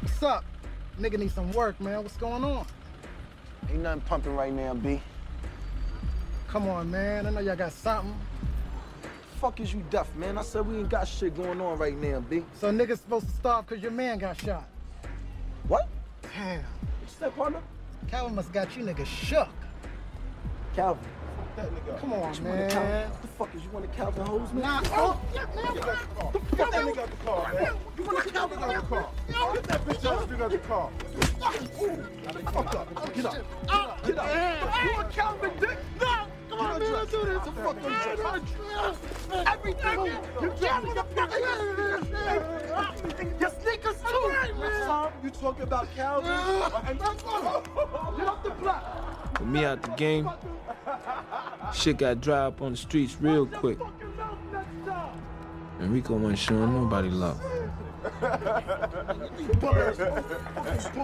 What's 0.00 0.22
up? 0.22 0.44
Nigga 1.00 1.18
need 1.18 1.32
some 1.32 1.50
work, 1.52 1.80
man. 1.80 2.02
What's 2.02 2.16
going 2.16 2.44
on? 2.44 2.66
Ain't 3.70 3.80
nothing 3.80 4.00
pumping 4.02 4.36
right 4.36 4.52
now, 4.52 4.74
B. 4.74 5.00
Come 6.46 6.68
on, 6.68 6.90
man. 6.90 7.26
I 7.26 7.30
know 7.30 7.40
y'all 7.40 7.56
got 7.56 7.72
something. 7.72 8.14
Fuck 9.40 9.60
is 9.60 9.72
you 9.72 9.84
deaf, 9.90 10.14
man? 10.16 10.38
I 10.38 10.42
said 10.42 10.66
we 10.66 10.78
ain't 10.78 10.88
got 10.88 11.06
shit 11.06 11.36
going 11.36 11.60
on 11.60 11.78
right 11.78 11.96
now, 11.96 12.20
B. 12.20 12.44
So 12.60 12.72
niggas 12.72 12.98
supposed 12.98 13.26
to 13.26 13.32
starve 13.32 13.66
because 13.66 13.82
your 13.82 13.92
man 13.92 14.18
got 14.18 14.40
shot. 14.40 14.64
What? 15.66 15.88
Damn. 16.22 16.60
What 16.60 16.64
you 17.02 17.08
said, 17.18 17.36
partner? 17.36 17.60
Calvin 18.08 18.34
must 18.34 18.52
got 18.52 18.76
you 18.76 18.84
niggas 18.84 19.06
shook. 19.06 19.48
Calvin. 20.74 21.04
Fuck 21.58 21.70
that 21.70 21.86
nigga. 21.86 22.00
Come 22.00 22.12
on, 22.12 22.34
you 22.34 22.42
man. 22.42 23.10
What 23.10 23.22
the 23.22 23.28
fuck 23.28 23.54
is 23.54 23.64
you 23.64 23.70
want 23.70 23.84
a 23.84 23.88
Calvin 23.88 24.26
hose, 24.26 24.52
man? 24.52 24.62
Nah, 24.62 24.80
oh, 24.92 25.20
yeah, 25.34 25.46
man. 25.56 25.74
Get 25.74 26.70
that 26.70 26.84
nigga 26.84 26.98
out 26.98 27.10
the 27.10 27.16
car, 27.24 27.52
man. 27.52 27.76
You 27.96 28.04
want 28.04 28.18
a 28.18 28.30
Calvin 28.30 28.58
out 28.58 28.68
the 28.68 28.80
car? 28.82 29.10
Get 29.54 29.64
that 29.64 29.84
bitch 29.84 30.04
ass 30.04 30.26
nigga 30.28 30.42
out 30.42 30.50
the 30.50 30.58
car. 30.58 30.90
Fuck 32.52 32.74
up. 32.74 33.14
Get 33.14 33.24
up. 33.24 33.34
Get 34.06 34.18
up. 34.18 34.26
Ah, 34.28 34.84
you 34.84 35.00
a 35.00 35.04
Calvin 35.04 35.50
dick? 35.58 35.78
No. 36.00 36.26
Come 36.48 36.60
on, 36.60 36.80
man. 36.80 36.92
Let's 36.92 37.10
do 37.10 37.24
this. 37.24 37.38
Ah, 37.40 37.44
the 37.44 37.52
fuck 37.62 37.76
you 37.82 37.90
say? 38.04 39.42
Everything. 39.46 39.98
You 40.42 40.50
Calvin 40.60 40.94
Your 43.40 43.50
sneakers 43.50 43.98
too. 44.06 44.32
Son, 44.86 45.12
you 45.24 45.30
talking 45.30 45.62
about 45.62 45.94
Calvin? 45.94 46.30
Ah, 46.30 46.82
get 48.16 48.28
off 48.28 48.42
the 48.44 48.50
block. 48.50 49.07
With 49.38 49.48
me 49.48 49.64
out 49.64 49.82
the 49.82 49.90
game, 49.90 50.28
shit 51.74 51.98
got 51.98 52.20
dry 52.20 52.46
up 52.46 52.60
on 52.62 52.72
the 52.72 52.76
streets 52.78 53.16
real 53.20 53.46
quick. 53.46 53.78
And 55.80 55.92
Rico 55.92 56.14
wasn't 56.16 56.38
showing 56.38 56.72
nobody 56.74 57.08
love. 57.08 57.40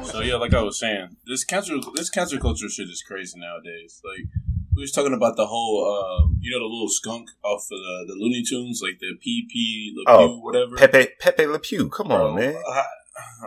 So 0.04 0.20
yeah, 0.20 0.36
like 0.36 0.52
I 0.54 0.62
was 0.62 0.78
saying, 0.78 1.16
this 1.26 1.44
cancer 1.44 1.74
this 1.94 2.10
cancer 2.10 2.38
culture 2.38 2.68
shit 2.68 2.88
is 2.88 3.02
crazy 3.06 3.38
nowadays. 3.38 4.00
Like 4.04 4.26
we 4.74 4.82
was 4.82 4.90
talking 4.92 5.14
about 5.14 5.36
the 5.36 5.46
whole, 5.46 5.84
uh, 5.84 6.26
you 6.40 6.50
know, 6.50 6.58
the 6.58 6.64
little 6.72 6.88
skunk 6.88 7.30
off 7.44 7.62
of 7.62 7.68
the, 7.78 8.04
the 8.08 8.14
Looney 8.14 8.42
Tunes, 8.42 8.80
like 8.82 8.98
the 8.98 9.12
PP 9.14 9.94
Le 9.96 10.04
Pew, 10.04 10.04
Oh, 10.08 10.38
whatever. 10.40 10.76
Pepe 10.76 11.08
Pepe 11.20 11.46
Le 11.46 11.58
Pew. 11.60 11.88
Come 11.88 12.10
on, 12.12 12.34
man. 12.36 12.56
I- 12.68 12.84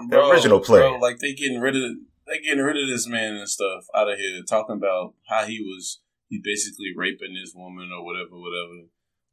The 0.10 0.26
original 0.26 0.62
player. 0.62 0.84
Bro, 0.90 1.00
like 1.00 1.20
they 1.20 1.34
getting 1.34 1.60
rid 1.60 1.76
of 1.76 1.98
they 2.28 2.40
getting 2.40 2.64
rid 2.64 2.78
of 2.78 2.88
this 2.88 3.08
man 3.08 3.36
and 3.36 3.50
stuff 3.50 3.86
out 3.96 4.12
of 4.12 4.18
here, 4.18 4.42
talking 4.44 4.76
about 4.76 5.14
how 5.28 5.46
he 5.46 5.62
was 5.62 6.02
he 6.30 6.42
basically 6.44 6.94
raping 6.96 7.34
this 7.34 7.54
woman 7.56 7.90
or 7.92 8.04
whatever, 8.04 8.32
whatever. 8.32 8.88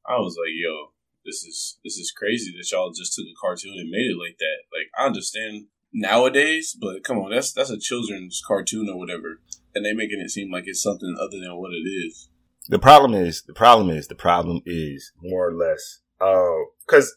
I 0.06 0.18
was 0.18 0.36
like, 0.38 0.52
yo, 0.54 0.92
this 1.24 1.42
is 1.44 1.78
this 1.84 1.96
is 1.96 2.12
crazy 2.16 2.52
that 2.56 2.70
y'all 2.70 2.92
just 2.92 3.14
took 3.14 3.26
a 3.26 3.40
cartoon 3.40 3.74
and 3.76 3.90
made 3.90 4.10
it 4.10 4.18
like 4.18 4.38
that. 4.38 4.58
Like 4.72 4.88
I 4.98 5.06
understand 5.06 5.66
nowadays, 5.92 6.76
but 6.78 7.04
come 7.04 7.18
on, 7.18 7.30
that's 7.30 7.52
that's 7.52 7.70
a 7.70 7.78
children's 7.78 8.42
cartoon 8.46 8.88
or 8.88 8.98
whatever, 8.98 9.40
and 9.74 9.84
they 9.84 9.92
making 9.92 10.20
it 10.20 10.30
seem 10.30 10.50
like 10.50 10.64
it's 10.66 10.82
something 10.82 11.16
other 11.18 11.38
than 11.40 11.56
what 11.56 11.72
it 11.72 11.88
is. 11.88 12.28
The 12.68 12.78
problem 12.78 13.12
is, 13.12 13.42
the 13.42 13.54
problem 13.54 13.90
is, 13.90 14.08
the 14.08 14.14
problem 14.14 14.62
is 14.64 15.12
more 15.20 15.48
or 15.48 15.54
less, 15.54 16.00
uh, 16.20 16.64
because 16.86 17.14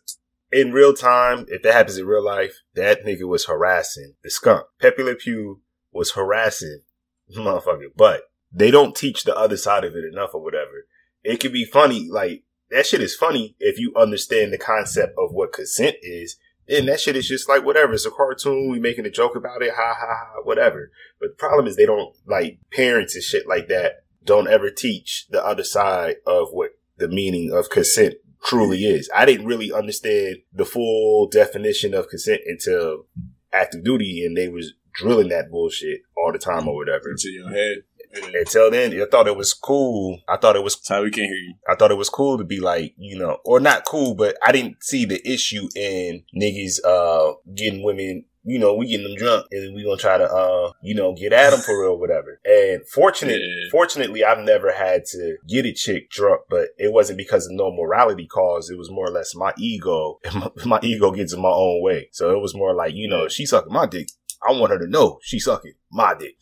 in 0.51 0.71
real 0.71 0.93
time, 0.93 1.45
if 1.49 1.61
that 1.63 1.73
happens 1.73 1.97
in 1.97 2.05
real 2.05 2.23
life, 2.23 2.53
that 2.75 3.05
nigga 3.05 3.27
was 3.27 3.45
harassing 3.45 4.13
the 4.23 4.29
skunk. 4.29 4.65
Pepe 4.79 5.03
Le 5.03 5.15
Pew 5.15 5.61
was 5.91 6.11
harassing 6.11 6.81
motherfucker, 7.35 7.89
but 7.95 8.23
they 8.51 8.71
don't 8.71 8.95
teach 8.95 9.23
the 9.23 9.35
other 9.35 9.57
side 9.57 9.83
of 9.83 9.95
it 9.95 10.05
enough 10.05 10.31
or 10.33 10.41
whatever. 10.41 10.85
It 11.23 11.39
could 11.39 11.53
be 11.53 11.65
funny, 11.65 12.07
like 12.09 12.43
that 12.69 12.85
shit 12.85 13.01
is 13.01 13.15
funny 13.15 13.55
if 13.59 13.79
you 13.79 13.93
understand 13.95 14.51
the 14.51 14.57
concept 14.57 15.13
of 15.17 15.31
what 15.31 15.53
consent 15.53 15.95
is. 16.01 16.37
And 16.69 16.87
that 16.89 16.99
shit 16.99 17.15
is 17.15 17.27
just 17.27 17.47
like 17.47 17.63
whatever. 17.63 17.93
It's 17.93 18.05
a 18.05 18.11
cartoon. 18.11 18.69
We 18.69 18.79
making 18.79 19.05
a 19.05 19.09
joke 19.09 19.37
about 19.37 19.61
it. 19.61 19.71
Ha 19.73 19.95
ha 19.97 20.05
ha. 20.05 20.41
Whatever. 20.43 20.91
But 21.19 21.29
the 21.29 21.35
problem 21.35 21.65
is 21.65 21.77
they 21.77 21.85
don't 21.85 22.13
like 22.25 22.59
parents 22.73 23.15
and 23.15 23.23
shit 23.23 23.47
like 23.47 23.69
that 23.69 24.03
don't 24.27 24.49
ever 24.49 24.69
teach 24.69 25.25
the 25.29 25.43
other 25.43 25.63
side 25.63 26.17
of 26.27 26.49
what 26.51 26.71
the 26.97 27.07
meaning 27.07 27.51
of 27.51 27.69
consent 27.69 28.15
truly 28.43 28.85
is. 28.85 29.09
I 29.15 29.25
didn't 29.25 29.47
really 29.47 29.71
understand 29.71 30.37
the 30.53 30.65
full 30.65 31.27
definition 31.27 31.93
of 31.93 32.09
consent 32.09 32.41
until 32.45 33.05
active 33.51 33.83
duty 33.83 34.23
and 34.25 34.37
they 34.37 34.49
was 34.49 34.73
drilling 34.97 35.29
that 35.29 35.49
bullshit 35.49 36.01
all 36.17 36.31
the 36.31 36.39
time 36.39 36.67
or 36.67 36.75
whatever. 36.75 37.09
Into 37.11 37.29
your 37.29 37.49
head. 37.49 37.77
Yeah. 38.13 38.39
Until 38.39 38.71
then, 38.71 38.99
I 38.99 39.05
thought 39.05 39.27
it 39.27 39.35
was 39.37 39.53
cool. 39.53 40.19
I 40.27 40.37
thought 40.37 40.55
it 40.55 40.63
was 40.63 40.75
Ty, 40.79 41.01
we 41.01 41.11
can't 41.11 41.27
hear 41.27 41.35
you. 41.35 41.53
I 41.69 41.75
thought 41.75 41.91
it 41.91 41.97
was 41.97 42.09
cool 42.09 42.37
to 42.37 42.43
be 42.43 42.59
like, 42.59 42.93
you 42.97 43.17
know, 43.17 43.39
or 43.45 43.59
not 43.59 43.85
cool, 43.85 44.15
but 44.15 44.37
I 44.45 44.51
didn't 44.51 44.83
see 44.83 45.05
the 45.05 45.21
issue 45.29 45.67
in 45.75 46.23
niggas, 46.35 46.79
uh, 46.85 47.33
getting 47.53 47.83
women, 47.83 48.23
you 48.43 48.57
know, 48.59 48.73
we 48.75 48.87
getting 48.87 49.05
them 49.09 49.17
drunk 49.17 49.45
and 49.51 49.75
we 49.75 49.83
gonna 49.83 49.97
try 49.97 50.17
to, 50.17 50.23
uh, 50.23 50.71
you 50.81 50.95
know, 50.95 51.13
get 51.13 51.33
at 51.33 51.49
them 51.51 51.59
for 51.59 51.79
real, 51.83 51.97
whatever. 51.99 52.39
And 52.45 52.87
fortunate, 52.87 53.41
Yeah. 53.41 53.69
fortunately, 53.71 54.23
I've 54.23 54.39
never 54.45 54.71
had 54.71 55.03
to 55.11 55.35
get 55.47 55.65
a 55.65 55.73
chick 55.73 56.09
drunk, 56.09 56.43
but 56.49 56.69
it 56.77 56.93
wasn't 56.93 57.17
because 57.17 57.45
of 57.45 57.51
no 57.51 57.71
morality 57.75 58.25
cause. 58.25 58.69
It 58.69 58.77
was 58.77 58.89
more 58.89 59.07
or 59.07 59.11
less 59.11 59.35
my 59.35 59.53
ego. 59.57 60.19
My, 60.33 60.49
my 60.65 60.79
ego 60.81 61.11
gets 61.11 61.33
in 61.33 61.41
my 61.41 61.49
own 61.49 61.83
way. 61.83 62.07
So 62.13 62.31
it 62.33 62.39
was 62.41 62.55
more 62.55 62.73
like, 62.73 62.93
you 62.95 63.09
know, 63.09 63.27
she 63.27 63.45
sucking 63.45 63.73
my 63.73 63.85
dick. 63.85 64.07
I 64.47 64.51
want 64.51 64.71
her 64.71 64.79
to 64.79 64.87
know 64.87 65.19
she 65.21 65.39
sucking 65.39 65.73
my 65.91 66.15
dick. 66.15 66.37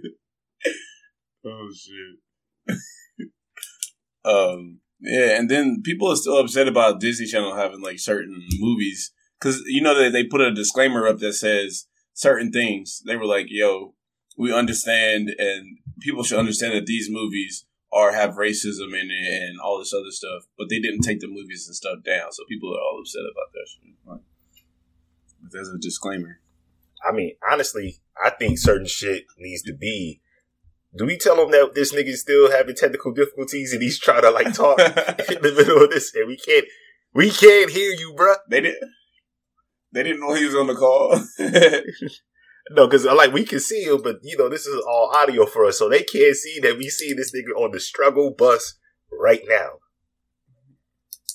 Oh 1.44 1.68
shit. 1.74 2.78
um. 4.24 4.80
Yeah, 5.00 5.36
and 5.36 5.50
then 5.50 5.82
people 5.84 6.08
are 6.12 6.16
still 6.16 6.38
upset 6.38 6.68
about 6.68 7.00
Disney 7.00 7.26
Channel 7.26 7.56
having 7.56 7.80
like 7.80 7.98
certain 7.98 8.40
movies 8.60 9.12
because 9.40 9.60
you 9.66 9.82
know 9.82 9.98
they 9.98 10.10
they 10.10 10.24
put 10.24 10.40
a 10.40 10.54
disclaimer 10.54 11.08
up 11.08 11.18
that 11.18 11.32
says 11.32 11.88
certain 12.14 12.52
things. 12.52 13.02
They 13.04 13.16
were 13.16 13.26
like, 13.26 13.46
"Yo, 13.48 13.94
we 14.38 14.52
understand, 14.52 15.34
and 15.38 15.78
people 16.00 16.22
should 16.22 16.38
understand 16.38 16.74
that 16.74 16.86
these 16.86 17.08
movies 17.10 17.66
are 17.92 18.12
have 18.12 18.34
racism 18.34 18.94
in 18.94 19.10
it 19.10 19.42
and 19.42 19.58
all 19.60 19.80
this 19.80 19.92
other 19.92 20.12
stuff." 20.12 20.44
But 20.56 20.68
they 20.68 20.78
didn't 20.78 21.02
take 21.02 21.18
the 21.18 21.26
movies 21.26 21.66
and 21.66 21.74
stuff 21.74 22.04
down, 22.04 22.30
so 22.30 22.44
people 22.48 22.72
are 22.72 22.78
all 22.78 23.00
upset 23.00 23.22
about 23.22 23.52
that 23.54 23.66
shit. 23.68 23.94
Like, 24.06 24.20
but 25.42 25.50
there's 25.50 25.68
a 25.68 25.78
disclaimer. 25.78 26.38
I 27.06 27.12
mean, 27.12 27.32
honestly, 27.50 28.00
I 28.22 28.30
think 28.30 28.58
certain 28.58 28.86
shit 28.86 29.24
needs 29.38 29.62
to 29.62 29.74
be. 29.74 30.20
Do 30.96 31.06
we 31.06 31.16
tell 31.16 31.42
him 31.42 31.50
that 31.52 31.72
this 31.74 31.92
nigga 31.94 32.08
is 32.08 32.20
still 32.20 32.50
having 32.50 32.74
technical 32.74 33.12
difficulties 33.12 33.72
and 33.72 33.82
he's 33.82 33.98
trying 33.98 34.22
to 34.22 34.30
like 34.30 34.52
talk 34.52 34.78
in 34.80 35.42
the 35.42 35.54
middle 35.56 35.82
of 35.82 35.90
this 35.90 36.14
and 36.14 36.28
we 36.28 36.36
can't, 36.36 36.66
we 37.14 37.30
can't 37.30 37.70
hear 37.70 37.90
you, 37.92 38.14
bruh? 38.16 38.36
They 38.48 38.60
didn't. 38.60 38.90
They 39.92 40.02
didn't 40.02 40.20
know 40.20 40.34
he 40.34 40.46
was 40.46 40.54
on 40.54 40.66
the 40.66 40.74
call. 40.74 41.18
No, 42.70 42.86
because 42.86 43.04
uh, 43.04 43.14
like 43.16 43.32
we 43.32 43.44
can 43.44 43.58
see 43.58 43.82
him, 43.82 44.02
but 44.02 44.20
you 44.22 44.36
know 44.38 44.48
this 44.48 44.66
is 44.66 44.82
all 44.88 45.12
audio 45.16 45.46
for 45.46 45.66
us, 45.66 45.80
so 45.80 45.88
they 45.88 46.04
can't 46.04 46.36
see 46.36 46.60
that 46.60 46.78
we 46.78 46.88
see 46.88 47.12
this 47.12 47.34
nigga 47.34 47.60
on 47.60 47.72
the 47.72 47.80
struggle 47.80 48.30
bus 48.30 48.74
right 49.10 49.42
now. 49.48 49.80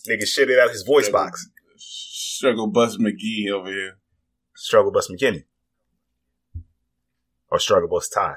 Nigga 0.09 0.23
shitting 0.23 0.57
out 0.57 0.71
his 0.71 0.83
voice 0.83 1.09
box. 1.09 1.49
Struggle 1.75 2.67
Bus 2.67 2.97
McGee 2.97 3.51
over 3.51 3.69
here. 3.69 3.97
Struggle 4.55 4.91
bus 4.91 5.11
McKinney 5.11 5.43
or 7.49 7.59
struggle 7.59 7.89
bus 7.89 8.09
Ty. 8.09 8.35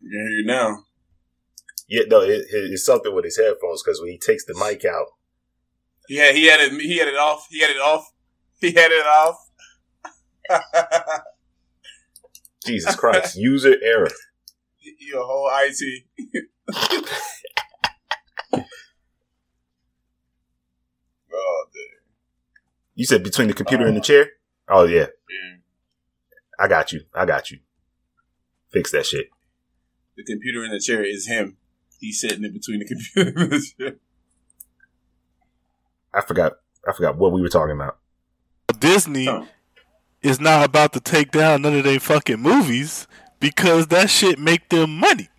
You 0.00 0.10
hear 0.10 0.28
you 0.38 0.44
now. 0.46 0.84
Yeah, 1.88 2.02
no, 2.08 2.20
it, 2.22 2.30
it- 2.50 2.72
it's 2.72 2.84
something 2.84 3.14
with 3.14 3.24
his 3.24 3.36
headphones 3.38 3.82
because 3.82 4.00
when 4.00 4.10
he 4.10 4.18
takes 4.18 4.44
the 4.44 4.54
mic 4.54 4.84
out, 4.84 5.06
Yeah, 6.08 6.32
he 6.32 6.46
had 6.46 6.60
it. 6.60 6.72
He 6.80 6.98
had 6.98 7.08
it 7.08 7.16
off. 7.16 7.46
He 7.50 7.60
had 7.60 7.70
it 7.70 7.80
off. 7.80 8.10
He 8.60 8.72
had 8.72 8.90
it 8.92 9.06
off. 9.06 9.36
Jesus 12.66 12.94
Christ, 12.94 13.36
user 13.36 13.74
error. 13.82 14.10
Your 14.98 15.24
whole 15.24 15.50
IT. 15.52 16.04
oh, 21.32 21.64
dude. 21.72 21.99
You 23.00 23.06
said 23.06 23.24
between 23.24 23.48
the 23.48 23.54
computer 23.54 23.86
and 23.86 23.96
the 23.96 24.00
uh, 24.00 24.04
chair? 24.04 24.30
Oh 24.68 24.84
yeah. 24.84 25.06
Yeah. 25.30 25.56
I 26.58 26.68
got 26.68 26.92
you. 26.92 27.00
I 27.14 27.24
got 27.24 27.50
you. 27.50 27.60
Fix 28.68 28.90
that 28.92 29.06
shit. 29.06 29.30
The 30.18 30.22
computer 30.22 30.62
in 30.66 30.70
the 30.70 30.78
chair 30.78 31.02
is 31.02 31.26
him. 31.26 31.56
He's 31.98 32.20
sitting 32.20 32.44
in 32.44 32.52
between 32.52 32.80
the 32.80 32.84
computer 33.14 33.40
and 33.40 33.52
the 33.52 33.66
chair. 33.78 33.94
I 36.12 36.20
forgot 36.20 36.56
I 36.86 36.92
forgot 36.92 37.16
what 37.16 37.32
we 37.32 37.40
were 37.40 37.48
talking 37.48 37.74
about. 37.74 37.96
Disney 38.78 39.26
Oh. 39.30 39.48
is 40.20 40.38
not 40.38 40.66
about 40.66 40.92
to 40.92 41.00
take 41.00 41.30
down 41.30 41.62
none 41.62 41.78
of 41.78 41.84
their 41.84 42.00
fucking 42.00 42.40
movies 42.40 43.08
because 43.40 43.86
that 43.86 44.10
shit 44.10 44.38
make 44.38 44.68
them 44.68 44.98
money. 44.98 45.30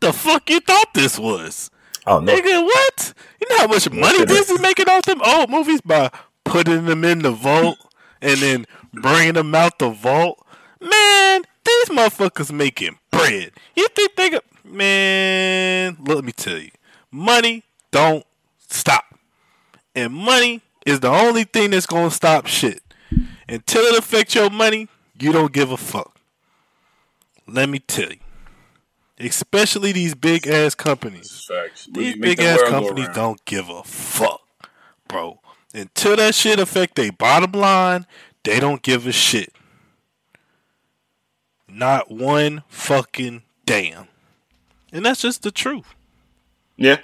The 0.00 0.12
fuck 0.12 0.50
you 0.50 0.60
thought 0.60 0.92
this 0.92 1.18
was? 1.18 1.70
Oh 2.06 2.20
no. 2.20 2.30
Nigga, 2.36 2.62
what? 2.62 3.14
You 3.40 3.48
know 3.48 3.58
how 3.60 3.66
much 3.68 3.90
money 3.90 4.18
shouldn't. 4.18 4.28
Disney 4.28 4.58
making 4.58 4.90
off 4.90 5.04
them 5.04 5.22
old 5.24 5.48
movies 5.48 5.80
by 5.80 6.10
putting 6.56 6.86
them 6.86 7.04
in 7.04 7.18
the 7.18 7.30
vault 7.30 7.76
and 8.22 8.40
then 8.40 8.66
bringing 8.94 9.34
them 9.34 9.54
out 9.54 9.78
the 9.78 9.90
vault? 9.90 10.42
Man, 10.80 11.42
these 11.64 11.88
motherfuckers 11.90 12.50
making 12.50 12.98
bread. 13.10 13.52
You 13.74 13.88
think 13.88 14.16
they 14.16 14.30
got 14.30 14.44
man? 14.64 15.98
Let 16.02 16.24
me 16.24 16.32
tell 16.32 16.56
you, 16.56 16.70
money 17.10 17.62
don't 17.90 18.24
stop. 18.68 19.04
And 19.94 20.14
money 20.14 20.62
is 20.86 21.00
the 21.00 21.10
only 21.10 21.44
thing 21.44 21.72
that's 21.72 21.84
gonna 21.84 22.10
stop 22.10 22.46
shit. 22.46 22.82
Until 23.46 23.82
it 23.82 23.98
affects 23.98 24.34
your 24.34 24.48
money, 24.48 24.88
you 25.20 25.32
don't 25.32 25.52
give 25.52 25.70
a 25.70 25.76
fuck. 25.76 26.16
Let 27.46 27.68
me 27.68 27.80
tell 27.80 28.10
you. 28.10 28.18
Especially 29.18 29.92
these 29.92 30.14
big 30.14 30.46
ass 30.46 30.74
companies. 30.74 31.48
These 31.92 32.16
big 32.16 32.40
ass 32.40 32.62
companies 32.62 33.08
don't 33.14 33.44
give 33.44 33.68
a 33.68 33.82
fuck, 33.82 34.40
bro. 35.06 35.40
Until 35.76 36.16
that 36.16 36.34
shit 36.34 36.58
affect 36.58 36.94
their 36.94 37.12
bottom 37.12 37.52
line, 37.52 38.06
they 38.44 38.58
don't 38.58 38.80
give 38.80 39.06
a 39.06 39.12
shit. 39.12 39.52
Not 41.68 42.10
one 42.10 42.62
fucking 42.68 43.42
damn. 43.66 44.08
And 44.90 45.04
that's 45.04 45.20
just 45.20 45.42
the 45.42 45.50
truth. 45.50 45.94
Yeah. 46.78 46.96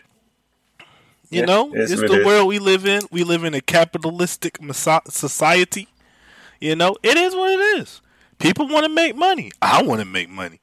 You 1.28 1.40
Yeah, 1.40 1.44
know, 1.44 1.70
it's 1.74 1.94
the 1.94 2.20
it 2.20 2.24
world 2.24 2.48
we 2.48 2.58
live 2.58 2.86
in. 2.86 3.02
We 3.10 3.24
live 3.24 3.44
in 3.44 3.52
a 3.52 3.60
capitalistic 3.60 4.58
society. 5.10 5.88
You 6.58 6.74
know, 6.74 6.96
it 7.02 7.18
is 7.18 7.34
what 7.34 7.50
it 7.50 7.80
is. 7.80 8.00
People 8.38 8.68
want 8.68 8.86
to 8.86 8.88
make 8.92 9.14
money. 9.14 9.50
I 9.60 9.82
want 9.82 10.00
to 10.00 10.06
make 10.06 10.30
money. 10.30 10.60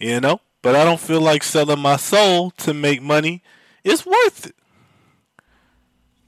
You 0.00 0.20
know, 0.20 0.40
but 0.62 0.74
I 0.74 0.84
don't 0.84 1.00
feel 1.00 1.20
like 1.20 1.44
selling 1.44 1.78
my 1.78 1.96
soul 1.96 2.50
to 2.58 2.74
make 2.74 3.00
money. 3.02 3.44
It's 3.84 4.04
worth 4.04 4.46
it. 4.46 4.56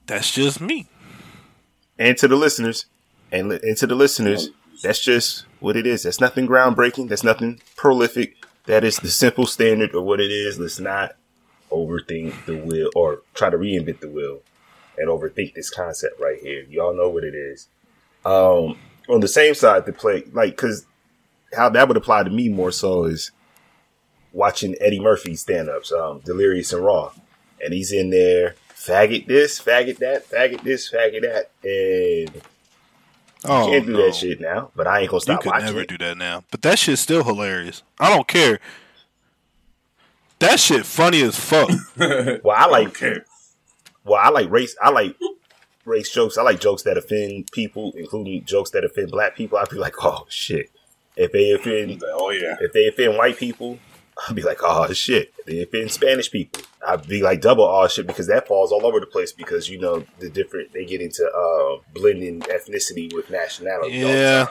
That's 0.05 0.31
just 0.31 0.61
me. 0.61 0.87
And 1.99 2.17
to 2.17 2.27
the 2.27 2.35
listeners, 2.35 2.85
and, 3.31 3.49
li- 3.49 3.59
and 3.61 3.77
to 3.77 3.85
the 3.85 3.93
listeners, 3.93 4.49
that's 4.81 4.99
just 4.99 5.45
what 5.59 5.75
it 5.75 5.85
is. 5.85 6.03
That's 6.03 6.21
nothing 6.21 6.47
groundbreaking. 6.47 7.09
That's 7.09 7.23
nothing 7.23 7.61
prolific. 7.75 8.37
That 8.65 8.83
is 8.83 8.97
the 8.97 9.09
simple 9.09 9.45
standard 9.45 9.93
of 9.93 10.03
what 10.03 10.19
it 10.19 10.31
is. 10.31 10.57
Let's 10.57 10.79
not 10.79 11.15
overthink 11.71 12.45
the 12.45 12.57
wheel 12.57 12.89
or 12.95 13.21
try 13.33 13.49
to 13.49 13.57
reinvent 13.57 13.99
the 13.99 14.09
wheel 14.09 14.39
and 14.97 15.09
overthink 15.09 15.53
this 15.53 15.69
concept 15.69 16.19
right 16.19 16.39
here. 16.39 16.63
Y'all 16.69 16.95
know 16.95 17.09
what 17.09 17.23
it 17.23 17.35
is. 17.35 17.67
Um, 18.25 18.77
on 19.09 19.21
the 19.21 19.27
same 19.27 19.53
side, 19.53 19.85
to 19.85 19.93
play 19.93 20.23
like 20.31 20.51
because 20.51 20.85
how 21.53 21.69
that 21.69 21.87
would 21.87 21.97
apply 21.97 22.23
to 22.23 22.29
me 22.29 22.49
more 22.49 22.71
so 22.71 23.05
is 23.05 23.31
watching 24.33 24.75
Eddie 24.79 24.99
Murphy 24.99 25.35
stand 25.35 25.69
ups, 25.69 25.91
um, 25.91 26.19
Delirious 26.19 26.71
and 26.73 26.83
Raw, 26.83 27.11
and 27.63 27.73
he's 27.73 27.91
in 27.91 28.09
there 28.09 28.55
faggot 28.79 29.27
this, 29.27 29.59
faggot 29.59 29.97
that, 29.97 30.29
faggot 30.29 30.63
this, 30.63 30.89
faggot 30.91 31.21
that, 31.21 31.51
and 31.63 32.41
Oh, 33.45 33.67
can't 33.67 33.85
do 33.85 33.93
no. 33.93 34.05
that 34.05 34.15
shit 34.15 34.41
now. 34.41 34.71
But 34.75 34.87
I 34.87 35.01
ain't 35.01 35.09
gonna 35.11 35.21
stop. 35.21 35.33
You 35.35 35.35
stop 35.35 35.43
could 35.43 35.49
watching 35.51 35.65
never 35.67 35.81
it. 35.81 35.87
do 35.89 35.97
that 35.99 36.17
now. 36.17 36.43
But 36.51 36.61
that 36.63 36.77
shit's 36.79 37.01
still 37.01 37.23
hilarious. 37.23 37.83
I 37.99 38.09
don't 38.13 38.27
care. 38.27 38.59
That 40.39 40.59
shit 40.59 40.85
funny 40.85 41.21
as 41.21 41.37
fuck. 41.37 41.69
Well, 42.43 42.55
I 42.57 42.65
like 42.67 42.87
Okay. 42.89 43.19
well, 44.05 44.19
I 44.21 44.29
like 44.29 44.49
race. 44.49 44.75
I 44.81 44.89
like 44.89 45.15
race 45.85 46.09
jokes. 46.11 46.37
I 46.37 46.41
like 46.43 46.59
jokes 46.61 46.83
that 46.83 46.97
offend 46.97 47.49
people, 47.51 47.93
including 47.95 48.43
jokes 48.45 48.71
that 48.71 48.83
offend 48.85 49.11
black 49.11 49.35
people. 49.35 49.57
I'd 49.57 49.69
be 49.69 49.77
like, 49.77 49.95
oh 50.03 50.25
shit. 50.29 50.69
If 51.15 51.31
they 51.33 51.51
offend 51.51 52.03
Oh 52.05 52.29
yeah. 52.31 52.55
if 52.61 52.71
they 52.73 52.87
offend 52.87 53.17
white 53.17 53.37
people, 53.37 53.79
I'd 54.27 54.35
be 54.35 54.41
like, 54.41 54.59
oh 54.63 54.91
shit. 54.93 55.33
If 55.39 55.45
they 55.45 55.61
offend 55.61 55.91
Spanish 55.91 56.29
people, 56.31 56.61
I'd 56.85 57.07
be 57.07 57.21
like 57.21 57.41
double 57.41 57.63
oh 57.63 57.87
shit 57.87 58.07
because 58.07 58.27
that 58.27 58.47
falls 58.47 58.71
all 58.71 58.85
over 58.85 58.99
the 58.99 59.05
place 59.05 59.31
because 59.31 59.69
you 59.69 59.79
know 59.79 60.05
the 60.19 60.29
different 60.29 60.73
they 60.73 60.85
get 60.85 61.01
into 61.01 61.23
uh 61.25 61.81
blending 61.93 62.41
ethnicity 62.41 63.13
with 63.13 63.29
nationality. 63.29 64.03
all 64.03 64.09
the 64.11 64.17
yeah. 64.17 64.45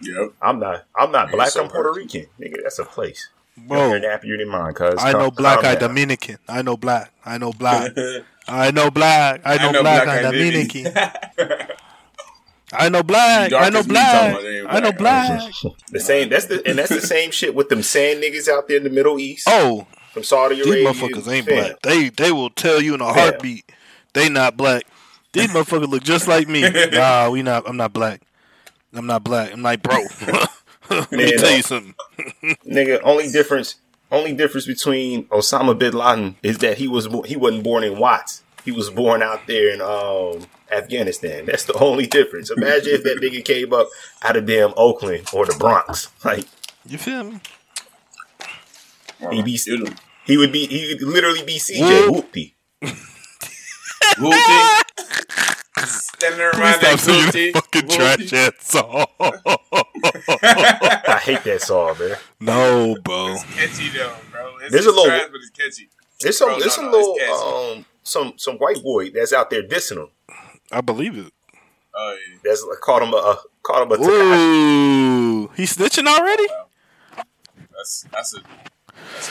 Yep. 0.00 0.34
I'm 0.40 0.60
not 0.60 0.84
I'm 0.96 1.10
not 1.10 1.28
Nigga, 1.28 1.32
black, 1.32 1.48
so 1.50 1.62
I'm 1.64 1.68
Puerto 1.68 1.88
hurt. 1.90 1.96
Rican. 1.96 2.26
Nigga, 2.40 2.62
that's 2.62 2.78
a 2.78 2.84
place. 2.84 3.28
bro. 3.56 3.94
You're 3.94 4.10
happier 4.10 4.36
than 4.38 4.48
mine, 4.48 4.74
cuz. 4.74 4.94
I 4.98 5.12
know 5.12 5.30
black. 5.30 5.64
I. 5.64 5.74
Dominican. 5.74 6.38
I 6.48 6.62
know 6.62 6.76
black. 6.76 7.12
I 7.24 7.38
know 7.38 7.52
black. 7.52 7.92
I 8.48 8.70
know 8.70 8.90
black. 8.90 9.42
I 9.44 9.56
know, 9.58 9.82
black. 9.82 10.08
I 10.08 10.22
Dominican. 10.22 10.92
I 12.72 12.88
know 12.88 13.02
black. 13.02 13.52
I 13.52 13.70
know 13.70 13.82
black. 13.82 14.36
I 14.68 14.80
know 14.80 14.92
black. 14.92 15.52
The 15.90 16.00
same. 16.00 16.28
That's 16.28 16.46
the 16.46 16.62
and 16.66 16.78
that's 16.78 16.90
the 16.90 17.00
same 17.14 17.30
shit 17.30 17.54
with 17.54 17.68
them 17.68 17.82
sand 17.82 18.22
niggas 18.22 18.48
out 18.48 18.68
there 18.68 18.76
in 18.76 18.84
the 18.84 18.90
Middle 18.90 19.18
East. 19.18 19.46
Oh, 19.48 19.86
from 20.12 20.22
Saudi 20.22 20.60
Arabia. 20.60 20.92
these 20.92 21.02
motherfuckers 21.02 21.32
ain't 21.32 21.46
Fam, 21.46 21.56
black. 21.56 21.82
They 21.82 22.08
they 22.10 22.32
will 22.32 22.50
tell 22.50 22.80
you 22.80 22.94
in 22.94 23.00
a 23.00 23.12
heartbeat 23.12 23.70
they 24.12 24.28
not 24.28 24.56
black. 24.56 24.84
These 25.32 25.48
motherfuckers 25.52 25.88
look 25.88 26.02
just 26.02 26.28
like 26.28 26.48
me. 26.48 26.62
Nah, 26.92 27.30
we 27.30 27.42
not. 27.42 27.68
I'm 27.68 27.76
not 27.76 27.92
black. 27.92 28.22
I'm 28.92 29.06
not 29.06 29.22
black. 29.24 29.52
I'm 29.52 29.62
like, 29.62 29.82
bro. 29.82 30.04
Let 30.90 31.12
me 31.12 31.18
Man, 31.18 31.38
tell 31.38 31.50
you 31.50 31.58
uh, 31.58 31.62
something. 31.62 31.94
Nigga, 32.66 33.00
only 33.02 33.30
difference. 33.30 33.76
Only 34.10 34.32
difference 34.32 34.66
between 34.66 35.24
Osama 35.26 35.78
bin 35.78 35.92
Laden 35.92 36.36
is 36.42 36.58
that 36.58 36.78
he 36.78 36.88
was 36.88 37.06
he 37.26 37.36
wasn't 37.36 37.62
born 37.62 37.84
in 37.84 37.98
Watts. 37.98 38.42
He 38.68 38.72
was 38.72 38.90
born 38.90 39.22
out 39.22 39.46
there 39.46 39.72
in 39.72 39.80
um 39.80 40.46
Afghanistan. 40.70 41.46
That's 41.46 41.64
the 41.64 41.72
only 41.78 42.06
difference. 42.06 42.50
Imagine 42.50 42.96
if 42.96 43.02
that 43.04 43.16
nigga 43.22 43.42
came 43.42 43.72
up 43.72 43.88
out 44.22 44.36
of 44.36 44.44
damn 44.44 44.74
Oakland 44.76 45.26
or 45.32 45.46
the 45.46 45.56
Bronx. 45.58 46.10
Like 46.22 46.44
You 46.84 46.98
feel 46.98 47.24
me? 47.24 47.40
he 49.32 49.40
be, 49.42 49.56
he 50.26 50.36
would 50.36 50.52
be 50.52 50.66
he 50.66 50.92
would 50.92 51.02
literally 51.02 51.42
be 51.44 51.54
CJ 51.58 52.10
Whoop. 52.10 52.30
Whoopty. 52.30 52.52
Whoopty. 54.18 54.82
Standing 55.86 56.50
Please 56.50 56.60
around 56.60 56.74
stop 56.74 56.80
that 56.82 57.00
singing 57.00 57.52
that 57.54 57.62
fucking 57.72 57.88
Whoopty. 57.88 58.28
trash 58.28 58.32
ass 58.34 58.52
song. 58.68 59.06
I 61.08 61.20
hate 61.24 61.42
that 61.44 61.62
song, 61.62 61.96
man. 61.98 62.16
no, 62.38 62.96
bro. 63.02 63.28
It's 63.32 63.44
catchy 63.44 63.88
though, 63.96 64.14
bro. 64.30 64.56
It's, 64.60 64.72
There's 64.72 64.84
a 64.84 64.88
it's 64.90 64.96
little- 64.98 65.04
trash, 65.06 65.28
but 65.32 65.40
it's 65.40 65.50
catchy. 65.50 65.88
There's 66.20 66.36
some 66.36 66.48
Bro, 66.48 66.58
there's 66.58 66.76
no, 66.76 66.82
some 66.82 66.84
no, 66.86 66.98
little 66.98 67.14
it's 67.16 67.76
um 67.78 67.84
some 68.08 68.34
some 68.36 68.56
white 68.56 68.82
boy 68.82 69.10
that's 69.10 69.32
out 69.32 69.50
there 69.50 69.62
dissing 69.62 69.98
him. 69.98 70.08
I 70.72 70.80
believe 70.80 71.16
it. 71.16 71.32
Oh. 71.94 72.16
That's 72.44 72.64
like, 72.68 72.78
called 72.80 73.02
him 73.02 73.12
a 73.12 73.16
uh, 73.16 73.36
called 73.62 73.90
him 73.92 74.00
a 74.00 74.04
Ooh, 74.04 75.48
he's 75.56 75.76
snitching 75.76 76.06
already? 76.06 76.46
That's 77.76 78.06
that's 78.12 78.34
a 78.36 78.40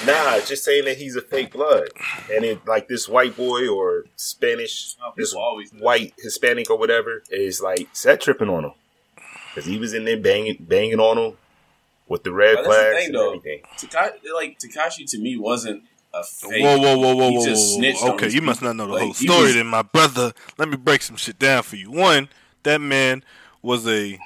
Nah, 0.06 0.36
it's 0.36 0.48
just 0.48 0.64
saying 0.64 0.86
that 0.86 0.98
he's 0.98 1.16
a 1.16 1.22
fake 1.22 1.52
blood, 1.54 1.90
and 2.34 2.44
it 2.46 2.66
like 2.66 2.88
this 2.88 3.08
white 3.08 3.36
boy 3.36 3.68
or 3.68 4.06
Spanish, 4.16 4.96
Oh, 5.04 5.12
this 5.16 5.34
always 5.34 5.72
do. 5.72 5.78
white 5.80 6.14
Hispanic 6.18 6.70
or 6.70 6.78
whatever 6.78 7.24
is 7.30 7.62
like 7.62 7.88
set 7.94 8.22
tripping 8.22 8.50
on 8.50 8.66
him 8.66 8.72
because 9.50 9.66
he 9.70 9.78
was 9.78 9.94
in 9.94 10.06
there 10.06 10.20
banging 10.20 10.58
banging 10.60 11.00
on 11.00 11.18
him 11.18 11.38
with 12.08 12.24
the 12.24 12.32
red 12.32 12.56
But 12.56 12.64
that's 12.70 12.78
the 12.78 12.96
thing, 12.96 13.06
and 13.08 13.16
though. 13.16 13.28
everything. 13.34 13.62
Taka- 13.78 14.14
like 14.34 14.58
Tekashi 14.60 15.10
to 15.12 15.20
me 15.20 15.38
wasn't 15.38 15.84
a 16.20 16.24
fake. 16.24 16.64
Whoa, 16.64 16.78
whoa, 16.78 16.98
whoa, 16.98 17.16
whoa, 17.16 17.30
He 17.30 17.36
whoa, 17.38 17.46
just 17.46 17.80
whoa, 17.80 17.92
whoa. 17.94 18.14
Okay, 18.16 18.30
you 18.30 18.42
must 18.42 18.62
not 18.62 18.76
know 18.76 18.88
the 18.88 18.94
Like, 18.94 19.04
whole 19.04 19.14
story, 19.14 19.44
was- 19.44 19.54
then, 19.56 19.68
my 19.68 19.82
brother. 19.82 20.34
Let 20.58 20.70
me 20.70 20.78
break 20.78 21.02
some 21.02 21.16
shit 21.16 21.38
down 21.40 21.64
for 21.64 21.76
you. 21.76 21.92
One, 21.92 22.30
that 22.64 22.82
man 22.82 23.24
was 23.62 23.88
a 23.88 24.18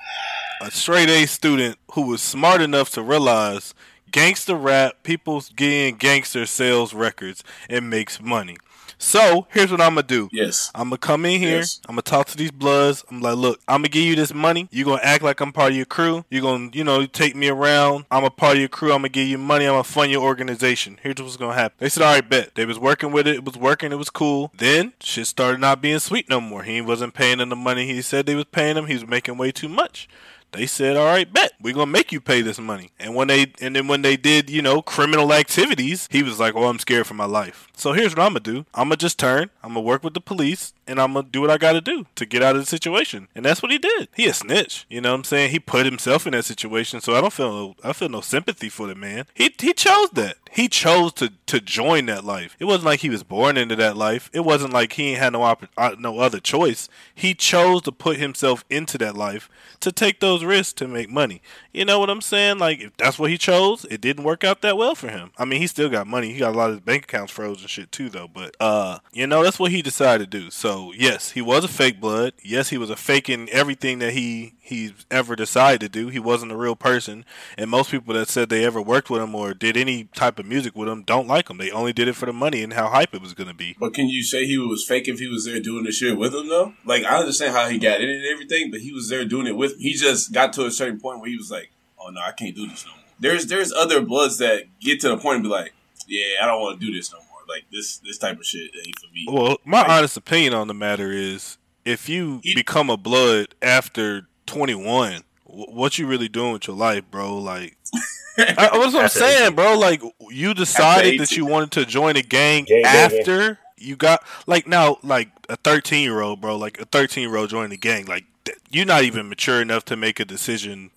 a 0.61 0.69
straight 0.71 1.09
A 1.09 1.25
student 1.25 1.77
who 1.93 2.03
was 2.03 2.21
smart 2.21 2.61
enough 2.61 2.91
to 2.91 3.01
realize 3.01 3.73
gangster 4.11 4.55
rap, 4.55 5.01
people 5.03 5.41
getting 5.55 5.95
gangster 5.95 6.45
sales 6.45 6.93
records, 6.93 7.43
and 7.69 7.89
makes 7.89 8.21
money. 8.21 8.57
So 9.01 9.47
here's 9.49 9.71
what 9.71 9.81
I'm 9.81 9.95
gonna 9.95 10.03
do. 10.03 10.29
Yes. 10.31 10.71
I'm 10.75 10.89
gonna 10.89 10.99
come 10.99 11.25
in 11.25 11.39
here. 11.39 11.57
Yes. 11.57 11.81
I'm 11.89 11.95
gonna 11.95 12.03
talk 12.03 12.27
to 12.27 12.37
these 12.37 12.51
bloods. 12.51 13.03
I'm 13.09 13.19
like, 13.19 13.35
look, 13.35 13.59
I'm 13.67 13.79
gonna 13.79 13.89
give 13.89 14.03
you 14.03 14.15
this 14.15 14.31
money. 14.31 14.69
You're 14.71 14.85
gonna 14.85 15.01
act 15.01 15.23
like 15.23 15.39
I'm 15.41 15.51
part 15.51 15.71
of 15.71 15.75
your 15.75 15.87
crew. 15.87 16.23
You're 16.29 16.43
gonna, 16.43 16.69
you 16.71 16.83
know, 16.83 17.07
take 17.07 17.35
me 17.35 17.49
around. 17.49 18.05
I'm 18.11 18.23
a 18.23 18.29
part 18.29 18.53
of 18.53 18.59
your 18.59 18.69
crew. 18.69 18.91
I'm 18.91 18.99
gonna 18.99 19.09
give 19.09 19.27
you 19.27 19.39
money. 19.39 19.65
I'm 19.65 19.73
gonna 19.73 19.83
fund 19.83 20.11
your 20.11 20.21
organization. 20.21 20.99
Here's 21.01 21.15
what's 21.19 21.35
gonna 21.35 21.55
happen. 21.55 21.77
They 21.79 21.89
said, 21.89 22.03
all 22.03 22.13
right, 22.13 22.29
bet. 22.29 22.53
They 22.53 22.65
was 22.65 22.77
working 22.77 23.11
with 23.11 23.27
it. 23.27 23.37
It 23.37 23.43
was 23.43 23.57
working. 23.57 23.91
It 23.91 23.97
was 23.97 24.11
cool. 24.11 24.51
Then 24.55 24.93
shit 24.99 25.25
started 25.25 25.59
not 25.59 25.81
being 25.81 25.97
sweet 25.97 26.29
no 26.29 26.39
more. 26.39 26.61
He 26.61 26.79
wasn't 26.79 27.15
paying 27.15 27.39
them 27.39 27.49
the 27.49 27.55
money 27.55 27.87
he 27.87 28.03
said 28.03 28.27
they 28.27 28.35
was 28.35 28.45
paying 28.45 28.77
him. 28.77 28.85
He 28.85 28.93
was 28.93 29.07
making 29.07 29.35
way 29.35 29.51
too 29.51 29.67
much. 29.69 30.07
They 30.53 30.65
said, 30.65 30.97
"All 30.97 31.05
right, 31.05 31.31
bet 31.31 31.53
we're 31.61 31.73
gonna 31.73 31.85
make 31.85 32.11
you 32.11 32.19
pay 32.19 32.41
this 32.41 32.59
money." 32.59 32.91
And 32.99 33.15
when 33.15 33.27
they 33.27 33.53
and 33.61 33.75
then 33.75 33.87
when 33.87 34.01
they 34.01 34.17
did, 34.17 34.49
you 34.49 34.61
know, 34.61 34.81
criminal 34.81 35.33
activities, 35.33 36.07
he 36.11 36.23
was 36.23 36.39
like, 36.39 36.55
"Oh, 36.55 36.65
I'm 36.65 36.79
scared 36.79 37.07
for 37.07 37.13
my 37.13 37.25
life." 37.25 37.67
So 37.75 37.93
here's 37.93 38.15
what 38.15 38.23
I'm 38.23 38.31
gonna 38.33 38.41
do: 38.41 38.65
I'm 38.73 38.85
gonna 38.89 38.97
just 38.97 39.17
turn. 39.17 39.49
I'm 39.63 39.69
gonna 39.69 39.81
work 39.81 40.03
with 40.03 40.13
the 40.13 40.21
police, 40.21 40.73
and 40.91 40.99
I'm 40.99 41.13
gonna 41.13 41.27
do 41.31 41.41
what 41.41 41.49
I 41.49 41.57
got 41.57 41.73
to 41.73 41.81
do 41.81 42.05
to 42.15 42.25
get 42.25 42.43
out 42.43 42.55
of 42.55 42.61
the 42.61 42.65
situation. 42.65 43.27
And 43.33 43.45
that's 43.45 43.63
what 43.63 43.71
he 43.71 43.77
did. 43.77 44.09
He 44.15 44.27
a 44.27 44.33
snitch. 44.33 44.85
You 44.89 45.01
know 45.01 45.11
what 45.11 45.19
I'm 45.19 45.23
saying? 45.23 45.51
He 45.51 45.59
put 45.59 45.85
himself 45.85 46.27
in 46.27 46.33
that 46.33 46.45
situation. 46.45 47.01
So 47.01 47.15
I 47.15 47.21
don't 47.21 47.33
feel 47.33 47.51
no, 47.51 47.75
I 47.83 47.93
feel 47.93 48.09
no 48.09 48.21
sympathy 48.21 48.69
for 48.69 48.87
the 48.87 48.95
man. 48.95 49.25
He 49.33 49.53
he 49.59 49.73
chose 49.73 50.09
that. 50.11 50.35
He 50.51 50.67
chose 50.67 51.13
to 51.13 51.31
to 51.47 51.61
join 51.61 52.07
that 52.07 52.25
life. 52.25 52.57
It 52.59 52.65
wasn't 52.65 52.85
like 52.85 52.99
he 52.99 53.09
was 53.09 53.23
born 53.23 53.57
into 53.57 53.75
that 53.77 53.95
life. 53.95 54.29
It 54.33 54.41
wasn't 54.41 54.73
like 54.73 54.93
he 54.93 55.11
ain't 55.11 55.19
had 55.19 55.33
no 55.33 55.39
oppor- 55.39 55.69
uh, 55.77 55.95
no 55.97 56.19
other 56.19 56.39
choice. 56.39 56.89
He 57.15 57.33
chose 57.33 57.81
to 57.83 57.91
put 57.91 58.17
himself 58.17 58.65
into 58.69 58.97
that 58.97 59.15
life 59.15 59.49
to 59.79 59.91
take 59.91 60.19
those 60.19 60.43
risks 60.43 60.73
to 60.73 60.87
make 60.87 61.09
money. 61.09 61.41
You 61.71 61.85
know 61.85 61.99
what 61.99 62.09
I'm 62.09 62.21
saying? 62.21 62.59
Like 62.59 62.81
if 62.81 62.97
that's 62.97 63.17
what 63.17 63.29
he 63.29 63.37
chose, 63.37 63.85
it 63.85 64.01
didn't 64.01 64.25
work 64.25 64.43
out 64.43 64.61
that 64.61 64.77
well 64.77 64.95
for 64.95 65.09
him. 65.09 65.31
I 65.37 65.45
mean, 65.45 65.61
he 65.61 65.67
still 65.67 65.89
got 65.89 66.05
money. 66.05 66.33
He 66.33 66.39
got 66.39 66.53
a 66.53 66.57
lot 66.57 66.69
of 66.69 66.77
his 66.77 66.85
bank 66.85 67.05
accounts 67.05 67.31
frozen 67.31 67.67
shit 67.67 67.91
too, 67.91 68.09
though. 68.09 68.27
But 68.27 68.57
uh, 68.59 68.99
you 69.13 69.27
know, 69.27 69.43
that's 69.43 69.59
what 69.59 69.71
he 69.71 69.81
decided 69.81 70.31
to 70.31 70.39
do. 70.39 70.49
So 70.51 70.80
yes, 70.95 71.31
he 71.31 71.41
was 71.41 71.63
a 71.63 71.67
fake 71.67 71.99
blood. 71.99 72.33
Yes, 72.43 72.69
he 72.69 72.77
was 72.77 72.89
a 72.89 72.95
faking 72.95 73.49
everything 73.49 73.99
that 73.99 74.13
he 74.13 74.53
he's 74.59 74.93
ever 75.11 75.35
decided 75.35 75.81
to 75.81 75.89
do. 75.89 76.07
He 76.07 76.19
wasn't 76.19 76.51
a 76.51 76.57
real 76.57 76.75
person. 76.75 77.25
And 77.57 77.69
most 77.69 77.91
people 77.91 78.13
that 78.13 78.29
said 78.29 78.49
they 78.49 78.65
ever 78.65 78.81
worked 78.81 79.09
with 79.09 79.21
him 79.21 79.35
or 79.35 79.53
did 79.53 79.77
any 79.77 80.05
type 80.05 80.39
of 80.39 80.45
music 80.45 80.75
with 80.75 80.87
him 80.89 81.03
don't 81.03 81.27
like 81.27 81.47
them. 81.47 81.57
They 81.57 81.71
only 81.71 81.93
did 81.93 82.07
it 82.07 82.15
for 82.15 82.25
the 82.25 82.33
money 82.33 82.63
and 82.63 82.73
how 82.73 82.87
hype 82.89 83.13
it 83.13 83.21
was 83.21 83.33
going 83.33 83.49
to 83.49 83.53
be. 83.53 83.75
But 83.79 83.93
can 83.93 84.07
you 84.07 84.23
say 84.23 84.45
he 84.45 84.57
was 84.57 84.85
fake 84.85 85.07
if 85.07 85.19
he 85.19 85.27
was 85.27 85.45
there 85.45 85.59
doing 85.59 85.83
the 85.83 85.91
shit 85.91 86.17
with 86.17 86.33
him 86.33 86.47
though? 86.49 86.73
Like 86.85 87.03
I 87.03 87.17
understand 87.17 87.55
how 87.55 87.67
he 87.67 87.77
got 87.77 88.01
in 88.01 88.09
and 88.09 88.25
everything, 88.25 88.71
but 88.71 88.81
he 88.81 88.91
was 88.91 89.09
there 89.09 89.25
doing 89.25 89.47
it 89.47 89.55
with. 89.55 89.77
He 89.77 89.93
just 89.93 90.31
got 90.31 90.53
to 90.53 90.65
a 90.65 90.71
certain 90.71 90.99
point 90.99 91.19
where 91.19 91.29
he 91.29 91.37
was 91.37 91.51
like, 91.51 91.71
"Oh 91.99 92.09
no, 92.09 92.21
I 92.21 92.31
can't 92.31 92.55
do 92.55 92.67
this 92.67 92.85
no 92.85 92.91
more." 92.91 93.01
There's 93.19 93.45
there's 93.47 93.71
other 93.73 94.01
bloods 94.01 94.37
that 94.39 94.63
get 94.79 94.99
to 95.01 95.09
the 95.09 95.17
point 95.17 95.35
and 95.35 95.43
be 95.43 95.49
like, 95.49 95.73
"Yeah, 96.07 96.41
I 96.41 96.45
don't 96.47 96.61
want 96.61 96.79
to 96.79 96.85
do 96.85 96.93
this 96.93 97.11
no 97.11 97.19
more." 97.19 97.30
Like 97.53 97.65
this 97.71 97.97
this 97.99 98.17
type 98.17 98.37
of 98.39 98.45
shit 98.45 98.71
ain't 98.85 98.99
for 98.99 99.07
me. 99.13 99.25
Well, 99.29 99.57
my 99.65 99.83
honest 99.85 100.17
opinion 100.17 100.53
on 100.53 100.67
the 100.67 100.73
matter 100.73 101.11
is 101.11 101.57
if 101.85 102.07
you 102.09 102.39
He- 102.43 102.55
become 102.55 102.89
a 102.89 102.97
blood 102.97 103.55
after 103.61 104.27
21, 104.45 105.21
what 105.45 105.97
you 105.97 106.07
really 106.07 106.29
doing 106.29 106.53
with 106.53 106.67
your 106.67 106.75
life, 106.75 107.03
bro? 107.11 107.37
Like, 107.37 107.77
I, 108.37 108.69
what's 108.73 108.93
what 108.93 108.99
I'm 109.01 109.05
After 109.05 109.19
saying, 109.19 109.55
bro? 109.55 109.77
Like, 109.77 110.01
you 110.29 110.53
decided 110.53 111.19
that 111.19 111.31
you 111.31 111.45
wanted 111.45 111.71
to 111.71 111.85
join 111.85 112.15
a 112.15 112.21
gang 112.21 112.63
Gang 112.65 112.83
banging. 112.83 113.19
after 113.19 113.59
you 113.77 113.95
got, 113.95 114.23
like, 114.47 114.67
now, 114.67 114.97
like 115.03 115.29
a 115.49 115.55
13 115.57 116.03
year 116.03 116.21
old, 116.21 116.39
bro, 116.39 116.55
like 116.55 116.79
a 116.79 116.85
13 116.85 117.27
year 117.27 117.35
old 117.37 117.49
joining 117.49 117.71
the 117.71 117.77
gang, 117.77 118.05
like, 118.05 118.25
th- 118.45 118.57
you're 118.69 118.85
not 118.85 119.03
even 119.03 119.27
mature 119.27 119.61
enough 119.61 119.83
to 119.85 119.95
make 119.97 120.19
a 120.19 120.25
decision. 120.25 120.91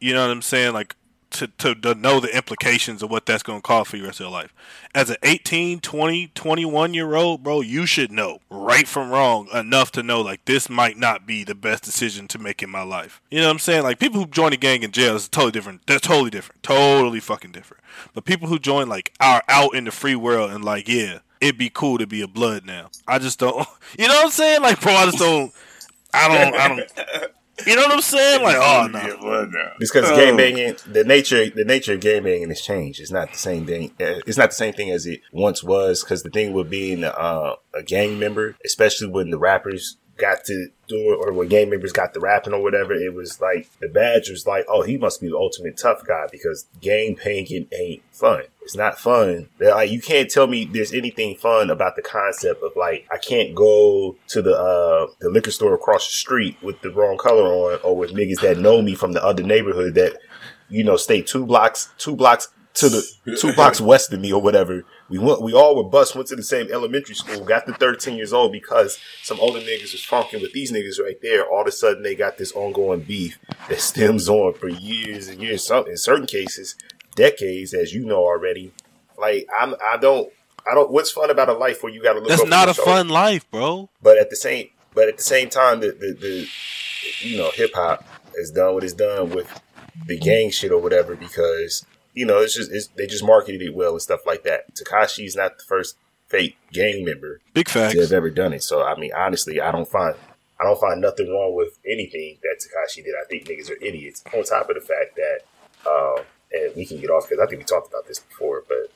You 0.00 0.12
know 0.14 0.22
what 0.26 0.30
I'm 0.32 0.42
saying? 0.42 0.72
Like, 0.74 0.96
to, 1.30 1.46
to, 1.46 1.74
to 1.74 1.94
know 1.94 2.20
the 2.20 2.34
implications 2.34 3.02
of 3.02 3.10
what 3.10 3.26
that's 3.26 3.42
going 3.42 3.58
to 3.58 3.62
cause 3.62 3.88
for 3.88 3.96
your 3.96 4.06
rest 4.06 4.20
of 4.20 4.24
your 4.24 4.32
life. 4.32 4.52
As 4.94 5.10
an 5.10 5.16
18, 5.22 5.80
20, 5.80 6.28
21 6.28 6.94
year 6.94 7.14
old, 7.14 7.42
bro, 7.42 7.60
you 7.60 7.86
should 7.86 8.10
know 8.10 8.40
right 8.50 8.86
from 8.86 9.10
wrong 9.10 9.48
enough 9.54 9.92
to 9.92 10.02
know, 10.02 10.20
like, 10.20 10.44
this 10.44 10.68
might 10.68 10.98
not 10.98 11.26
be 11.26 11.44
the 11.44 11.54
best 11.54 11.84
decision 11.84 12.28
to 12.28 12.38
make 12.38 12.62
in 12.62 12.70
my 12.70 12.82
life. 12.82 13.20
You 13.30 13.40
know 13.40 13.46
what 13.46 13.52
I'm 13.52 13.58
saying? 13.58 13.82
Like, 13.82 13.98
people 13.98 14.20
who 14.20 14.26
join 14.26 14.52
a 14.52 14.56
gang 14.56 14.82
in 14.82 14.92
jail 14.92 15.14
is 15.14 15.28
totally 15.28 15.52
different. 15.52 15.86
They're 15.86 15.98
totally 15.98 16.30
different. 16.30 16.62
Totally 16.62 17.20
fucking 17.20 17.52
different. 17.52 17.82
But 18.14 18.24
people 18.24 18.48
who 18.48 18.58
join, 18.58 18.88
like, 18.88 19.12
are 19.20 19.42
out 19.48 19.74
in 19.74 19.84
the 19.84 19.90
free 19.90 20.16
world 20.16 20.50
and, 20.50 20.64
like, 20.64 20.88
yeah, 20.88 21.20
it'd 21.40 21.58
be 21.58 21.70
cool 21.70 21.98
to 21.98 22.06
be 22.06 22.22
a 22.22 22.28
blood 22.28 22.64
now. 22.64 22.90
I 23.06 23.18
just 23.18 23.38
don't, 23.38 23.66
you 23.98 24.08
know 24.08 24.14
what 24.14 24.26
I'm 24.26 24.30
saying? 24.30 24.62
Like, 24.62 24.80
bro, 24.80 24.92
I 24.92 25.04
just 25.06 25.18
don't, 25.18 25.52
I 26.12 26.28
don't, 26.28 26.54
I 26.54 26.68
don't, 26.68 27.32
you 27.66 27.76
know 27.76 27.82
what 27.82 27.92
I'm 27.92 28.00
saying? 28.00 28.42
Like, 28.42 28.56
oh, 28.58 28.88
no. 28.90 28.98
Yeah, 28.98 29.16
blood 29.20 29.48
now. 29.52 29.72
Because 29.78 30.10
Oh. 30.10 30.16
game 30.16 30.36
banging, 30.36 30.76
the 30.86 31.04
nature, 31.04 31.48
the 31.50 31.64
nature 31.64 31.94
of 31.94 32.00
game 32.00 32.24
banging 32.24 32.48
has 32.48 32.60
changed. 32.60 33.00
It's 33.00 33.10
not 33.10 33.32
the 33.32 33.38
same 33.38 33.66
thing. 33.66 33.92
uh, 34.00 34.20
It's 34.26 34.38
not 34.38 34.50
the 34.50 34.56
same 34.56 34.72
thing 34.74 34.90
as 34.90 35.06
it 35.06 35.20
once 35.32 35.62
was. 35.62 36.02
Because 36.02 36.22
the 36.22 36.30
thing 36.30 36.52
with 36.52 36.70
being 36.70 37.04
uh, 37.04 37.54
a 37.74 37.82
gang 37.82 38.18
member, 38.18 38.56
especially 38.64 39.08
when 39.08 39.30
the 39.30 39.38
rappers 39.38 39.96
got 40.20 40.44
to 40.44 40.68
do 40.86 41.12
it, 41.12 41.16
or 41.16 41.32
when 41.32 41.48
gang 41.48 41.70
members 41.70 41.92
got 41.92 42.14
the 42.14 42.20
rapping 42.20 42.52
or 42.52 42.62
whatever, 42.62 42.92
it 42.92 43.14
was 43.14 43.40
like 43.40 43.68
the 43.80 43.88
badge 43.88 44.28
was 44.30 44.46
like, 44.46 44.66
oh, 44.68 44.82
he 44.82 44.96
must 44.96 45.20
be 45.20 45.28
the 45.28 45.36
ultimate 45.36 45.76
tough 45.76 46.06
guy 46.06 46.26
because 46.30 46.66
game 46.80 47.16
banging 47.24 47.66
ain't 47.72 48.02
fun. 48.12 48.42
It's 48.62 48.76
not 48.76 48.98
fun. 48.98 49.48
They're 49.58 49.74
Like 49.74 49.90
you 49.90 50.00
can't 50.00 50.30
tell 50.30 50.46
me 50.46 50.64
there's 50.64 50.92
anything 50.92 51.36
fun 51.36 51.70
about 51.70 51.96
the 51.96 52.02
concept 52.02 52.62
of 52.62 52.72
like 52.76 53.06
I 53.10 53.18
can't 53.18 53.54
go 53.54 54.16
to 54.28 54.42
the 54.42 54.56
uh 54.56 55.06
the 55.20 55.30
liquor 55.30 55.50
store 55.50 55.74
across 55.74 56.06
the 56.06 56.12
street 56.12 56.56
with 56.62 56.80
the 56.82 56.90
wrong 56.90 57.16
color 57.16 57.46
on 57.46 57.80
or 57.82 57.96
with 57.96 58.12
niggas 58.12 58.40
that 58.42 58.58
know 58.58 58.82
me 58.82 58.94
from 58.94 59.12
the 59.12 59.24
other 59.24 59.42
neighborhood 59.42 59.94
that 59.94 60.18
you 60.68 60.84
know 60.84 60.96
stay 60.96 61.22
two 61.22 61.46
blocks 61.46 61.88
two 61.98 62.14
blocks 62.14 62.48
to 62.74 62.88
the 62.88 63.36
two 63.40 63.52
blocks 63.54 63.80
west 63.80 64.12
of 64.12 64.20
me 64.20 64.32
or 64.32 64.40
whatever. 64.40 64.84
We 65.10 65.18
went 65.18 65.42
we 65.42 65.52
all 65.52 65.76
were 65.76 65.82
bus 65.82 66.14
went 66.14 66.28
to 66.28 66.36
the 66.36 66.42
same 66.42 66.68
elementary 66.72 67.16
school, 67.16 67.44
got 67.44 67.66
to 67.66 67.74
13 67.74 68.16
years 68.16 68.32
old 68.32 68.52
because 68.52 69.00
some 69.22 69.40
older 69.40 69.58
niggas 69.58 69.92
was 69.92 70.04
funking 70.04 70.40
with 70.40 70.52
these 70.52 70.70
niggas 70.70 71.02
right 71.02 71.20
there. 71.20 71.44
All 71.44 71.62
of 71.62 71.66
a 71.66 71.72
sudden 71.72 72.04
they 72.04 72.14
got 72.14 72.38
this 72.38 72.52
ongoing 72.52 73.00
beef 73.00 73.38
that 73.68 73.80
stems 73.80 74.28
on 74.28 74.54
for 74.54 74.68
years 74.68 75.26
and 75.26 75.42
years. 75.42 75.66
Some 75.66 75.88
in 75.88 75.96
certain 75.96 76.26
cases, 76.26 76.76
decades, 77.16 77.74
as 77.74 77.92
you 77.92 78.04
know 78.04 78.24
already. 78.24 78.72
Like 79.18 79.48
I'm 79.58 79.74
I 79.92 79.96
don't 79.96 80.32
I 80.70 80.74
don't 80.74 80.92
what's 80.92 81.10
fun 81.10 81.28
about 81.28 81.48
a 81.48 81.54
life 81.54 81.82
where 81.82 81.92
you 81.92 82.00
gotta 82.00 82.20
look 82.20 82.28
That's 82.28 82.46
not 82.46 82.68
a 82.68 82.74
fun 82.74 83.08
life, 83.08 83.50
bro. 83.50 83.90
But 84.00 84.16
at 84.16 84.30
the 84.30 84.36
same, 84.36 84.68
but 84.94 85.08
at 85.08 85.16
the 85.16 85.24
same 85.24 85.50
time, 85.50 85.80
the 85.80 85.88
the, 85.88 86.12
the 86.12 86.48
you 87.20 87.36
know 87.36 87.50
hip 87.52 87.72
hop 87.74 88.06
has 88.36 88.52
done 88.52 88.74
what 88.74 88.84
it's 88.84 88.92
done 88.92 89.30
with 89.30 89.60
the 90.06 90.18
gang 90.18 90.50
shit 90.50 90.70
or 90.70 90.80
whatever 90.80 91.16
because 91.16 91.84
you 92.14 92.26
know 92.26 92.38
it's 92.38 92.54
just 92.54 92.70
it's, 92.72 92.88
they 92.88 93.06
just 93.06 93.24
marketed 93.24 93.62
it 93.62 93.74
well 93.74 93.92
and 93.92 94.02
stuff 94.02 94.20
like 94.26 94.42
that. 94.44 94.74
Tekashi's 94.74 95.36
not 95.36 95.58
the 95.58 95.64
first 95.64 95.96
fake 96.28 96.56
gang 96.72 97.04
member 97.04 97.40
Big 97.54 97.66
to 97.66 97.72
facts. 97.72 97.98
have 98.00 98.12
ever 98.12 98.30
done 98.30 98.52
it. 98.52 98.62
So 98.62 98.82
I 98.84 98.96
mean, 98.98 99.12
honestly, 99.16 99.60
I 99.60 99.70
don't 99.72 99.88
find 99.88 100.14
I 100.60 100.64
don't 100.64 100.80
find 100.80 101.00
nothing 101.00 101.28
wrong 101.30 101.54
with 101.56 101.78
anything 101.86 102.36
that 102.42 102.56
Tekashi 102.60 103.04
did. 103.04 103.14
I 103.20 103.24
think 103.28 103.46
niggas 103.48 103.70
are 103.70 103.82
idiots. 103.82 104.22
On 104.34 104.42
top 104.44 104.68
of 104.68 104.74
the 104.74 104.80
fact 104.82 105.16
that, 105.16 105.40
uh, 105.88 106.22
and 106.52 106.76
we 106.76 106.84
can 106.84 107.00
get 107.00 107.08
off 107.10 107.28
because 107.28 107.42
I 107.42 107.48
think 107.48 107.60
we 107.60 107.64
talked 107.64 107.88
about 107.88 108.06
this 108.06 108.18
before. 108.18 108.64
But 108.68 108.90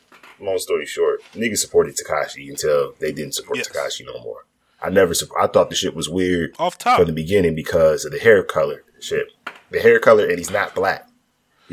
long 0.45 0.59
story 0.59 0.85
short, 0.87 1.23
niggas 1.33 1.59
supported 1.59 1.97
Tekashi 1.97 2.51
until 2.51 2.95
they 3.01 3.13
didn't 3.13 3.35
support 3.35 3.57
Yes. 3.59 3.69
Tekashi 3.69 4.05
no 4.05 4.21
more. 4.23 4.45
I 4.83 4.91
never. 4.91 5.15
I 5.41 5.47
thought 5.47 5.71
the 5.71 5.77
shit 5.77 5.95
was 5.95 6.11
weird 6.11 6.55
Off 6.59 6.77
top. 6.77 6.99
from 6.99 7.07
the 7.07 7.13
beginning 7.15 7.55
because 7.55 8.05
of 8.05 8.13
the 8.13 8.19
hair 8.19 8.43
color. 8.45 8.85
Shit, 9.01 9.29
the 9.71 9.81
hair 9.81 9.99
color, 9.99 10.29
and 10.29 10.37
he's 10.39 10.51
not 10.51 10.75
black. 10.75 11.09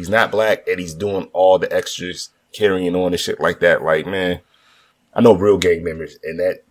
He's 0.01 0.09
not 0.09 0.31
black, 0.31 0.67
and 0.67 0.79
he's 0.79 0.95
doing 0.95 1.29
all 1.31 1.59
the 1.59 1.71
extras, 1.71 2.31
carrying 2.53 2.95
on 2.95 3.13
and 3.13 3.19
shit 3.19 3.39
like 3.39 3.59
that. 3.59 3.83
Like, 3.83 4.07
man, 4.07 4.39
I 5.13 5.21
know 5.21 5.35
real 5.35 5.59
gang 5.59 5.83
members, 5.83 6.17
and 6.23 6.39
that, 6.39 6.63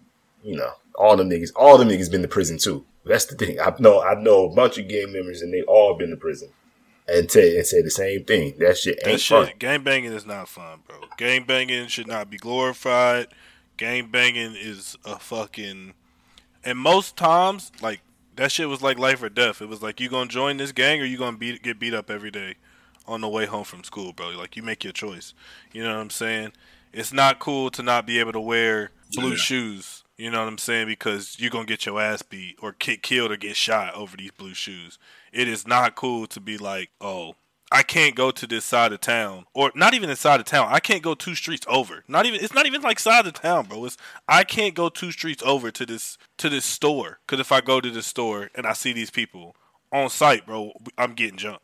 you 0.43 0.57
know, 0.57 0.73
all 0.97 1.17
them 1.17 1.31
niggas, 1.31 1.53
all 1.55 1.79
them 1.79 1.91
niggas 1.91 2.11
been 2.11 2.23
to 2.23 2.29
prison 2.29 2.59
too. 2.59 2.85
That's 3.05 3.27
the 3.27 3.37
thing. 3.37 3.61
I 3.61 3.73
know, 3.79 4.03
I 4.03 4.21
know 4.21 4.51
a 4.51 4.53
bunch 4.53 4.79
of 4.79 4.89
gang 4.89 5.13
members, 5.13 5.43
and 5.43 5.55
they 5.55 5.63
all 5.63 5.95
been 5.95 6.11
to 6.11 6.17
prison, 6.17 6.49
and 7.07 7.31
tell 7.31 7.45
and 7.45 7.65
say 7.65 7.83
the 7.83 7.91
same 7.93 8.25
thing. 8.25 8.55
That 8.59 8.77
shit 8.77 8.99
That 9.05 9.21
shit, 9.21 9.47
fun. 9.47 9.53
gang 9.61 9.85
banging 9.85 10.13
is 10.13 10.27
not 10.27 10.49
fun, 10.49 10.81
bro. 10.89 10.97
Gang 11.17 11.45
banging 11.45 11.87
should 11.87 12.09
not 12.09 12.31
be 12.31 12.37
glorified. 12.37 13.29
Gang 13.77 14.09
banging 14.09 14.57
is 14.57 14.97
a 15.05 15.21
fucking. 15.21 15.95
And 16.65 16.79
most 16.79 17.17
times, 17.17 17.71
like 17.81 18.01
that 18.35 18.51
shit 18.51 18.69
was 18.69 18.83
like 18.83 18.99
life 18.99 19.23
or 19.23 19.29
death. 19.29 19.63
It 19.63 19.69
was 19.69 19.85
like 19.85 20.01
you 20.01 20.09
gonna 20.09 20.29
join 20.29 20.57
this 20.57 20.73
gang 20.73 21.01
or 21.01 21.05
you 21.05 21.17
gonna 21.17 21.37
beat 21.37 21.63
get 21.63 21.79
beat 21.79 21.95
up 21.95 22.11
every 22.11 22.33
day 22.33 22.57
on 23.07 23.21
the 23.21 23.29
way 23.29 23.47
home 23.47 23.65
from 23.65 23.85
school, 23.85 24.13
bro. 24.13 24.31
Like 24.31 24.57
you 24.57 24.63
make 24.63 24.85
your 24.85 24.93
choice. 24.93 25.35
You 25.73 25.83
know 25.83 25.95
what 25.95 26.01
I'm 26.01 26.11
saying? 26.11 26.53
It's 26.93 27.13
not 27.13 27.39
cool 27.39 27.71
to 27.71 27.83
not 27.83 28.07
be 28.07 28.19
able 28.19 28.33
to 28.33 28.41
wear 28.41 28.91
blue 29.15 29.31
Yeah. 29.31 29.37
shoes. 29.37 30.05
You 30.17 30.31
know 30.31 30.41
what 30.41 30.49
I'm 30.49 30.59
saying? 30.59 30.87
Because 30.87 31.37
you're 31.39 31.51
gonna 31.51 31.65
get 31.65 31.87
your 31.87 32.01
ass 32.01 32.23
beat 32.23 32.57
or 32.61 32.75
get 32.79 33.03
killed 33.03 33.31
or 33.33 33.37
get 33.37 33.57
shot 33.57 33.95
over 33.95 34.17
these 34.17 34.33
blue 34.33 34.55
shoes. 34.55 34.99
It 35.33 35.49
is 35.49 35.67
not 35.67 35.95
cool 35.95 36.27
to 36.27 36.41
be 36.41 36.59
like, 36.59 36.91
oh, 37.01 37.37
I 37.73 37.85
can't 37.85 38.17
go 38.17 38.33
to 38.33 38.47
this 38.49 38.65
side 38.65 38.93
of 38.93 39.01
town, 39.01 39.47
or 39.55 39.71
not 39.77 39.95
even 39.95 40.11
inside 40.11 40.41
of 40.41 40.47
town. 40.47 40.67
I 40.71 40.81
can't 40.81 41.05
go 41.05 41.15
two 41.15 41.37
streets 41.37 41.65
over. 41.69 42.03
Not 42.09 42.27
even. 42.27 42.41
It's 42.45 42.53
not 42.53 42.67
even 42.67 42.83
like 42.83 42.99
side 42.99 43.27
of 43.29 43.33
town, 43.35 43.67
bro. 43.67 43.85
It's 43.85 43.97
I 44.29 44.43
can't 44.43 44.75
go 44.75 44.89
two 44.89 45.13
streets 45.13 45.43
over 45.47 45.71
to 45.71 45.87
this 45.87 46.19
to 46.39 46.49
this 46.49 46.65
store. 46.65 47.21
Because 47.25 47.41
if 47.41 47.53
I 47.53 47.61
go 47.61 47.81
to 47.81 47.91
the 47.91 48.03
store 48.03 48.51
and 48.57 48.67
I 48.67 48.73
see 48.73 48.93
these 48.93 49.11
people 49.11 49.55
on 49.93 50.11
site, 50.11 50.47
bro, 50.47 50.73
I'm 50.99 51.15
getting 51.15 51.37
jumped. 51.39 51.63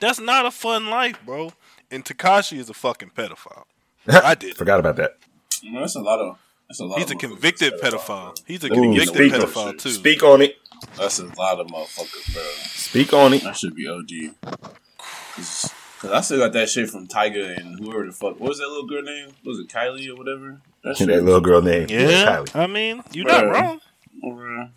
That's 0.00 0.18
not 0.20 0.46
a 0.46 0.50
fun 0.50 0.88
life, 0.88 1.18
bro. 1.24 1.52
And 1.90 2.04
Tekashi 2.04 2.58
is 2.58 2.70
a 2.70 2.74
fucking 2.74 3.10
pedophile. 3.16 3.64
I 4.08 4.34
did. 4.34 4.56
Forgot 4.56 4.80
about 4.80 4.96
that. 4.96 5.18
You 5.62 5.72
know, 5.72 5.80
that's 5.80 5.96
a 5.96 6.00
lot 6.00 6.18
of. 6.20 6.38
That's 6.68 6.80
a 6.80 6.84
lot. 6.84 6.98
He's 7.00 7.10
a 7.10 7.16
convicted 7.16 7.74
motherfuckers 7.74 7.98
pedophile. 8.00 8.42
He's 8.46 8.64
a 8.64 8.68
Ooh, 8.68 8.74
convicted 8.74 9.14
speak- 9.14 9.32
pedophile 9.32 9.78
too. 9.78 9.90
Speak 9.90 10.22
on 10.22 10.40
it. 10.42 10.56
That's 10.96 11.18
a 11.18 11.24
lot 11.26 11.60
of 11.60 11.66
motherfuckers, 11.66 12.32
bro. 12.32 12.42
Speak 12.62 13.12
on 13.12 13.34
it. 13.34 13.42
That 13.42 13.56
should 13.56 13.74
be 13.74 13.86
OG. 13.86 14.34
Cause, 15.36 15.72
'cause 16.00 16.10
I 16.10 16.20
still 16.22 16.38
got 16.38 16.52
that 16.54 16.70
shit 16.70 16.88
from 16.88 17.06
Tyga 17.06 17.58
and 17.58 17.78
whoever 17.78 18.06
the 18.06 18.12
fuck. 18.12 18.40
What 18.40 18.48
was 18.50 18.58
that 18.58 18.68
little 18.68 18.86
girl 18.86 19.02
name? 19.02 19.28
Was 19.44 19.58
it 19.58 19.68
Kylie 19.68 20.08
or 20.08 20.16
whatever? 20.16 20.60
That 20.84 20.96
that 20.98 21.22
little 21.24 21.40
girl 21.42 21.60
name. 21.60 21.86
Yeah, 21.90 22.24
Kylie. 22.44 22.56
I 22.56 22.66
mean, 22.66 23.02
you're 23.12 23.26
not 23.26 23.44
wrong. 23.44 23.80
You're 24.22 24.70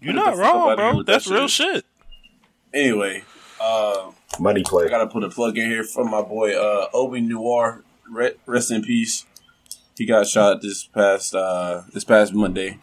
You're 0.00 0.14
not 0.14 0.36
wrong, 0.36 0.74
bro. 0.76 1.02
That's 1.04 1.28
real 1.28 1.48
shit. 1.48 1.84
Anyway, 2.74 3.22
uh, 3.66 4.10
Money 4.38 4.62
play. 4.64 4.84
I 4.84 4.88
gotta 4.88 5.06
put 5.06 5.24
a 5.24 5.30
plug 5.30 5.56
in 5.58 5.70
here 5.70 5.84
for 5.84 6.04
my 6.04 6.22
boy 6.22 6.52
uh, 6.54 6.88
Obi 6.92 7.20
Noir. 7.20 7.82
Rest 8.46 8.70
in 8.70 8.82
peace. 8.82 9.24
He 9.96 10.04
got 10.06 10.26
shot 10.26 10.60
this 10.62 10.84
past 10.84 11.34
uh, 11.34 11.82
this 11.92 12.04
past 12.04 12.34
Monday. 12.34 12.78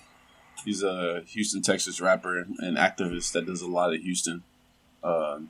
He's 0.66 0.82
a 0.84 1.22
Houston, 1.28 1.62
Texas 1.62 2.00
rapper 2.02 2.40
and 2.60 2.78
activist 2.78 3.34
that 3.34 3.46
does 3.46 3.62
a 3.62 3.68
lot 3.68 3.94
of 3.94 4.02
Houston. 4.02 4.44
Um, 5.04 5.50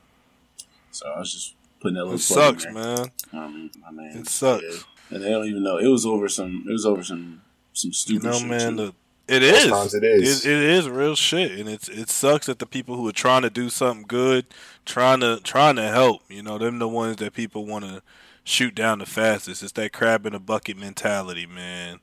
so 0.92 1.08
I 1.10 1.20
was 1.20 1.32
just 1.32 1.56
putting 1.80 1.96
that 1.96 2.06
little 2.06 2.20
It 2.20 2.25
plug 2.28 2.56
in 2.56 2.60
sucks, 2.60 2.63
there. 2.66 2.74
man. 2.74 3.12
Um, 3.32 3.72
my 3.82 3.92
man. 3.92 4.18
It 4.18 4.28
sucks. 4.28 4.63
Yeah. 4.63 5.16
And 5.16 5.24
they 5.24 5.30
don't 5.30 5.46
even 5.48 5.63
know. 5.63 5.78
It 5.78 5.88
was 5.88 6.06
over 6.06 6.28
some. 6.28 6.66
It 6.68 6.72
was 6.72 6.86
over 6.86 7.04
some 7.04 7.42
some 7.74 7.90
You 7.90 7.94
stupid 7.94 8.24
know, 8.24 8.40
shit. 8.40 8.48
man, 8.48 8.70
too. 8.72 8.75
the, 8.78 8.94
it 9.34 9.44
is. 9.44 9.63
Sometimes 9.63 9.94
it 9.96 10.04
is. 10.04 10.46
It, 10.46 10.52
it 10.52 10.63
is 10.63 10.90
real 10.90 11.16
shit, 11.16 11.52
and 11.52 11.70
it's 11.70 11.90
it 11.90 12.10
sucks 12.10 12.46
that 12.48 12.60
the 12.60 12.66
people 12.66 12.96
who 12.96 13.08
are 13.08 13.13
trying 13.13 13.42
to 13.44 13.50
do 13.50 13.70
something 13.70 14.06
good, 14.08 14.46
trying 14.86 15.20
to 15.22 15.40
trying 15.44 15.75
to 15.78 15.88
help, 15.88 16.22
you 16.30 16.44
know, 16.44 16.58
them 16.58 16.80
the 16.80 16.88
ones 16.88 17.18
that 17.18 17.34
people 17.34 17.66
want 17.66 17.86
to 17.86 18.02
shoot 18.44 18.75
down 18.75 19.00
the 19.00 19.06
fastest. 19.06 19.63
It's 19.63 19.72
that 19.74 19.94
crab 19.94 20.25
in 20.25 20.34
a 20.34 20.40
bucket 20.40 20.78
mentality, 20.78 21.46
man. 21.46 22.00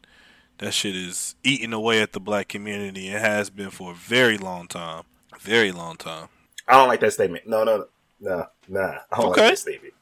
That 0.58 0.74
shit 0.74 0.94
is 0.94 1.36
eating 1.42 1.72
away 1.72 2.02
at 2.02 2.12
the 2.12 2.20
black 2.20 2.48
community. 2.48 3.08
It 3.08 3.20
has 3.20 3.48
been 3.50 3.70
for 3.70 3.92
a 3.92 3.94
very 3.94 4.36
long 4.36 4.66
time, 4.68 5.04
very 5.40 5.72
long 5.72 5.96
time. 5.96 6.28
I 6.68 6.74
don't 6.74 6.88
like 6.88 7.00
that 7.00 7.12
statement. 7.12 7.46
No, 7.46 7.64
no, 7.64 7.86
no, 8.20 8.46
nah. 8.68 8.98
I 9.10 9.16
don't 9.16 9.30
Okay. 9.30 9.40
like 9.42 9.50
that 9.52 9.58
statement. 9.58 9.94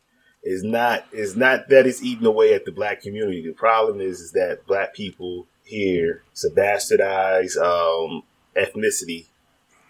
It's 0.42 0.62
not. 0.62 1.04
It's 1.12 1.36
not 1.36 1.68
that 1.68 1.86
it's 1.86 2.02
eating 2.02 2.26
away 2.26 2.54
at 2.54 2.64
the 2.64 2.72
black 2.72 3.02
community. 3.02 3.42
The 3.46 3.52
problem 3.52 4.00
is, 4.00 4.20
is 4.20 4.32
that 4.32 4.66
black 4.66 4.94
people 4.94 5.46
here 5.68 6.22
a 6.44 6.48
bastardized 6.50 7.56
um, 7.56 8.22
ethnicity. 8.56 9.26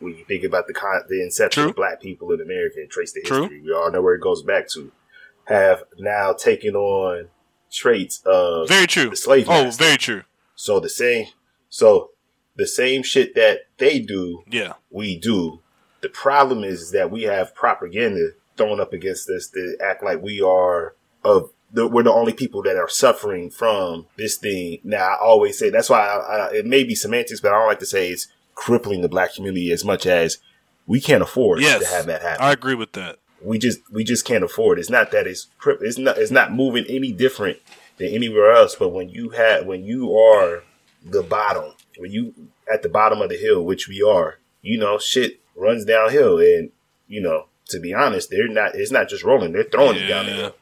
When 0.00 0.16
you 0.16 0.25
think 0.25 0.44
about 0.44 0.66
the 0.68 0.75
con- 0.75 1.02
the 1.08 1.23
inception 1.23 1.62
True. 1.64 1.70
of 1.70 1.76
black 1.76 2.00
people 2.00 2.30
in 2.32 2.40
America 2.40 2.76
and 2.78 2.88
trace 2.90 3.12
the 3.12 3.23
True. 3.23 3.42
history, 3.42 3.61
we 3.62 3.73
all 3.73 3.90
know 3.90 4.00
where 4.02 4.14
it 4.14 4.20
goes 4.20 4.42
back 4.42 4.68
to. 4.70 4.92
Have 5.47 5.85
now 5.99 6.32
taken 6.35 6.76
on 6.76 7.28
traits 7.70 8.20
of 8.26 8.68
Very 8.68 8.87
true. 8.87 9.11
the 9.11 9.16
slave 9.16 9.49
Oh, 9.49 9.64
master. 9.64 9.82
very 9.85 9.97
true. 9.97 10.23
So 10.54 10.78
the 10.78 10.88
same, 10.90 11.26
so 11.70 12.11
the 12.56 12.66
same 12.66 13.02
shit 13.02 13.35
that 13.35 13.61
they 13.78 13.99
do, 13.99 14.44
Yeah. 14.49 14.75
we 14.90 15.18
do. 15.18 15.61
The 16.02 16.11
problem 16.11 16.64
is 16.64 16.90
that 16.92 17.11
we 17.11 17.23
have 17.23 17.54
propaganda 17.54 18.32
thrown 18.56 18.78
up 18.78 18.92
against 18.92 19.28
us 19.30 19.49
to 19.49 19.76
act 19.82 20.02
like 20.04 20.20
we 20.23 20.40
are 20.42 20.94
of 21.25 21.50
the, 21.72 21.87
we're 21.87 22.02
the 22.02 22.12
only 22.12 22.32
people 22.32 22.62
that 22.62 22.76
are 22.76 22.88
suffering 22.88 23.50
from 23.50 24.06
this 24.16 24.37
thing. 24.37 24.78
Now, 24.84 25.06
I 25.08 25.16
always 25.20 25.58
say 25.58 25.70
that's 25.70 25.90
why 25.90 26.00
I, 26.00 26.16
I, 26.48 26.52
it 26.54 26.66
may 26.66 26.84
be 26.84 26.94
semantics, 26.94 27.40
but 27.40 27.52
I 27.52 27.58
don't 27.58 27.66
like 27.68 27.78
to 27.80 27.87
say 27.87 28.08
it's 28.10 28.28
crippling 28.54 29.02
the 29.02 29.08
black 29.08 29.34
community 29.34 29.70
as 29.70 29.84
much 29.84 30.06
as 30.06 30.38
we 30.87 31.00
can't 31.00 31.22
afford 31.22 31.60
Yes. 31.60 31.80
to 31.82 31.87
have 31.94 32.06
that 32.06 32.22
happen 32.22 32.44
I 32.44 32.52
agree 32.52 32.75
with 32.75 32.92
that. 32.94 33.18
we 33.42 33.58
just 33.58 33.80
we 33.92 34.02
just 34.04 34.25
can't 34.25 34.42
afford. 34.42 34.78
It's 34.78 34.90
not 34.90 35.10
that 35.12 35.26
it's 35.26 35.46
it's 35.80 35.98
not 35.98 36.16
it's 36.18 36.30
not 36.30 36.52
moving 36.52 36.84
any 36.88 37.12
different 37.12 37.58
than 37.98 38.08
anywhere 38.08 38.50
else. 38.52 38.75
But 38.75 38.88
when 38.88 39.08
you 39.10 39.28
have 39.30 39.66
when 39.66 39.84
you 39.84 40.16
are 40.18 40.62
the 41.04 41.22
bottom, 41.22 41.72
when 41.98 42.10
you 42.10 42.34
at 42.72 42.82
the 42.82 42.88
bottom 42.88 43.20
of 43.20 43.28
the 43.28 43.37
hill, 43.37 43.62
which 43.64 43.87
we 43.87 44.02
are, 44.02 44.38
you 44.62 44.78
know, 44.78 44.98
shit 44.98 45.40
runs 45.54 45.84
downhill. 45.84 46.38
And 46.38 46.70
you 47.06 47.20
know, 47.20 47.46
to 47.66 47.78
be 47.78 47.92
honest, 47.94 48.30
they're 48.30 48.48
not. 48.48 48.75
It's 48.75 48.90
not 48.90 49.08
just 49.08 49.22
rolling; 49.22 49.52
they're 49.52 49.64
throwing 49.64 49.96
it 49.98 50.06
down 50.08 50.26
the 50.26 50.32
hill. 50.32 50.54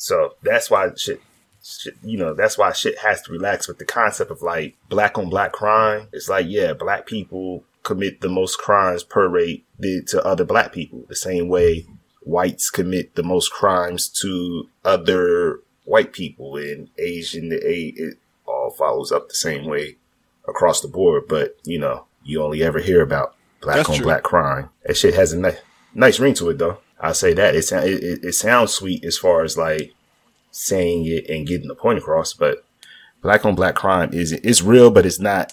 So 0.00 0.34
that's 0.42 0.70
why 0.70 0.90
shit. 0.96 1.20
Shit, 1.62 1.94
you 2.02 2.16
know, 2.16 2.32
that's 2.32 2.56
why 2.56 2.72
shit 2.72 2.98
has 3.00 3.20
to 3.22 3.32
relax 3.32 3.68
with 3.68 3.76
the 3.78 3.84
concept 3.84 4.30
of 4.30 4.40
like 4.40 4.74
black 4.88 5.18
on 5.18 5.28
black 5.28 5.52
crime. 5.52 6.08
It's 6.10 6.26
like, 6.26 6.46
yeah, 6.48 6.72
black 6.72 7.04
people 7.06 7.64
commit 7.82 8.22
the 8.22 8.30
most 8.30 8.56
crimes 8.56 9.02
per 9.04 9.28
rate 9.28 9.66
did 9.78 10.06
to 10.08 10.24
other 10.24 10.44
black 10.44 10.72
people. 10.72 11.04
The 11.06 11.14
same 11.14 11.48
way 11.48 11.84
whites 12.22 12.70
commit 12.70 13.14
the 13.14 13.22
most 13.22 13.52
crimes 13.52 14.08
to 14.22 14.70
other 14.86 15.60
white 15.84 16.14
people 16.14 16.56
and 16.56 16.88
Asian, 16.98 17.50
the 17.50 17.56
a 17.56 17.92
it 17.94 18.14
all 18.46 18.70
follows 18.70 19.12
up 19.12 19.28
the 19.28 19.34
same 19.34 19.66
way 19.66 19.96
across 20.48 20.80
the 20.80 20.88
board. 20.88 21.24
But 21.28 21.58
you 21.64 21.78
know, 21.78 22.06
you 22.24 22.42
only 22.42 22.62
ever 22.62 22.78
hear 22.78 23.02
about 23.02 23.34
black 23.60 23.76
That's 23.76 23.90
on 23.90 23.96
true. 23.96 24.04
black 24.06 24.22
crime. 24.22 24.70
That 24.86 24.96
shit 24.96 25.12
has 25.12 25.34
a 25.34 25.38
ni- 25.38 25.58
nice 25.94 26.18
ring 26.18 26.32
to 26.34 26.48
it, 26.48 26.56
though. 26.56 26.78
I'll 27.00 27.14
say 27.14 27.32
that 27.34 27.54
it, 27.56 27.70
it, 27.72 28.24
it, 28.24 28.32
sounds 28.34 28.74
sweet 28.74 29.04
as 29.04 29.16
far 29.16 29.42
as 29.42 29.56
like 29.56 29.94
saying 30.50 31.06
it 31.06 31.28
and 31.30 31.46
getting 31.46 31.68
the 31.68 31.74
point 31.74 31.98
across, 31.98 32.34
but 32.34 32.64
black 33.22 33.44
on 33.44 33.54
black 33.54 33.74
crime 33.74 34.10
is 34.12 34.32
it's 34.32 34.62
real, 34.62 34.90
but 34.90 35.06
it's 35.06 35.20
not 35.20 35.52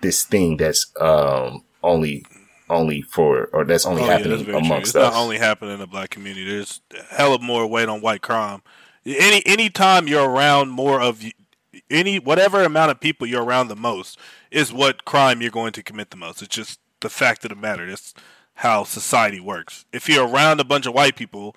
this 0.00 0.24
thing 0.24 0.56
that's 0.56 0.92
um 1.00 1.64
only 1.82 2.24
only 2.70 3.02
for 3.02 3.48
or 3.52 3.64
that's 3.64 3.86
only 3.86 4.02
Oh, 4.02 4.06
yeah, 4.06 4.12
happening 4.12 4.30
that's 4.32 4.42
very 4.42 4.58
true. 4.58 4.66
amongst 4.66 4.88
It's 4.90 4.96
us. 4.96 5.12
not 5.14 5.20
only 5.22 5.38
happening 5.38 5.74
in 5.74 5.80
the 5.80 5.86
black 5.86 6.10
community. 6.10 6.48
There's 6.48 6.80
hell 7.10 7.32
of 7.32 7.42
more 7.42 7.66
weight 7.66 7.88
on 7.88 8.00
white 8.00 8.22
crime. 8.22 8.62
Any 9.06 9.42
any 9.46 9.70
time 9.70 10.06
you're 10.08 10.28
around 10.28 10.70
more 10.70 11.00
of 11.00 11.22
any 11.90 12.18
whatever 12.18 12.64
amount 12.64 12.90
of 12.90 13.00
people 13.00 13.26
you're 13.26 13.44
around 13.44 13.68
the 13.68 13.76
most 13.76 14.18
is 14.50 14.72
what 14.72 15.04
crime 15.04 15.40
you're 15.40 15.50
going 15.50 15.72
to 15.72 15.82
commit 15.82 16.10
the 16.10 16.16
most. 16.16 16.42
It's 16.42 16.54
just 16.54 16.80
the 17.00 17.08
fact 17.08 17.44
of 17.44 17.50
the 17.50 17.56
matter. 17.56 17.88
That's 17.88 18.12
how 18.58 18.82
society 18.82 19.38
works. 19.38 19.84
If 19.92 20.08
you're 20.08 20.26
around 20.26 20.58
a 20.58 20.64
bunch 20.64 20.86
of 20.86 20.92
white 20.92 21.14
people 21.14 21.54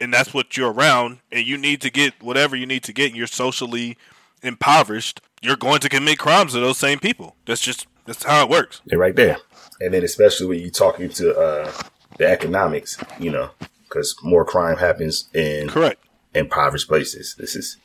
and 0.00 0.14
that's 0.14 0.32
what 0.32 0.56
you're 0.56 0.72
around 0.72 1.18
and 1.32 1.44
you 1.44 1.58
need 1.58 1.80
to 1.80 1.90
get 1.90 2.22
whatever 2.22 2.54
you 2.54 2.64
need 2.64 2.84
to 2.84 2.92
get 2.92 3.08
and 3.08 3.16
you're 3.16 3.26
socially 3.26 3.96
impoverished, 4.42 5.20
you're 5.42 5.56
going 5.56 5.80
to 5.80 5.88
commit 5.88 6.18
crimes 6.20 6.52
to 6.52 6.60
those 6.60 6.78
same 6.78 7.00
people. 7.00 7.34
That's 7.44 7.60
just 7.60 7.88
that's 8.06 8.22
how 8.22 8.44
it 8.44 8.48
works. 8.48 8.80
They're 8.86 9.00
right 9.00 9.16
there. 9.16 9.38
And 9.80 9.92
then 9.92 10.04
especially 10.04 10.46
when 10.46 10.60
you 10.60 10.70
talking 10.70 11.08
to 11.10 11.36
uh 11.36 11.72
the 12.18 12.26
economics, 12.26 12.96
you 13.18 13.30
know, 13.30 13.50
because 13.82 14.14
more 14.22 14.44
crime 14.44 14.76
happens 14.76 15.28
in 15.34 15.68
Correct. 15.68 16.04
impoverished 16.34 16.88
places. 16.88 17.34
This 17.36 17.56
is 17.56 17.78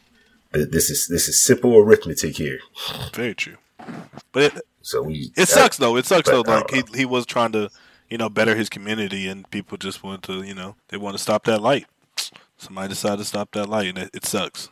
this 0.51 0.91
is 0.91 1.07
this 1.07 1.27
is 1.27 1.43
simple 1.43 1.75
arithmetic 1.75 2.37
here. 2.37 2.59
Very 3.15 3.33
true. 3.33 3.57
But 4.31 4.43
it, 4.43 4.61
So 4.83 5.01
we 5.01 5.31
It 5.35 5.47
sucks 5.47 5.77
though. 5.77 5.97
It 5.97 6.05
sucks 6.05 6.29
though. 6.29 6.41
Like 6.41 6.69
he 6.69 6.83
he 6.93 7.05
was 7.05 7.25
trying 7.25 7.51
to, 7.53 7.71
you 8.13 8.19
know, 8.19 8.29
better 8.29 8.55
his 8.55 8.69
community, 8.69 9.27
and 9.27 9.49
people 9.49 9.75
just 9.75 10.03
want 10.03 10.21
to, 10.21 10.43
you 10.43 10.53
know, 10.53 10.75
they 10.89 10.97
want 10.97 11.17
to 11.17 11.17
stop 11.17 11.45
that 11.45 11.63
light. 11.63 11.87
Somebody 12.57 12.89
decided 12.89 13.17
to 13.17 13.25
stop 13.25 13.51
that 13.53 13.67
light, 13.67 13.87
and 13.87 13.97
it, 13.97 14.11
it 14.13 14.23
sucks. 14.23 14.69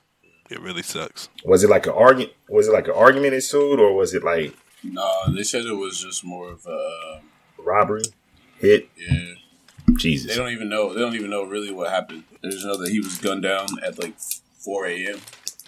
It 0.51 0.61
really 0.61 0.83
sucks. 0.83 1.27
Was 1.43 1.63
it 1.63 1.69
like 1.71 1.87
an 1.87 1.93
argument? 1.93 2.33
Was 2.49 2.67
it 2.67 2.71
like 2.71 2.87
an 2.87 2.93
argument 2.93 3.33
ensued, 3.33 3.79
or 3.79 3.95
was 3.95 4.13
it 4.13 4.23
like 4.23 4.53
No, 4.83 5.11
they 5.33 5.41
said 5.41 5.65
it 5.65 5.73
was 5.73 5.99
just 5.99 6.23
more 6.23 6.51
of 6.51 6.67
a 6.67 7.17
um, 7.17 7.23
robbery, 7.57 8.03
hit? 8.59 8.89
yeah. 8.95 9.33
Jesus, 9.97 10.29
They 10.29 10.37
don't 10.37 10.51
even 10.51 10.69
know. 10.69 10.93
They 10.93 10.99
don't 10.99 11.15
even 11.15 11.31
know 11.31 11.41
really 11.41 11.71
what 11.71 11.89
happened. 11.89 12.25
They 12.43 12.49
just 12.49 12.63
know 12.63 12.77
that 12.77 12.91
he 12.91 12.99
was 12.99 13.17
gunned 13.17 13.41
down 13.41 13.65
at 13.83 13.97
like 13.99 14.13
4 14.59 14.85
a.m. 14.85 15.17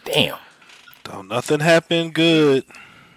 damn. 0.06 0.38
Don't 1.04 1.28
nothing 1.28 1.60
happen 1.60 2.12
good. 2.12 2.66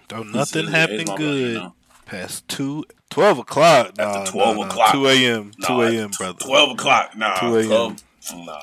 Don't 0.08 0.32
nothing 0.32 0.64
said, 0.64 0.74
happen 0.74 1.04
good. 1.04 1.08
money, 1.08 1.40
you 1.42 1.54
know." 1.58 1.74
Past 2.06 2.48
two, 2.48 2.84
12 3.16 3.38
o'clock. 3.38 3.96
Nah, 3.96 4.04
After 4.04 4.32
12 4.32 4.56
nah, 4.56 4.62
nah. 4.62 4.68
o'clock. 4.68 4.92
Two 4.92 5.06
a.m. 5.08 5.52
Nah, 5.58 5.66
Two 5.68 5.80
a.m. 5.82 6.10
Brother. 6.18 6.38
12 6.38 6.70
o'clock. 6.72 7.16
Nah. 7.16 7.34
2 7.36 7.56
a.m. 7.56 7.66
12, 7.68 8.02
Nah. 8.44 8.58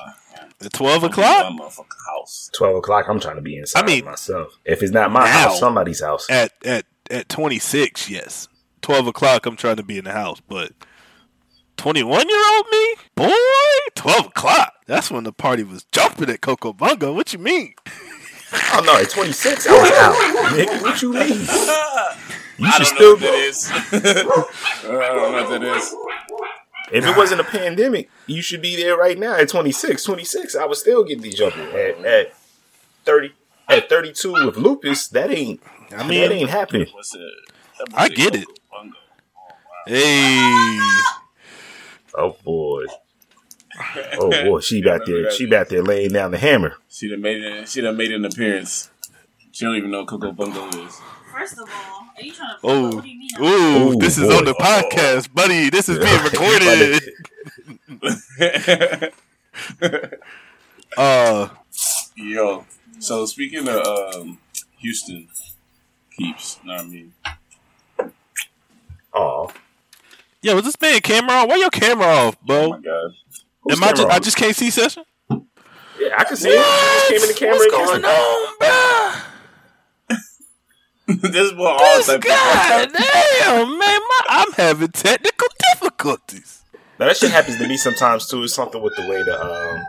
At 0.64 0.72
twelve 0.72 1.02
I'm 1.02 1.10
o'clock 1.10 1.50
in 1.50 1.56
My 1.56 1.64
motherfucking 1.64 2.06
house. 2.06 2.50
Twelve 2.54 2.76
o'clock. 2.76 3.06
I'm 3.08 3.18
trying 3.18 3.36
to 3.36 3.42
be 3.42 3.56
inside 3.56 3.82
I 3.82 3.86
mean, 3.86 4.04
myself. 4.04 4.56
If 4.64 4.82
it's 4.82 4.92
not 4.92 5.10
my 5.10 5.24
now- 5.24 5.26
house, 5.48 5.58
somebody's 5.58 6.00
house. 6.00 6.30
at 6.30 6.52
at 6.64 6.84
at 7.10 7.28
twenty 7.28 7.58
six. 7.58 8.08
Yes, 8.08 8.46
twelve 8.80 9.06
o'clock. 9.08 9.44
I'm 9.46 9.56
trying 9.56 9.76
to 9.76 9.82
be 9.82 9.98
in 9.98 10.04
the 10.04 10.12
house, 10.12 10.40
but 10.48 10.70
twenty 11.76 12.02
one 12.04 12.28
year 12.28 12.42
old 12.54 12.66
me, 12.70 12.94
boy, 13.16 13.32
twelve 13.96 14.26
o'clock. 14.26 14.72
That's 14.86 15.10
when 15.10 15.24
the 15.24 15.32
party 15.32 15.64
was 15.64 15.84
jumping 15.92 16.30
at 16.30 16.40
Coco 16.40 16.72
Bunga. 16.72 17.12
What 17.12 17.32
you 17.32 17.40
mean? 17.40 17.74
Oh 18.74 18.82
no, 18.86 18.96
at 19.00 19.10
26, 19.10 19.66
I 19.66 19.72
was 19.72 19.90
out. 19.90 20.14
Nigga, 20.52 20.82
what 20.82 21.02
you 21.02 21.12
mean? 21.12 21.44
You 22.58 22.70
should 22.70 22.72
don't 22.72 22.80
know 22.80 22.96
still 22.96 23.12
what 23.12 23.20
that 23.20 23.34
is. 23.34 23.70
I 24.84 24.88
don't 24.90 25.32
know 25.32 25.32
what 25.32 25.50
that 25.50 25.62
is. 25.62 25.94
If 26.92 27.04
it 27.06 27.16
wasn't 27.16 27.40
a 27.40 27.44
pandemic, 27.44 28.10
you 28.26 28.42
should 28.42 28.62
be 28.62 28.76
there 28.76 28.96
right 28.96 29.18
now 29.18 29.36
at 29.36 29.48
26. 29.48 30.02
26, 30.04 30.54
I 30.54 30.66
would 30.66 30.76
still 30.76 31.02
get 31.04 31.22
these 31.22 31.34
jumping. 31.34 31.66
At, 31.68 32.04
at 32.04 32.34
30, 33.04 33.32
at 33.68 33.88
32 33.88 34.32
with 34.32 34.56
lupus, 34.56 35.08
that 35.08 35.30
ain't, 35.30 35.62
I 35.96 36.06
mean, 36.06 36.20
that 36.20 36.32
ain't 36.32 36.50
happening. 36.50 36.86
What's 36.92 37.14
it? 37.14 37.20
That 37.78 37.88
I 37.94 38.08
get 38.08 38.34
it. 38.36 38.46
Hey, 39.86 40.78
Oh 42.14 42.36
boy. 42.44 42.84
Oh 44.20 44.30
boy, 44.30 44.60
she 44.60 44.80
back 44.80 45.00
there, 45.04 45.28
she 45.32 45.46
back 45.46 45.68
there 45.68 45.82
laying 45.82 46.12
down 46.12 46.30
the 46.30 46.38
hammer. 46.38 46.76
She 46.88 47.08
done 47.08 47.20
made 47.20 47.42
it. 47.42 47.68
She 47.68 47.80
done 47.80 47.96
made 47.96 48.12
an 48.12 48.24
appearance. 48.24 48.88
She 49.50 49.64
don't 49.64 49.74
even 49.74 49.90
know 49.90 50.06
Coco 50.06 50.30
Bungo 50.30 50.68
is. 50.68 51.00
First 51.32 51.58
of 51.58 51.68
all, 51.68 52.03
are 52.16 52.22
you 52.22 52.32
trying 52.32 52.50
to? 52.50 52.58
oh, 52.64 52.94
What 52.96 53.04
do 53.04 53.10
you 53.10 53.18
mean? 53.18 53.30
ooh, 53.40 53.88
Ooh, 53.92 53.96
this 53.96 54.18
is 54.18 54.28
boy. 54.28 54.36
on 54.38 54.44
the 54.44 54.54
podcast, 54.54 55.32
buddy. 55.34 55.70
This 55.70 55.88
is 55.88 55.98
being 55.98 56.22
recorded. 56.24 57.02
Uh, 60.96 61.48
Yo. 62.16 62.64
So 63.00 63.26
speaking 63.26 63.66
of 63.68 63.84
um, 63.84 64.38
Houston 64.78 65.28
keeps, 66.16 66.58
know 66.64 66.74
what 66.76 66.82
I 66.84 66.86
mean? 66.88 67.12
Oh, 69.12 69.50
yo, 70.42 70.56
is 70.58 70.64
this 70.64 70.80
man 70.80 71.00
camera 71.00 71.32
on? 71.38 71.48
Why 71.48 71.56
your 71.56 71.70
camera 71.70 72.06
off, 72.06 72.36
Oh 72.42 72.46
bro? 72.46 72.68
my 72.70 72.78
god. 72.80 73.10
whose 73.62 73.76
Am 73.76 73.82
I 73.84 73.88
just, 73.90 73.96
camera 74.02 74.14
I 74.14 74.18
just 74.20 74.36
can't 74.36 74.54
see 74.56 74.70
session. 74.70 75.04
yeah, 75.30 76.14
I 76.16 76.24
can 76.24 76.36
see 76.36 76.50
it. 76.50 77.06
She 77.08 77.14
just 77.18 77.18
came 77.18 77.22
in 77.22 77.28
the 77.28 77.34
camera. 77.34 77.56
What's 77.56 78.00
going 78.00 78.04
on, 78.04 78.54
bro? 78.60 79.12
this 81.08 81.50
is 81.50 81.54
what 81.54 81.82
all 81.82 81.96
This 81.96 82.06
type 82.06 82.22
damn 82.22 83.78
man, 83.78 83.78
my, 83.78 84.20
I'm 84.28 84.52
having 84.52 84.88
technical 84.88 85.48
difficulties. 85.72 86.62
Now 86.98 87.06
that 87.08 87.16
shit 87.16 87.30
happens 87.30 87.58
to 87.58 87.68
me 87.68 87.76
sometimes 87.76 88.26
too. 88.26 88.42
It's 88.42 88.54
something 88.54 88.82
with 88.82 88.96
the 88.96 89.06
way 89.08 89.22
the 89.22 89.38
um, 89.38 89.82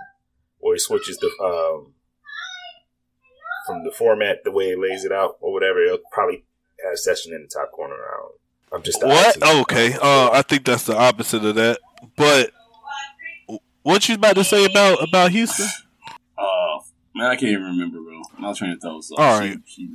or 0.59 0.75
it 0.75 0.81
switches 0.81 1.17
the 1.17 1.27
um, 1.43 1.93
from 3.65 3.83
the 3.83 3.91
format, 3.91 4.43
the 4.43 4.51
way 4.51 4.71
it 4.71 4.79
lays 4.79 5.05
it 5.05 5.11
out 5.11 5.37
or 5.39 5.53
whatever. 5.53 5.79
It'll 5.83 5.99
probably 6.11 6.43
have 6.83 6.93
a 6.93 6.97
session 6.97 7.33
in 7.33 7.43
the 7.43 7.47
top 7.47 7.71
corner. 7.71 7.95
I 7.95 8.75
am 8.75 8.83
just 8.83 9.01
What? 9.03 9.37
Oh, 9.41 9.61
okay. 9.61 9.93
Uh, 9.93 10.31
I 10.31 10.41
think 10.41 10.65
that's 10.65 10.83
the 10.83 10.97
opposite 10.97 11.45
of 11.45 11.55
that. 11.55 11.79
But 12.17 12.51
what 13.83 14.09
you 14.09 14.15
about 14.15 14.35
to 14.35 14.43
say 14.43 14.65
about 14.65 15.01
about 15.07 15.31
Houston? 15.31 15.67
Man, 17.15 17.27
I 17.27 17.35
can't 17.35 17.51
even 17.51 17.63
remember, 17.63 17.99
bro. 18.01 18.21
My 18.37 18.53
train 18.53 18.71
of 18.71 18.79
thought 18.81 18.95
was 18.95 19.11
off. 19.11 19.19
All 19.19 19.41
She- 19.41 19.47
right. 19.49 19.57
she- 19.65 19.89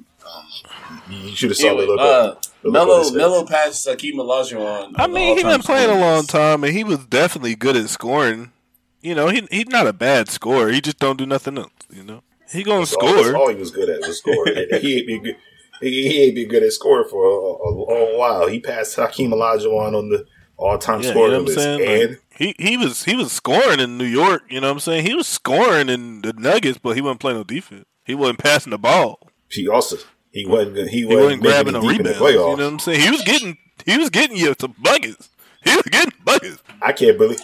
You 1.10 1.36
should 1.36 1.50
have 1.50 1.56
saw 1.56 1.68
Anyway, 1.68 1.86
the 1.86 1.92
look. 1.92 2.00
uh, 2.00 2.02
up, 2.02 2.42
the 2.62 2.68
on 2.68 2.72
Melo. 2.72 3.10
Melo 3.12 3.46
passed 3.46 3.86
Hakeem 3.88 4.16
Olajuwon. 4.16 4.92
I 4.96 5.06
mean, 5.06 5.34
he's 5.36 5.44
been 5.44 5.60
playing 5.62 5.90
a 5.90 5.98
long 6.00 6.26
time, 6.26 6.64
and 6.64 6.72
he 6.72 6.84
was 6.84 6.98
definitely 7.06 7.54
good 7.54 7.76
at 7.76 7.88
scoring. 7.88 8.52
you 9.02 9.14
know, 9.14 9.28
he 9.28 9.46
he's 9.50 9.66
not 9.68 9.86
a 9.86 9.92
bad 9.94 10.28
scorer. 10.28 10.68
He 10.70 10.80
just 10.82 10.98
don't 10.98 11.16
do 11.16 11.24
nothing 11.26 11.56
else. 11.56 11.70
You 11.90 12.02
know, 12.04 12.22
he 12.52 12.62
gonna 12.62 12.80
That's 12.80 12.92
all, 12.94 13.06
that's 13.14 13.28
score. 13.28 13.36
all 13.36 13.48
he 13.48 13.54
was 13.54 13.70
good 13.70 13.88
at 13.88 14.00
was 14.06 14.18
scoring. 14.18 14.54
He 14.82 14.98
ain't 14.98 15.06
been 15.06 15.22
good. 15.22 15.36
He, 15.80 16.08
he 16.08 16.22
ain't 16.24 16.34
been 16.34 16.48
good 16.48 16.62
at 16.62 16.72
scoring 16.72 17.08
for 17.08 17.24
a, 17.24 17.30
a 17.30 17.70
long 17.72 18.18
while. 18.18 18.46
He 18.48 18.60
passed 18.60 18.96
Hakeem 18.96 19.30
Olajuwon 19.30 19.96
on 19.96 20.10
the 20.10 20.26
all-time 20.58 21.00
Yeah, 21.00 21.06
you 21.06 21.12
scoring 21.12 21.32
know 21.32 21.38
what 21.38 21.40
I'm 21.40 21.44
list, 21.46 21.58
saying? 21.58 21.80
and 22.02 22.10
Like, 22.10 22.20
he 22.40 22.54
he 22.58 22.76
was 22.76 23.04
he 23.04 23.14
was 23.14 23.30
scoring 23.32 23.78
in 23.80 23.98
New 23.98 24.04
York. 24.04 24.42
You 24.48 24.60
know 24.60 24.68
what 24.68 24.72
I'm 24.74 24.80
saying? 24.80 25.06
He 25.06 25.14
was 25.14 25.28
scoring 25.28 25.88
in 25.88 26.22
the 26.22 26.32
Nuggets, 26.32 26.78
but 26.78 26.96
he 26.96 27.00
wasn't 27.00 27.20
playing 27.20 27.36
no 27.38 27.44
defense. 27.44 27.84
He 28.04 28.14
wasn't 28.14 28.38
passing 28.40 28.70
the 28.70 28.78
ball. 28.78 29.28
he 29.50 29.68
also 29.68 29.96
he 30.32 30.46
wasn't 30.46 30.88
he 30.88 30.98
He 31.00 31.04
wasn't, 31.04 31.22
wasn't 31.24 31.42
grabbing 31.42 31.72
making 31.74 31.82
the 31.82 31.88
it 31.88 31.92
deep 31.92 32.00
in 32.00 32.06
the 32.06 32.12
rebounds. 32.12 32.34
You 32.34 32.38
know 32.40 32.50
what 32.64 32.72
I'm 32.72 32.78
saying? 32.80 33.00
He 33.00 33.10
was 33.10 33.22
getting 33.22 33.58
he 33.86 33.98
was 33.98 34.10
getting 34.10 34.36
you 34.36 34.54
some 34.60 34.74
buckets. 34.82 35.28
He 35.64 35.74
was 35.76 35.84
getting 35.90 36.12
buckets. 36.24 36.62
I 36.82 36.92
can't 36.92 37.18
believe 37.18 37.40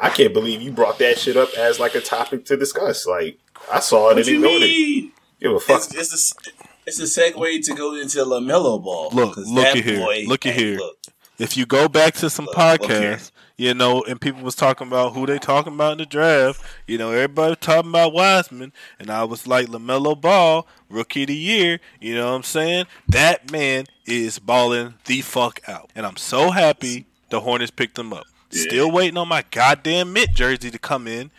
I 0.00 0.10
can't 0.10 0.32
believe 0.32 0.60
you 0.62 0.72
brought 0.72 0.98
that 0.98 1.18
shit 1.18 1.36
up 1.36 1.48
as 1.56 1.80
like 1.80 1.94
a 1.94 2.00
topic 2.00 2.44
to 2.46 2.56
discuss. 2.56 3.06
Like 3.06 3.38
I 3.72 3.80
saw 3.80 4.10
it 4.10 4.16
What 4.16 4.18
and 4.18 4.26
you 4.26 4.34
ignored 4.36 4.62
it. 4.62 4.66
mean? 4.66 5.12
Give 5.40 5.52
a 5.52 5.60
fuck. 5.60 5.78
It's, 5.90 5.94
it's 6.12 6.32
a 6.48 6.50
it's 6.84 6.98
a 7.00 7.04
segue 7.04 7.64
to 7.64 7.74
go 7.74 7.94
into 7.94 8.18
LaMelo 8.18 8.82
Ball. 8.82 9.10
Look, 9.12 9.34
'Cause 9.36 9.48
look 9.48 9.64
at 9.66 9.76
here. 9.76 10.06
Look 10.26 10.46
at 10.46 10.54
here. 10.54 10.76
look. 10.78 10.96
If 11.38 11.56
you 11.56 11.66
go 11.66 11.88
back 11.88 12.14
to 12.14 12.30
some 12.30 12.44
Look, 12.44 12.56
look 12.56 12.80
podcasts, 12.82 13.31
you 13.62 13.74
know, 13.74 14.02
and 14.08 14.20
people 14.20 14.42
was 14.42 14.56
talking 14.56 14.88
about 14.88 15.14
who 15.14 15.24
they 15.24 15.38
talking 15.38 15.74
about 15.74 15.92
in 15.92 15.98
the 15.98 16.06
draft, 16.06 16.60
you 16.88 16.98
know, 16.98 17.12
everybody 17.12 17.50
was 17.50 17.58
talking 17.60 17.90
about 17.90 18.12
Wiseman, 18.12 18.72
and 18.98 19.08
I 19.08 19.22
was 19.22 19.46
like 19.46 19.68
LaMelo 19.68 20.20
Ball, 20.20 20.66
rookie 20.90 21.22
of 21.22 21.28
the 21.28 21.36
year. 21.36 21.78
You 22.00 22.16
know 22.16 22.30
what 22.30 22.38
I'm 22.38 22.42
saying? 22.42 22.86
That 23.08 23.52
man 23.52 23.84
is 24.04 24.40
balling 24.40 24.94
the 25.04 25.20
fuck 25.20 25.60
out, 25.68 25.90
and 25.94 26.04
I'm 26.04 26.16
so 26.16 26.50
happy 26.50 27.06
the 27.30 27.38
Hornets 27.38 27.70
picked 27.70 27.96
him 27.96 28.12
up. 28.12 28.26
Still 28.50 28.90
waiting 28.90 29.16
on 29.16 29.28
my 29.28 29.44
goddamn 29.52 30.12
mint 30.12 30.34
jersey 30.34 30.72
to 30.72 30.78
come 30.80 31.06
in. 31.06 31.30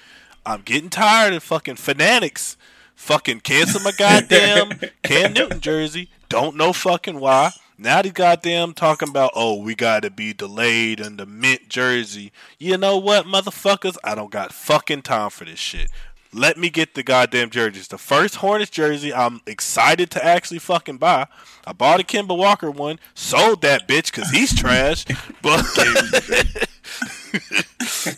I'm 0.46 0.62
getting 0.62 0.90
tired 0.90 1.34
of 1.34 1.44
fucking 1.44 1.76
fanatics. 1.76 2.56
Fucking 2.96 3.42
cancel 3.42 3.82
my 3.82 3.92
goddamn 3.98 4.80
Cam 5.04 5.34
Newton 5.34 5.60
jersey. 5.60 6.08
Don't 6.30 6.56
know 6.56 6.72
fucking 6.72 7.20
why. 7.20 7.52
Now 7.78 8.02
they 8.02 8.12
goddamn 8.12 8.74
talking 8.74 9.10
about, 9.10 9.32
oh, 9.36 9.62
we 9.62 9.76
gotta 9.76 10.10
be 10.12 10.34
delayed 10.34 11.00
in 11.00 11.18
the 11.18 11.26
mint 11.26 11.70
jersey. 11.70 12.32
You 12.60 12.78
know 12.78 12.98
what, 12.98 13.26
motherfuckers? 13.26 13.98
I 14.04 14.16
don't 14.16 14.32
got 14.32 14.54
fucking 14.54 15.02
time 15.04 15.30
for 15.32 15.46
this 15.46 15.60
shit. 15.60 15.90
Let 16.36 16.58
me 16.58 16.72
get 16.72 16.96
the 16.96 17.04
goddamn 17.04 17.52
jerseys. 17.52 17.90
The 17.90 18.00
first 18.00 18.38
Hornets 18.38 18.72
jersey 18.72 19.14
I'm 19.14 19.42
excited 19.46 20.10
to 20.12 20.26
actually 20.26 20.58
fucking 20.60 20.98
buy. 20.98 21.28
I 21.66 21.74
bought 21.74 22.00
a 22.00 22.04
Kemba 22.04 22.36
Walker 22.36 22.72
one, 22.72 23.00
sold 23.14 23.62
that 23.62 23.88
bitch 23.88 24.12
because 24.12 24.32
he's 24.32 24.56
trash. 24.56 25.06
But 25.42 25.64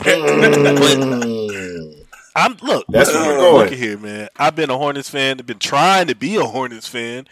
Mm. 0.06 2.06
I'm 2.36 2.58
look. 2.62 2.86
That's 2.90 3.14
look, 3.14 3.26
where 3.26 3.38
we're 3.38 3.42
look 3.42 3.52
going. 3.52 3.74
at 3.74 3.80
here, 3.80 3.98
man. 3.98 4.28
I've 4.38 4.56
been 4.56 4.70
a 4.70 4.78
Hornets 4.78 5.10
fan. 5.10 5.40
I've 5.40 5.46
been 5.46 5.60
trying 5.60 6.08
to 6.08 6.16
be 6.16 6.36
a 6.36 6.44
Hornets 6.44 6.88
fan. 6.88 7.28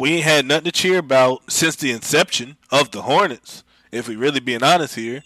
We 0.00 0.14
ain't 0.14 0.24
had 0.24 0.46
nothing 0.46 0.64
to 0.64 0.72
cheer 0.72 0.98
about 0.98 1.52
since 1.52 1.76
the 1.76 1.92
inception 1.92 2.56
of 2.70 2.90
the 2.90 3.02
Hornets. 3.02 3.64
If 3.92 4.08
we 4.08 4.16
really 4.16 4.40
being 4.40 4.62
honest 4.62 4.94
here, 4.94 5.22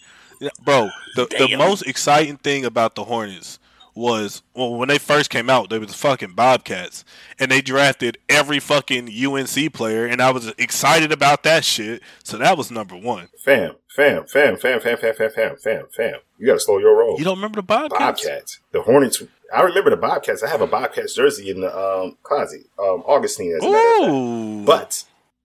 bro, 0.63 0.89
the 1.15 1.27
the 1.27 1.55
most 1.55 1.83
exciting 1.83 2.37
thing 2.37 2.65
about 2.65 2.95
the 2.95 3.05
Hornets 3.05 3.57
was 3.95 4.43
well 4.53 4.75
when 4.75 4.89
they 4.89 4.97
first 4.97 5.29
came 5.29 5.49
out, 5.49 5.69
they 5.69 5.79
was 5.79 5.95
fucking 5.95 6.33
Bobcats, 6.33 7.05
and 7.39 7.49
they 7.49 7.61
drafted 7.61 8.17
every 8.29 8.59
fucking 8.59 9.09
UNC 9.09 9.73
player, 9.73 10.05
and 10.05 10.21
I 10.21 10.31
was 10.31 10.49
excited 10.57 11.11
about 11.11 11.43
that 11.43 11.63
shit. 11.63 12.01
So 12.23 12.37
that 12.37 12.57
was 12.57 12.69
number 12.69 12.95
one. 12.95 13.29
Fam, 13.43 13.75
fam, 13.87 14.25
fam, 14.25 14.57
fam, 14.57 14.79
fam, 14.81 14.99
fam, 14.99 15.13
fam, 15.13 15.29
fam, 15.31 15.55
fam, 15.57 15.85
fam. 15.95 16.15
You 16.37 16.47
gotta 16.47 16.59
slow 16.59 16.77
your 16.77 16.97
roll. 16.97 17.17
You 17.17 17.23
don't 17.23 17.37
remember 17.37 17.57
the 17.57 17.63
Bobcats? 17.63 18.23
Bobcats. 18.23 18.59
The 18.71 18.81
Hornets. 18.81 19.23
I 19.53 19.61
remember 19.61 19.91
the 19.91 19.97
Bobcats. 19.97 20.43
I 20.43 20.49
have 20.49 20.61
a 20.61 20.67
Bobcats 20.67 21.15
jersey 21.15 21.49
in 21.49 21.61
the 21.61 21.75
um, 21.75 22.17
closet. 22.23 22.61
Um, 22.77 23.03
Augustine, 23.05 23.55
as 23.55 23.63
a 23.63 23.71
matter 23.71 23.77
of 23.77 23.99
fact. 24.01 24.11
Ooh, 24.11 24.65
But 24.65 25.03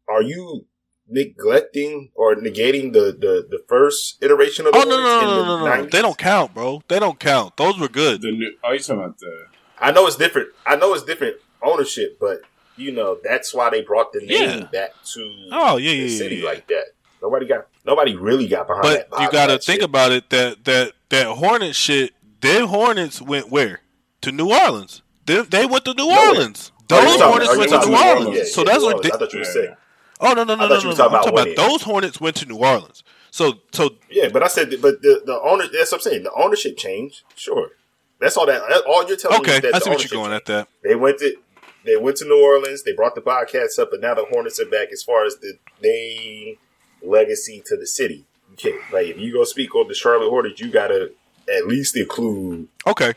are 0.09 0.23
you 0.23 0.67
neglecting 1.11 2.11
or 2.15 2.35
negating 2.35 2.93
the, 2.93 3.13
the, 3.19 3.47
the 3.51 3.63
first 3.69 4.23
iteration 4.23 4.67
of 4.67 4.73
the 4.73 4.79
Oh 4.79 4.83
no 4.83 4.91
no 4.91 5.03
Hornets 5.03 5.23
no 5.23 5.31
no 5.45 5.59
the 5.59 5.65
no 5.65 5.77
no! 5.77 5.85
90s? 5.87 5.91
They 5.91 6.03
don't 6.03 6.19
count, 6.19 6.55
bro. 6.55 6.83
They 6.89 6.99
don't 6.99 7.19
count. 7.19 7.57
Those 7.57 7.79
were 7.79 7.89
good. 7.89 8.23
The 8.23 8.33
new, 8.33 8.55
oh, 8.65 8.73
you 8.73 8.79
talking 8.79 9.03
about 9.03 9.19
the? 9.19 9.45
I 9.79 9.93
know 9.93 10.07
it's 10.07 10.17
different. 10.17 10.49
I 10.67 10.77
know 10.77 10.93
it's 10.95 11.05
different 11.05 11.37
ownership, 11.63 12.19
but 12.21 12.43
you 12.77 12.93
know 12.93 13.19
that's 13.23 13.53
why 13.55 13.71
they 13.71 13.83
brought 13.83 14.13
the 14.13 14.21
name 14.21 14.31
Yeah. 14.61 14.65
back 14.73 14.91
to 15.15 15.49
Oh 15.53 15.77
yeah 15.77 15.91
the 15.91 15.97
yeah 15.97 16.05
yeah. 16.07 16.19
city 16.19 16.37
yeah. 16.37 16.47
like 16.47 16.67
that. 16.69 16.85
Nobody 17.23 17.47
got 17.47 17.67
nobody 17.85 18.17
really 18.17 18.49
got 18.49 18.67
behind 18.67 18.83
But 18.83 19.11
that. 19.11 19.21
you 19.21 19.31
got 19.31 19.47
to 19.49 19.59
think 19.59 19.81
shit. 19.81 19.89
about 19.89 20.13
it 20.13 20.31
that 20.31 20.65
that 20.65 20.93
that 21.11 21.27
Hornet 21.27 21.75
shit. 21.77 22.13
Their 22.41 22.67
Hornets 22.67 23.21
went 23.21 23.51
where? 23.51 23.81
To 24.23 24.33
New 24.33 24.51
Orleans. 24.51 25.03
They, 25.27 25.43
they 25.43 25.67
went 25.67 25.85
to 25.85 25.93
New 25.93 26.09
Nowhere. 26.09 26.29
Orleans. 26.29 26.73
Oh, 26.91 27.05
Those 27.05 27.21
Hornets 27.21 27.51
oh, 27.53 27.59
went 27.59 27.71
to 27.71 27.79
New 27.81 27.95
about- 27.95 28.17
Orleans. 28.19 28.37
yeah, 28.39 28.45
so 28.45 28.61
yeah, 28.63 28.65
that's 28.65 28.79
New 28.79 28.85
what. 28.87 28.95
Orleans. 28.97 29.03
They, 29.03 29.11
I 29.13 29.19
thought 29.19 29.33
you 29.35 29.39
were 29.41 29.45
saying. 29.45 29.77
Oh 30.21 30.33
no 30.33 30.45
no 30.45 30.55
no 30.55 30.69
no 30.69 30.69
no! 30.69 30.75
no. 30.75 30.81
talking 30.81 31.01
I'm 31.01 31.07
about 31.09 31.25
talking 31.25 31.53
about 31.53 31.57
those 31.57 31.83
Hornets 31.83 32.21
went 32.21 32.37
to 32.37 32.47
New 32.47 32.57
Orleans. 32.57 33.03
So 33.31 33.55
so 33.73 33.91
Yeah, 34.11 34.29
but 34.29 34.43
I 34.43 34.49
said, 34.49 34.71
but 34.83 35.03
the 35.03 35.23
the 35.25 35.41
owner. 35.41 35.65
That's 35.73 35.93
what 35.93 35.99
I'm 35.99 36.03
saying. 36.03 36.23
The 36.25 36.33
ownership 36.33 36.77
changed. 36.77 37.23
Sure, 37.35 37.71
that's 38.19 38.37
all 38.37 38.47
that. 38.47 38.63
All 38.87 39.07
you're 39.07 39.17
telling 39.17 39.43
me 39.43 39.51
okay, 39.57 39.71
I 39.73 39.79
see 39.79 39.91
what 39.91 40.03
you're 40.05 40.21
going 40.21 40.31
changed. 40.31 40.51
at. 40.51 40.69
That 40.69 40.69
They 40.83 40.95
went 40.95 41.19
to 41.19 41.37
they 41.85 41.97
went 41.97 42.17
to 42.19 42.25
New 42.25 42.43
Orleans. 42.43 42.83
They 42.83 42.93
brought 42.93 43.15
the 43.15 43.21
Bobcats 43.21 43.79
up, 43.79 43.91
but 43.91 44.01
now 44.01 44.15
the 44.15 44.25
Hornets 44.25 44.61
are 44.61 44.67
back. 44.67 44.89
As 44.93 45.03
far 45.03 45.25
as 45.25 45.37
the 45.37 45.55
name 45.83 46.57
legacy 47.03 47.63
to 47.67 47.77
the 47.77 47.87
city, 47.87 48.27
can't 48.57 48.81
like 48.93 49.07
if 49.07 49.19
you 49.19 49.33
go 49.33 49.45
speak 49.45 49.75
on 49.75 49.89
the 49.89 49.95
Charlotte 49.95 50.29
Hornets, 50.29 50.61
you 50.61 50.71
gotta 50.71 51.13
at 51.53 51.67
least 51.67 51.97
include. 51.97 52.69
Okay. 52.87 53.15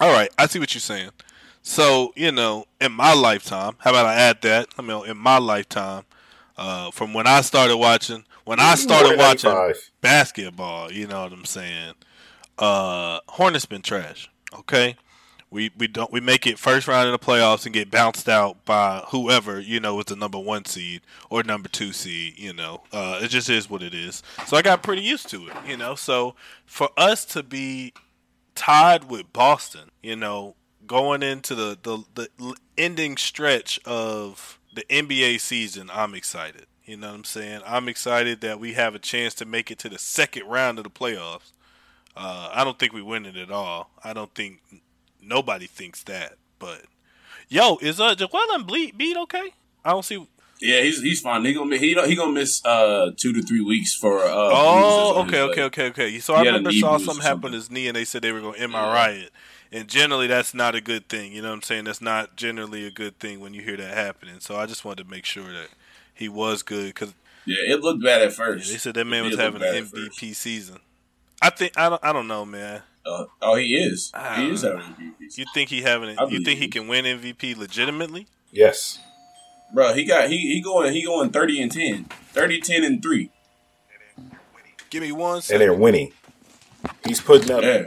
All 0.00 0.12
right, 0.12 0.30
I 0.38 0.46
see 0.46 0.58
what 0.58 0.72
you're 0.74 0.80
saying. 0.80 1.10
So, 1.62 2.12
you 2.16 2.32
know, 2.32 2.64
in 2.80 2.92
my 2.92 3.12
lifetime, 3.12 3.76
how 3.78 3.90
about 3.90 4.06
I 4.06 4.14
add 4.14 4.42
that? 4.42 4.68
I 4.78 4.82
mean, 4.82 5.06
in 5.06 5.16
my 5.16 5.38
lifetime, 5.38 6.04
uh, 6.56 6.90
from 6.90 7.12
when 7.14 7.26
I 7.26 7.42
started 7.42 7.76
watching, 7.76 8.24
when 8.44 8.60
I 8.60 8.74
started 8.74 9.18
watching 9.18 9.74
basketball, 10.00 10.90
you 10.90 11.06
know 11.06 11.22
what 11.22 11.32
I'm 11.32 11.44
saying? 11.44 11.94
Uh, 12.58 13.20
Hornets 13.28 13.66
been 13.66 13.82
trash. 13.82 14.30
Okay, 14.54 14.96
we 15.50 15.70
we 15.78 15.86
don't 15.86 16.12
we 16.12 16.20
make 16.20 16.46
it 16.46 16.58
first 16.58 16.88
round 16.88 17.08
of 17.08 17.18
the 17.18 17.24
playoffs 17.24 17.64
and 17.64 17.72
get 17.72 17.90
bounced 17.90 18.28
out 18.28 18.64
by 18.64 19.02
whoever 19.08 19.60
you 19.60 19.80
know 19.80 19.98
is 20.00 20.06
the 20.06 20.16
number 20.16 20.38
one 20.38 20.64
seed 20.64 21.02
or 21.28 21.42
number 21.42 21.68
two 21.68 21.92
seed. 21.92 22.38
You 22.38 22.52
know, 22.52 22.82
uh, 22.92 23.20
it 23.22 23.28
just 23.28 23.48
is 23.48 23.70
what 23.70 23.82
it 23.82 23.94
is. 23.94 24.22
So 24.46 24.56
I 24.56 24.62
got 24.62 24.82
pretty 24.82 25.02
used 25.02 25.28
to 25.30 25.48
it. 25.48 25.54
You 25.66 25.76
know, 25.76 25.94
so 25.94 26.34
for 26.66 26.90
us 26.96 27.24
to 27.26 27.42
be 27.42 27.92
tied 28.54 29.04
with 29.04 29.32
Boston, 29.32 29.90
you 30.02 30.16
know, 30.16 30.56
going 30.90 31.22
into 31.22 31.54
the 31.54 31.78
the, 31.80 32.02
the 32.16 32.56
ending 32.76 33.16
stretch 33.16 33.78
of 33.84 34.58
the 34.74 34.82
NBA 34.90 35.38
season, 35.38 35.88
I'm 35.92 36.16
excited. 36.16 36.66
You 36.84 36.96
know 36.96 37.10
what 37.10 37.14
I'm 37.14 37.24
saying? 37.24 37.60
I'm 37.64 37.88
excited 37.88 38.40
that 38.40 38.58
we 38.58 38.72
have 38.72 38.96
a 38.96 38.98
chance 38.98 39.32
to 39.34 39.44
make 39.44 39.70
it 39.70 39.78
to 39.80 39.88
the 39.88 40.00
second 40.00 40.48
round 40.48 40.78
of 40.78 40.84
the 40.84 40.90
playoffs. 40.90 41.52
Uh, 42.16 42.50
I 42.52 42.64
don't 42.64 42.76
think 42.76 42.92
we 42.92 43.02
win 43.02 43.24
it 43.24 43.36
at 43.36 43.52
all. 43.52 43.90
I 44.02 44.12
don't 44.12 44.34
think 44.34 44.62
nobody 45.22 45.68
thinks 45.68 46.02
that. 46.04 46.32
But 46.58 46.82
yo, 47.48 47.78
is 47.80 48.00
uh 48.00 48.16
Joel 48.16 48.58
Embiid 48.58 48.96
beat 48.96 49.16
okay? 49.16 49.54
I 49.84 49.90
don't 49.92 50.04
see. 50.04 50.26
Yeah, 50.60 50.82
he's 50.82 51.00
he's 51.00 51.20
fine. 51.20 51.44
He 51.44 51.54
gonna 51.54 51.76
he 51.76 51.94
he 51.94 52.16
gonna 52.16 52.32
miss 52.32 52.64
uh 52.64 53.12
two 53.16 53.32
to 53.32 53.42
three 53.42 53.62
weeks 53.62 53.94
for 53.94 54.24
uh. 54.24 54.28
Oh, 54.28 55.22
okay, 55.22 55.40
okay, 55.42 55.62
okay, 55.62 55.86
okay. 55.86 56.18
So 56.18 56.34
I 56.34 56.40
He 56.40 56.46
had 56.46 56.54
a 56.56 56.58
remember 56.58 56.72
saw 56.72 56.98
something 56.98 57.24
happen 57.24 57.52
to 57.52 57.56
his 57.56 57.70
knee, 57.70 57.86
and 57.86 57.94
they 57.96 58.04
said 58.04 58.22
they 58.22 58.32
were 58.32 58.40
going 58.40 58.58
to 58.58 58.66
MRI 58.66 59.22
it. 59.26 59.30
And 59.72 59.86
generally, 59.88 60.26
that's 60.26 60.52
not 60.52 60.74
a 60.74 60.80
good 60.80 61.08
thing. 61.08 61.32
You 61.32 61.42
know 61.42 61.48
what 61.48 61.54
I'm 61.54 61.62
saying? 61.62 61.84
That's 61.84 62.00
not 62.00 62.34
generally 62.36 62.86
a 62.86 62.90
good 62.90 63.18
thing 63.20 63.38
when 63.40 63.54
you 63.54 63.62
hear 63.62 63.76
that 63.76 63.94
happening. 63.94 64.40
So 64.40 64.56
I 64.56 64.66
just 64.66 64.84
wanted 64.84 65.04
to 65.04 65.10
make 65.10 65.24
sure 65.24 65.52
that 65.52 65.68
he 66.12 66.28
was 66.28 66.62
good 66.64 66.86
because 66.86 67.14
Yeah, 67.46 67.74
it 67.74 67.80
looked 67.80 68.02
bad 68.02 68.22
at 68.22 68.32
first. 68.32 68.66
they 68.66 68.72
first. 68.74 68.84
said 68.84 68.94
that 68.94 69.04
man 69.06 69.24
It 69.24 69.28
was 69.30 69.36
having 69.38 69.62
an 69.62 69.68
bad 69.72 69.76
at 69.76 69.86
first. 69.86 70.20
MVP 70.20 70.34
season. 70.34 70.78
I 71.40 71.50
think 71.50 71.78
I 71.78 71.88
don't. 71.88 72.04
I 72.04 72.12
don't 72.12 72.26
know, 72.28 72.44
man. 72.44 72.82
Uh, 73.06 73.24
oh, 73.40 73.54
he 73.56 73.76
is. 73.76 74.10
Ah. 74.12 74.34
He 74.36 74.50
is 74.50 74.62
having 74.62 74.80
MVP. 74.80 75.38
You 75.38 75.44
think 75.54 75.70
he 75.70 75.80
having? 75.82 76.10
I 76.18 76.24
it? 76.24 76.32
You 76.32 76.44
think 76.44 76.58
he 76.58 76.68
can 76.68 76.86
win 76.88 77.04
MVP 77.06 77.56
legitimately? 77.56 78.26
Yes, 78.52 78.98
Bro, 79.72 79.94
he 79.94 80.04
got 80.04 80.28
he 80.28 80.36
he 80.52 80.60
going 80.60 80.92
he 80.92 81.04
going 81.04 81.30
30 81.30 81.62
and 81.62 81.70
10. 81.72 82.04
30 82.32 82.60
10 82.60 82.82
and 82.84 83.02
3. 83.02 83.30
Give 84.90 85.02
me 85.02 85.12
one. 85.12 85.36
and 85.50 85.60
they're 85.60 85.72
winning. 85.72 86.12
He's 87.06 87.20
putting 87.20 87.50
up. 87.52 87.62
Yeah. 87.62 87.86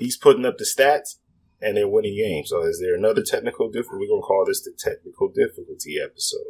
He's 0.00 0.16
putting 0.16 0.46
up 0.46 0.56
the 0.58 0.64
stats, 0.64 1.16
and 1.60 1.76
they're 1.76 1.86
winning 1.86 2.16
games. 2.16 2.48
So, 2.50 2.62
is 2.62 2.80
there 2.80 2.94
another 2.94 3.22
technical 3.22 3.70
difficulty? 3.70 4.06
We're 4.06 4.14
gonna 4.14 4.22
call 4.22 4.44
this 4.46 4.62
the 4.62 4.72
technical 4.76 5.28
difficulty 5.28 5.98
episode. 6.02 6.40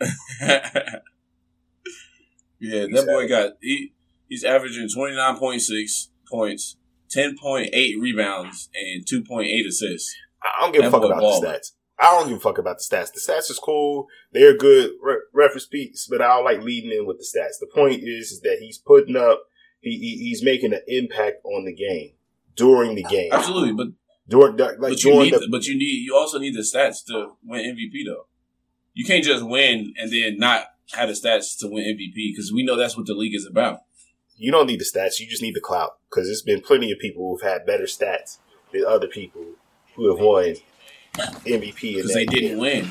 yeah, 2.60 2.86
He's 2.86 2.90
that 2.90 3.06
boy 3.06 3.28
got 3.28 3.52
he 3.60 3.92
he's 4.28 4.44
averaging 4.44 4.88
29.6 4.88 6.08
points, 6.28 6.76
10.8 7.16 7.70
rebounds 8.00 8.68
and 8.74 9.06
2.8 9.06 9.66
assists. 9.66 10.14
I 10.42 10.62
don't 10.62 10.72
give 10.74 10.84
a 10.84 10.90
fuck 10.90 11.04
about 11.04 11.20
ball. 11.20 11.40
the 11.40 11.46
stats. 11.46 11.72
I 12.00 12.10
don't 12.18 12.28
give 12.28 12.38
a 12.38 12.40
fuck 12.40 12.58
about 12.58 12.78
the 12.78 12.96
stats. 12.96 13.12
The 13.12 13.20
stats 13.20 13.48
is 13.50 13.60
cool. 13.62 14.08
They're 14.32 14.56
good 14.56 14.90
re- 15.00 15.22
reference 15.32 15.66
piece, 15.66 16.08
but 16.10 16.20
I 16.20 16.34
don't 16.34 16.44
like 16.44 16.62
leading 16.62 16.90
in 16.90 17.06
with 17.06 17.18
the 17.18 17.24
stats. 17.24 17.60
The 17.60 17.70
point 17.72 18.02
is, 18.02 18.32
is 18.32 18.40
that 18.40 18.56
he's 18.58 18.78
putting 18.78 19.14
up, 19.14 19.44
He, 19.80 19.90
he 19.90 20.16
he's 20.28 20.42
making 20.42 20.72
an 20.72 20.82
impact 20.88 21.44
on 21.44 21.64
the 21.64 21.72
game 21.72 22.14
during 22.56 22.94
the 22.94 23.02
game. 23.04 23.30
Absolutely, 23.32 23.72
but 23.72 23.88
During 24.28 24.56
like 24.56 24.78
but 24.78 25.02
you 25.02 25.18
need 25.18 25.34
the 25.34 25.48
but 25.50 25.66
you 25.66 25.74
need 25.76 26.04
you 26.04 26.16
also 26.16 26.38
need 26.38 26.54
the 26.54 26.60
stats 26.60 27.04
to 27.06 27.32
win 27.44 27.76
MVP 27.76 28.04
though. 28.06 28.26
You 28.94 29.04
can't 29.04 29.24
just 29.24 29.44
win 29.44 29.92
and 29.98 30.12
then 30.12 30.38
not 30.38 30.66
have 30.92 31.08
the 31.08 31.14
stats 31.14 31.58
to 31.60 31.68
win 31.68 31.84
MVP 31.84 32.32
because 32.32 32.52
we 32.52 32.62
know 32.64 32.76
that's 32.76 32.96
what 32.96 33.06
the 33.06 33.14
league 33.14 33.34
is 33.34 33.46
about. 33.46 33.80
you 34.36 34.50
don't 34.52 34.66
need 34.66 34.78
the 34.80 34.84
stats. 34.84 35.18
You 35.20 35.26
just 35.26 35.42
need 35.42 35.54
the 35.54 35.60
clout 35.60 35.98
because 36.08 36.26
there's 36.28 36.42
been 36.42 36.60
plenty 36.60 36.92
of 36.92 36.98
people 36.98 37.28
who've 37.30 37.42
had 37.48 37.66
better 37.66 37.84
stats 37.84 38.38
than 38.72 38.84
other 38.86 39.06
people 39.08 39.42
who 39.96 40.08
have 40.10 40.20
won 40.24 40.54
MVP 41.44 41.96
Because 41.96 42.14
they 42.14 42.24
didn't 42.26 42.50
year. 42.50 42.58
win. 42.58 42.88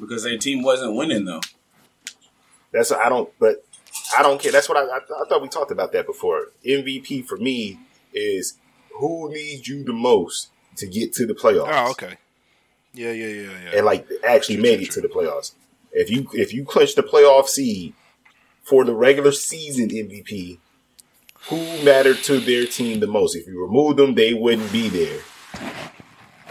Because 0.00 0.24
their 0.24 0.38
team 0.38 0.62
wasn't 0.62 0.94
winning 0.96 1.24
though. 1.26 1.40
That's 2.72 2.90
I 2.92 3.08
don't, 3.08 3.30
but 3.38 3.64
I 4.16 4.22
don't 4.22 4.40
care. 4.40 4.52
That's 4.52 4.68
what 4.68 4.78
I, 4.78 4.82
I, 4.82 4.96
I 4.98 5.28
thought 5.28 5.42
we 5.42 5.48
talked 5.48 5.70
about 5.70 5.92
that 5.92 6.06
before. 6.06 6.46
MVP 6.66 7.26
for 7.26 7.36
me 7.36 7.78
is 8.12 8.58
who 8.98 9.30
needs 9.32 9.66
you 9.68 9.84
the 9.84 9.92
most 9.92 10.50
to 10.76 10.86
get 10.86 11.12
to 11.14 11.26
the 11.26 11.34
playoffs. 11.34 11.68
Oh, 11.72 11.90
okay. 11.92 12.16
Yeah, 12.94 13.12
yeah, 13.12 13.26
yeah, 13.26 13.50
yeah. 13.64 13.76
and 13.76 13.86
like 13.86 14.08
actually 14.26 14.56
True, 14.56 14.62
made 14.62 14.76
true, 14.76 14.84
it 14.86 14.90
to 14.92 15.00
the 15.02 15.08
playoffs. 15.08 15.52
If 15.92 16.10
you 16.10 16.28
if 16.32 16.52
you 16.54 16.64
clinch 16.64 16.94
the 16.94 17.02
playoff 17.02 17.46
seed 17.48 17.94
for 18.62 18.84
the 18.84 18.94
regular 18.94 19.32
season 19.32 19.88
MVP, 19.90 20.58
who 21.48 21.84
mattered 21.84 22.16
to 22.24 22.40
their 22.40 22.66
team 22.66 23.00
the 23.00 23.06
most? 23.06 23.36
If 23.36 23.46
you 23.46 23.60
remove 23.62 23.96
them, 23.96 24.14
they 24.14 24.34
wouldn't 24.34 24.72
be 24.72 24.88
there. 24.88 25.20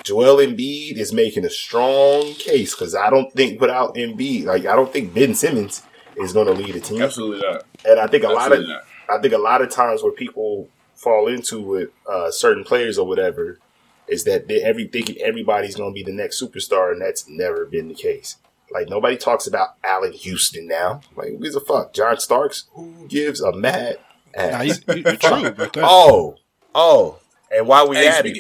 Joel 0.04 0.38
Embiid 0.38 0.98
is 0.98 1.12
making 1.12 1.46
a 1.46 1.50
strong 1.50 2.34
case 2.36 2.76
because 2.76 2.94
I 2.94 3.10
don't 3.10 3.32
think 3.34 3.60
without 3.60 3.96
Embiid, 3.96 4.46
like 4.46 4.66
I 4.66 4.76
don't 4.76 4.94
think 4.94 5.14
Ben 5.16 5.34
Simmons 5.34 5.82
is 6.16 6.32
going 6.32 6.46
to 6.48 6.54
lead 6.54 6.76
a 6.76 6.80
team, 6.80 7.02
Absolutely 7.02 7.46
not. 7.48 7.64
and 7.86 8.00
I 8.00 8.06
think 8.08 8.24
a 8.24 8.30
lot 8.30 8.52
of 8.52 8.68
not. 8.68 8.84
I 9.10 9.18
think 9.20 9.34
a 9.34 9.38
lot 9.40 9.62
of 9.62 9.70
times 9.72 10.04
where 10.04 10.12
people 10.12 10.70
fall 11.06 11.28
into 11.28 11.62
with 11.62 11.90
uh, 12.10 12.32
certain 12.32 12.64
players 12.64 12.98
or 12.98 13.06
whatever 13.08 13.60
is 14.08 14.24
that 14.24 14.48
they 14.48 14.62
every 14.62 14.88
thinking 14.88 15.18
everybody's 15.22 15.76
going 15.76 15.92
to 15.92 15.94
be 15.94 16.04
the 16.04 16.12
next 16.12 16.42
superstar, 16.42 16.92
and 16.92 17.02
that's 17.02 17.30
never 17.30 17.66
been 17.66 17.88
the 17.88 17.94
case. 17.94 18.38
Like 18.72 18.90
nobody 18.90 19.16
talks 19.16 19.46
about 19.46 19.76
Allan 19.84 20.14
Houston 20.14 20.68
now. 20.68 21.02
Like 21.16 21.30
who 21.30 21.38
gives 21.38 21.56
a 21.56 21.62
fuck? 21.62 21.94
John 21.94 22.20
Starks? 22.20 22.66
Who 22.74 23.08
gives 23.08 23.40
a 23.40 23.54
mad 23.54 24.00
ass? 24.34 24.52
Nah, 24.52 24.62
you, 24.62 24.74
you, 24.98 25.04
you're 25.06 25.16
true 25.16 25.46
about 25.46 25.74
that. 25.74 25.84
oh, 25.84 26.38
oh, 26.74 27.20
and 27.52 27.68
while 27.68 27.88
we 27.88 27.98
at 27.98 28.26
it, 28.26 28.38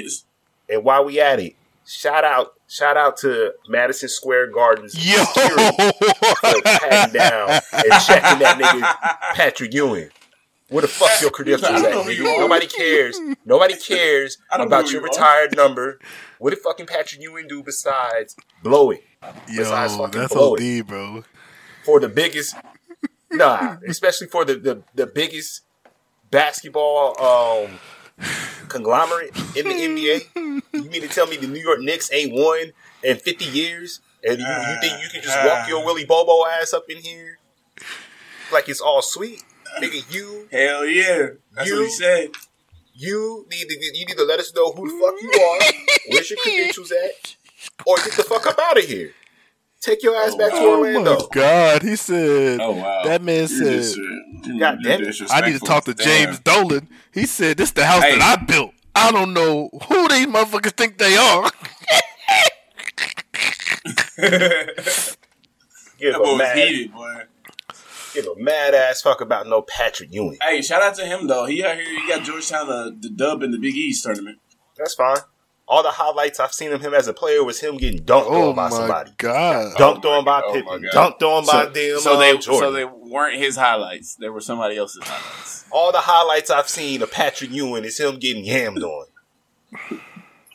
and 0.68 0.84
while 0.84 1.06
we 1.06 1.20
at 1.20 1.40
it, 1.40 1.56
shout 1.86 2.24
out, 2.24 2.54
shout 2.68 2.98
out 2.98 3.18
to 3.18 3.54
Madison 3.70 4.10
Square 4.10 4.52
Gardens 4.52 4.96
Yo, 4.96 5.24
security 5.24 5.92
for 6.42 6.62
patting 6.64 7.14
down 7.14 7.50
and 7.72 8.04
checking 8.04 8.40
that 8.40 8.58
nigga 8.60 8.82
Patrick 9.36 9.74
Ewing. 9.74 10.10
Where 10.70 10.82
the 10.82 10.88
fuck 10.88 11.22
your 11.22 11.30
credentials 11.32 11.70
at, 11.70 11.82
don't 11.82 11.92
know 11.92 12.04
who 12.04 12.24
nigga? 12.24 12.36
are. 12.38 12.40
Nobody 12.42 12.66
cares. 12.68 13.20
Nobody 13.46 13.76
cares 13.78 14.38
I 14.52 14.58
don't 14.58 14.70
know 14.70 14.76
about 14.78 14.92
your 14.92 15.02
you 15.02 15.08
are. 15.08 15.10
retired 15.10 15.56
number. 15.56 16.00
What 16.40 16.50
did 16.52 16.60
fucking 16.60 16.88
Patrick 16.88 17.22
Ewing 17.22 17.48
do 17.48 17.62
besides 17.64 18.36
blow 18.64 18.92
it 18.92 19.04
yo, 19.48 19.58
Besides 19.58 19.96
fucking 19.96 20.20
that's 20.22 20.34
blow 20.34 20.54
OD, 20.54 20.88
bro. 20.88 21.24
for 21.84 22.00
the 22.00 22.10
biggest? 22.10 22.56
Nah, 23.32 23.78
especially 23.88 24.28
for 24.28 24.44
the 24.46 24.56
the, 24.56 24.84
the 24.96 25.06
biggest 25.08 25.62
basketball 26.32 27.16
um 27.22 27.80
conglomerate 28.68 29.36
in 29.56 29.66
the 29.68 29.74
NBA. 29.74 30.62
You 30.74 30.90
mean 30.90 31.02
to 31.02 31.08
tell 31.08 31.28
me 31.28 31.38
the 31.38 31.48
New 31.48 31.60
York 31.62 31.80
Knicks 31.80 32.12
ain't 32.12 32.34
won 32.34 32.72
in 33.04 33.18
50 33.18 33.46
years? 33.46 34.02
And 34.28 34.40
you, 34.40 34.46
you 34.46 34.78
think 34.82 35.02
you 35.04 35.10
can 35.12 35.22
just 35.22 35.38
walk 35.46 35.68
your 35.70 35.86
Willie 35.86 36.06
Bobo 36.06 36.46
ass 36.48 36.74
up 36.74 36.86
in 36.90 36.98
here 36.98 37.38
like 38.52 38.68
it's 38.70 38.82
all 38.82 39.02
sweet? 39.04 39.44
Nigga, 39.82 40.14
you 40.14 40.48
Hell 40.52 40.86
yeah. 40.86 41.28
That's 41.54 41.70
You- 41.70 41.76
what 41.80 41.86
he 41.86 41.92
said. 41.92 42.30
you 42.94 43.46
need 43.52 43.68
to 43.68 43.76
you 43.98 44.06
need 44.06 44.18
to 44.18 44.24
let 44.24 44.40
us 44.40 44.54
know 44.56 44.72
who 44.72 44.88
the 44.88 44.98
fuck 45.04 45.22
you 45.22 45.32
are, 45.44 45.60
where's 46.10 46.30
your 46.30 46.40
credentials 46.42 46.92
at, 46.92 47.36
or 47.86 47.96
get 47.98 48.14
the 48.14 48.24
fuck 48.24 48.46
up 48.48 48.58
out 48.60 48.78
of 48.78 48.86
here. 48.86 49.12
Take 49.82 50.02
your 50.02 50.16
ass 50.16 50.34
back 50.36 50.52
to 50.52 50.58
Oh 50.58 50.80
Orlando. 50.80 51.16
my 51.20 51.26
god, 51.32 51.84
he 51.84 51.96
said. 51.96 52.60
Oh 52.62 52.72
wow. 52.72 53.04
That 53.04 53.22
man 53.22 53.40
You're 53.40 53.48
said, 53.48 53.82
just, 53.84 53.98
God 54.60 54.80
you're 54.82 54.98
damn 54.98 55.04
it. 55.04 55.22
"I 55.32 55.42
need 55.48 55.54
to 55.60 55.66
talk 55.66 55.84
to 55.86 55.94
Damn. 55.94 56.06
James 56.08 56.40
Dolan." 56.40 56.88
He 57.14 57.26
said, 57.28 57.58
"This 57.58 57.72
the 57.72 57.86
house 57.86 58.02
Hey. 58.02 58.18
that 58.18 58.40
I 58.40 58.44
built. 58.44 58.72
I 58.96 59.12
don't 59.12 59.34
know 59.34 59.70
who 59.90 60.08
these 60.08 60.26
motherfuckers 60.28 60.72
think 60.76 60.98
they 60.98 61.16
are." 61.18 61.52
Give 66.00 66.14
That 66.14 66.20
boy 66.22 66.38
was 66.38 66.52
heated, 66.54 66.92
boy. 66.94 67.22
Give 68.16 68.26
a 68.26 68.36
mad 68.38 68.74
ass 68.74 69.02
fuck 69.02 69.22
about 69.22 69.48
no 69.48 69.62
Patrick 69.62 70.12
Ewing. 70.14 70.38
Hey, 70.42 70.62
shout 70.62 70.82
out 70.82 70.96
to 70.96 71.06
him 71.06 71.28
though. 71.28 71.46
He 71.46 71.64
out 71.64 71.76
here. 71.76 71.86
He 71.86 72.08
got 72.08 72.24
Georgetown 72.24 72.68
the, 72.68 72.96
the 73.00 73.10
dub 73.10 73.44
in 73.44 73.52
the 73.52 73.60
Big 73.60 73.76
East 73.76 74.04
tournament. 74.04 74.40
That's 74.78 74.96
fine. 74.96 75.18
All 75.68 75.82
the 75.82 75.92
highlights 75.92 76.40
I've 76.40 76.54
seen 76.54 76.72
of 76.74 76.82
him 76.82 76.94
as 76.94 77.08
a 77.08 77.14
player 77.14 77.44
was 77.44 77.60
him 77.60 77.78
getting 77.78 78.02
dunked 78.02 78.26
oh 78.28 78.50
on 78.50 78.56
by 78.56 78.70
somebody. 78.70 79.12
god! 79.18 79.76
Dunked 79.78 80.06
Oh 80.06 80.10
my 80.12 80.18
on 80.18 80.26
by 80.26 80.42
God. 80.42 80.44
Oh 80.50 80.54
Pippen. 80.54 80.82
my 80.84 80.88
dunked 80.90 81.22
on 81.24 81.46
by 81.46 81.66
them. 81.66 82.00
so 82.00 82.14
uh, 82.14 82.18
they 82.20 82.38
Jordan. 82.38 82.60
so 82.60 82.72
they 82.72 82.86
weren't 82.86 83.38
his 83.40 83.56
highlights. 83.56 84.16
They 84.16 84.30
were 84.30 84.42
somebody 84.42 84.78
else's 84.78 85.04
highlights. 85.04 85.66
All 85.72 85.92
the 85.92 86.02
highlights 86.02 86.52
I've 86.52 86.70
seen 86.70 87.02
of 87.02 87.12
Patrick 87.12 87.50
Ewing 87.52 87.84
is 87.84 88.00
him 88.00 88.20
getting 88.20 88.46
yammed 88.46 88.84
on. 88.84 89.08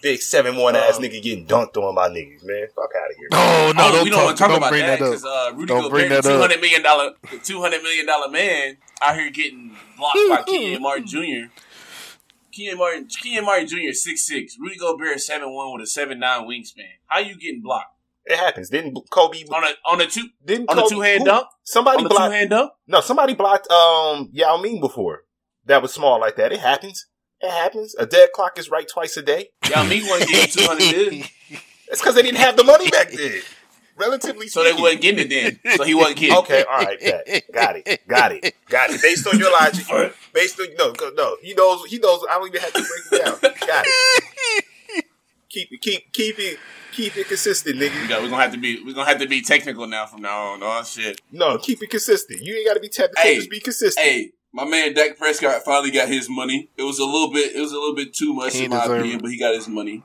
Big 0.03 0.21
seven 0.23 0.57
one 0.57 0.75
ass 0.77 0.97
Um, 0.97 1.03
nigga 1.03 1.23
getting 1.23 1.47
dunked 1.47 1.77
on 1.77 1.95
by 1.95 2.09
niggas, 2.09 2.43
man. 2.45 2.67
Fuck 2.75 2.91
out 2.97 3.11
of 3.11 3.17
here. 3.19 3.29
Oh 3.33 3.73
no! 3.77 3.85
oh, 3.89 3.93
don't 3.93 4.05
we 4.05 4.11
don't 4.11 4.19
talk, 4.19 4.25
want 4.27 4.37
to 4.37 4.43
talk 4.43 4.49
don't 4.49 4.59
about 4.59 4.71
bring 4.71 4.87
that 4.87 4.99
that 4.99 5.05
up. 5.05 5.11
because 5.11 5.25
uh, 5.25 5.51
Rudy 5.55 5.67
Don't 5.67 5.91
bring 5.91 6.09
Gobert, 6.09 6.23
the 6.23 6.29
that 6.29 6.35
two 6.35 6.35
up. 6.37 6.41
hundred 6.51 6.61
million 6.61 6.83
dollar, 6.83 7.11
the 7.31 7.39
two 7.39 7.61
hundred 7.61 7.83
million 7.83 8.07
dollar 8.07 8.29
man, 8.31 8.77
out 9.03 9.15
here 9.17 9.31
getting 9.31 9.77
blocked 9.99 10.19
by 10.31 10.43
Kenyon 10.47 10.83
Martin 10.83 11.07
Jr. 11.07 11.53
Kenyon 12.53 12.79
Martin, 12.79 13.09
Kenyon 13.23 13.45
Martin 13.45 13.67
Jr. 13.69 13.93
six 13.93 14.27
six, 14.27 14.57
Rudy 14.59 14.77
Gobert 14.77 15.21
seven 15.21 15.53
one 15.55 15.73
with 15.75 15.83
a 15.83 15.87
seven 15.87 16.19
nine 16.19 16.43
wingspan. 16.49 16.85
How 17.07 17.21
you 17.21 17.37
getting 17.39 17.61
blocked 17.63 17.95
It 18.25 18.37
happens. 18.39 18.71
Didn't 18.71 18.99
Kobe 19.11 19.45
on 19.53 19.65
a 19.65 19.73
on 19.89 20.01
a 20.01 20.07
two 20.07 20.29
didn't 20.45 20.71
on 20.71 20.79
a 20.79 20.83
Kobe, 20.83 20.95
two 20.95 21.01
hand 21.03 21.19
who- 21.21 21.25
dunk? 21.27 21.47
Somebody 21.65 21.99
On 22.01 22.07
a 22.07 22.09
two 22.09 22.15
blocked 22.15 22.33
hand 22.35 22.51
dunk? 22.51 22.73
No, 22.89 23.01
somebody 23.01 23.35
blocked 23.35 23.71
um 23.71 24.31
Yao 24.33 24.57
Ming 24.57 24.81
before. 24.81 25.25
That 25.67 25.83
was 25.83 25.93
small 25.93 26.19
like 26.19 26.37
that. 26.37 26.53
It 26.53 26.61
happens. 26.61 27.07
It 27.43 27.51
happens. 27.51 27.95
A 27.99 28.07
dead 28.07 28.31
clock 28.35 28.59
is 28.59 28.71
right 28.71 28.87
twice 28.89 29.17
a 29.17 29.23
day. 29.23 29.49
Yeah, 29.69 29.83
me 29.89 30.03
wasn't 30.09 30.31
getting 30.31 30.51
two 30.53 30.67
hundred, 30.69 31.31
It's 31.89 32.01
because 32.01 32.15
they 32.15 32.23
didn't 32.23 32.39
have 32.39 32.57
the 32.57 32.65
money 32.65 32.89
back 32.91 33.11
then. 33.11 33.41
Relatively 33.97 34.49
so 34.49 34.63
they 34.63 34.71
speaking. 34.71 34.83
wasn't 34.83 35.03
getting 35.03 35.31
it 35.31 35.61
then. 35.63 35.77
So 35.77 35.85
he 35.85 35.95
wasn't 35.95 36.19
getting. 36.19 36.35
it. 36.37 36.39
Okay, 36.41 36.63
all 36.65 36.79
right, 36.79 36.99
bet. 37.01 37.43
got 37.53 37.77
it, 37.77 38.07
got 38.09 38.33
it, 38.33 38.55
got 38.69 38.91
it. 38.91 39.03
Based 39.03 39.27
on 39.27 39.39
your 39.39 39.51
logic, 39.53 39.85
based 40.33 40.59
on 40.61 40.69
no, 40.79 40.95
no, 41.17 41.37
he 41.43 41.53
knows, 41.55 41.85
he 41.87 41.99
knows. 41.99 42.25
I 42.31 42.35
don't 42.39 42.49
even 42.49 42.61
have 42.61 42.73
to 42.73 42.81
break 42.83 43.21
it 43.21 43.25
down. 43.25 43.53
Got 43.67 43.85
it. 43.87 45.05
Keep 45.51 45.73
it, 45.73 45.81
keep, 45.81 46.13
keep 46.13 46.39
it, 46.39 46.59
keep 46.93 47.17
it 47.17 47.27
consistent, 47.27 47.79
We 47.81 47.89
nigga. 47.89 48.09
got, 48.09 48.23
we're 48.23 48.31
gonna 48.31 48.43
have 48.43 48.53
to 48.53 48.59
be 48.59 48.83
we're 48.85 48.95
gonna 48.95 49.09
have 49.09 49.19
to 49.19 49.27
be 49.27 49.43
technical 49.43 49.87
now 49.89 50.07
from 50.07 50.23
now 50.23 50.53
on. 50.53 50.61
Oh 50.63 50.83
shit. 50.85 51.21
No, 51.33 51.59
keep 51.59 51.83
it 51.83 51.91
consistent. 51.91 52.41
You 52.43 52.55
ain't 52.55 52.67
got 52.69 52.75
to 52.75 52.81
be 52.81 52.89
technical. 52.89 53.21
Hey, 53.23 53.35
just 53.37 53.51
be 53.51 53.59
consistent. 53.59 54.07
Hey, 54.07 54.31
my 54.53 54.65
man 54.65 54.93
Dak 54.95 55.17
Prescott 55.19 55.63
finally 55.65 55.91
got 55.91 56.09
his 56.09 56.29
money. 56.29 56.71
It 56.77 56.83
was 56.83 56.99
a 56.99 57.05
little 57.05 57.31
bit 57.33 57.55
it 57.55 57.61
was 57.61 57.73
a 57.73 57.79
little 57.79 57.95
bit 57.95 58.13
too 58.15 58.33
much 58.35 58.55
He 58.55 58.65
in 58.65 58.71
my 58.71 58.85
opinion, 58.85 59.17
it. 59.17 59.23
but 59.23 59.31
he 59.31 59.39
got 59.39 59.55
his 59.55 59.69
money. 59.69 60.03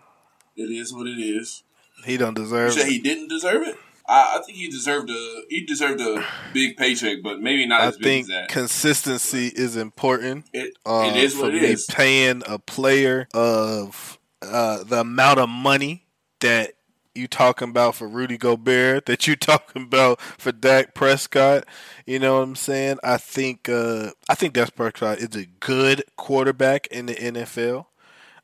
It 0.56 0.72
is 0.72 0.94
what 0.94 1.08
it 1.08 1.20
is. 1.20 1.64
He 2.06 2.18
don't 2.18 2.38
You 2.38 2.44
deserve 2.44 2.74
said 2.74 2.88
it. 2.88 2.92
he 2.92 3.00
didn't 3.00 3.28
deserve 3.30 3.64
it? 3.68 3.76
I, 4.08 4.38
I 4.38 4.42
think 4.46 4.58
he 4.58 4.70
deserved 4.70 5.10
a 5.10 5.42
he 5.50 5.66
deserved 5.66 6.00
a 6.00 6.24
big 6.54 6.78
paycheck, 6.78 7.18
but 7.24 7.40
maybe 7.42 7.66
not 7.66 7.82
I 7.82 7.86
as 7.88 7.98
big 7.98 8.04
think 8.04 8.24
as 8.26 8.28
that. 8.30 8.50
consistency 8.50 9.48
is 9.48 9.76
important. 9.76 10.46
It, 10.54 10.78
Uh, 10.86 11.12
it 11.12 11.18
is 11.18 11.36
what 11.36 11.56
it 11.56 11.62
me. 11.64 11.76
Paying 11.90 12.44
a 12.46 12.60
player 12.60 13.28
of 13.34 14.20
uh, 14.44 14.84
the 14.84 15.00
amount 15.00 15.40
of 15.40 15.50
money 15.50 16.06
that 16.42 16.74
you 17.16 17.28
talking 17.28 17.70
about 17.70 17.96
for 17.96 18.08
Rudy 18.08 18.38
Gobert, 18.38 19.06
that 19.06 19.28
you 19.28 19.36
talking 19.36 19.84
about 19.84 20.20
for 20.22 20.52
Dak 20.52 20.94
Prescott. 20.94 21.66
You 22.06 22.20
know 22.20 22.36
what 22.36 22.44
I'm 22.44 22.56
saying? 22.56 23.00
I 23.04 23.18
think 23.18 23.70
uh, 23.70 24.12
I 24.30 24.36
think 24.36 24.54
Dak 24.54 24.76
Prescott 24.76 25.20
is 25.20 25.36
a 25.36 25.46
good 25.60 26.04
quarterback 26.16 26.88
in 26.88 27.08
the 27.08 27.16
NFL. 27.16 27.86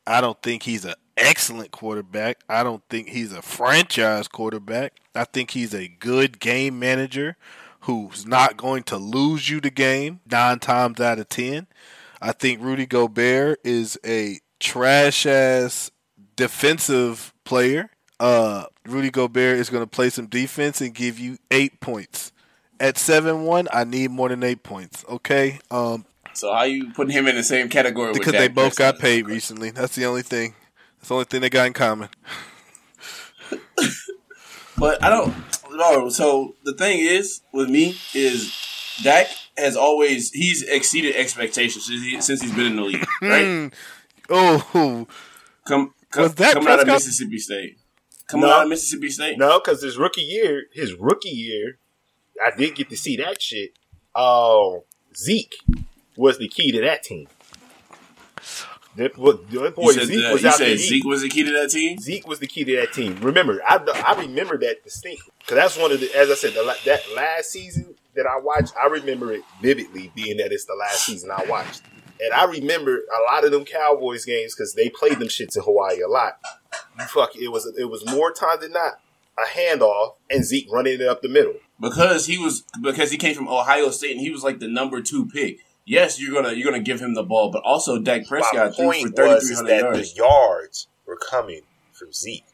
I 0.06 0.20
don't 0.20 0.40
think 0.42 0.64
he's 0.64 0.84
an 0.84 0.94
excellent 1.16 1.70
quarterback. 1.70 2.40
I 2.48 2.62
don't 2.62 2.82
think 2.88 3.08
he's 3.08 3.32
a 3.32 3.42
franchise 3.42 4.28
quarterback. 4.28 4.94
I 5.14 5.24
think 5.24 5.52
he's 5.52 5.74
a 5.74 5.88
good 5.88 6.40
game 6.40 6.78
manager 6.78 7.36
who's 7.80 8.26
not 8.26 8.56
going 8.56 8.84
to 8.84 8.96
lose 8.96 9.48
you 9.48 9.60
the 9.60 9.70
game 9.70 10.20
nine 10.30 10.58
times 10.58 11.00
out 11.00 11.18
of 11.18 11.28
ten. 11.28 11.66
I 12.20 12.32
think 12.32 12.62
Rudy 12.62 12.86
Gobert 12.86 13.60
is 13.64 13.98
a 14.06 14.40
trash 14.60 15.26
ass 15.26 15.90
defensive 16.36 17.32
player. 17.44 17.90
Uh, 18.22 18.66
Rudy 18.86 19.10
Gobert 19.10 19.58
is 19.58 19.68
going 19.68 19.82
to 19.82 19.86
play 19.88 20.08
some 20.08 20.26
defense 20.26 20.80
and 20.80 20.94
give 20.94 21.18
you 21.18 21.38
eight 21.50 21.80
points. 21.80 22.30
At 22.78 22.96
seven 22.96 23.42
one, 23.42 23.66
I 23.72 23.82
need 23.82 24.12
more 24.12 24.28
than 24.28 24.42
eight 24.44 24.62
points. 24.62 25.04
Okay, 25.08 25.58
um, 25.72 26.04
So 26.32 26.52
how 26.52 26.62
you 26.62 26.92
putting 26.92 27.12
him 27.12 27.26
in 27.26 27.34
the 27.34 27.42
same 27.42 27.68
category 27.68 28.12
because 28.12 28.32
they 28.32 28.46
both 28.48 28.76
Prescott? 28.76 28.94
got 28.94 29.00
paid 29.02 29.26
recently. 29.26 29.70
That's 29.70 29.96
the 29.96 30.06
only 30.06 30.22
thing. 30.22 30.54
That's 30.98 31.08
the 31.08 31.14
only 31.14 31.24
thing 31.24 31.40
they 31.40 31.50
got 31.50 31.66
in 31.66 31.72
common. 31.72 32.08
But 34.78 35.04
I 35.04 35.10
don't. 35.10 35.34
No. 35.70 36.08
So 36.08 36.54
the 36.64 36.74
thing 36.74 36.98
is 37.00 37.42
with 37.52 37.68
me 37.68 37.96
is 38.14 38.52
Dak 39.02 39.28
has 39.56 39.76
always 39.76 40.30
he's 40.30 40.62
exceeded 40.62 41.14
expectations 41.14 41.86
since, 41.86 42.02
he, 42.02 42.20
since 42.20 42.40
he's 42.40 42.54
been 42.54 42.66
in 42.66 42.76
the 42.76 42.82
league, 42.82 43.06
right? 43.20 43.70
Oh, 44.30 45.06
Come, 45.66 45.94
come 46.10 46.22
Was 46.22 46.34
that 46.36 46.54
coming 46.54 46.68
out 46.70 46.80
of 46.80 46.86
Mississippi 46.86 47.38
State, 47.38 47.78
coming 48.32 48.48
No. 48.48 48.54
out 48.54 48.62
of 48.64 48.68
Mississippi 48.68 49.10
State. 49.10 49.38
No, 49.38 49.60
because 49.60 49.82
his 49.82 49.96
rookie 49.96 50.22
year, 50.22 50.64
his 50.72 50.94
rookie 50.94 51.28
year, 51.28 51.78
I 52.44 52.50
did 52.56 52.74
get 52.74 52.90
to 52.90 52.96
see 52.96 53.16
that 53.18 53.40
shit. 53.40 53.72
Um, 54.14 54.80
Zeke 55.16 55.54
was 56.16 56.38
the 56.38 56.48
key 56.48 56.72
to 56.72 56.80
that 56.80 57.02
team. 57.04 57.28
That, 58.96 59.14
that 59.14 59.74
boy 59.74 59.92
Zeke 59.92 60.24
uh, 60.26 60.32
was 60.32 60.42
you 60.42 60.48
out 60.48 60.54
said 60.56 60.66
there. 60.68 60.76
Zeke 60.76 61.04
was 61.04 61.22
the 61.22 61.28
key 61.30 61.44
to 61.44 61.52
that 61.52 61.70
team. 61.70 61.98
Zeke 61.98 62.26
was 62.26 62.40
the 62.40 62.46
key 62.46 62.64
to 62.64 62.76
that 62.76 62.92
team. 62.92 63.16
Remember, 63.22 63.60
I, 63.66 63.78
I 64.06 64.20
remember 64.20 64.58
that 64.58 64.84
distinctly 64.84 65.32
because 65.38 65.56
that's 65.56 65.78
one 65.78 65.92
of 65.92 66.00
the, 66.00 66.14
as 66.14 66.30
I 66.30 66.34
said, 66.34 66.52
the, 66.52 66.76
that 66.84 67.00
last 67.16 67.50
season 67.50 67.94
that 68.14 68.26
I 68.26 68.38
watched, 68.38 68.74
I 68.78 68.86
remember 68.88 69.32
it 69.32 69.42
vividly, 69.62 70.12
being 70.14 70.36
that 70.38 70.52
it's 70.52 70.66
the 70.66 70.74
last 70.74 71.06
season 71.06 71.30
I 71.30 71.44
watched, 71.48 71.80
and 72.20 72.34
I 72.34 72.44
remember 72.44 72.96
a 72.96 73.32
lot 73.34 73.44
of 73.46 73.50
them 73.50 73.64
Cowboys 73.64 74.26
games 74.26 74.54
because 74.54 74.74
they 74.74 74.90
played 74.90 75.18
them 75.18 75.28
shits 75.28 75.56
in 75.56 75.62
Hawaii 75.62 76.00
a 76.02 76.08
lot. 76.08 76.34
You 76.98 77.04
fuck, 77.06 77.36
it 77.36 77.48
was 77.48 77.66
it 77.78 77.84
was 77.90 78.04
more 78.10 78.32
time 78.32 78.58
than 78.60 78.72
not 78.72 78.94
a 79.38 79.58
handoff 79.58 80.14
and 80.30 80.44
Zeke 80.44 80.68
running 80.70 80.94
it 81.00 81.06
up 81.06 81.22
the 81.22 81.28
middle. 81.28 81.54
because 81.80 82.26
he 82.26 82.38
was 82.38 82.64
because 82.82 83.10
he 83.10 83.16
came 83.16 83.34
from 83.34 83.48
Ohio 83.48 83.90
State 83.90 84.12
and 84.12 84.20
he 84.20 84.30
was 84.30 84.42
like 84.44 84.58
the 84.58 84.68
number 84.68 85.00
two 85.00 85.26
pick. 85.26 85.58
Yes, 85.84 86.20
you're 86.20 86.32
gonna 86.34 86.52
you're 86.54 86.70
gonna 86.70 86.82
give 86.82 87.00
him 87.00 87.14
the 87.14 87.22
ball, 87.24 87.50
but 87.50 87.62
also 87.64 87.98
Dak 87.98 88.26
Prescott 88.26 88.76
threw 88.76 88.92
for 88.92 88.92
point 88.92 89.16
thirty 89.16 89.34
was 89.34 89.44
three 89.44 89.52
is 89.52 89.56
hundred 89.58 89.70
that 89.70 89.80
yards. 89.82 90.12
the 90.12 90.16
yards 90.16 90.86
were 91.06 91.16
coming 91.30 91.62
from 91.92 92.12
Zeke. 92.12 92.44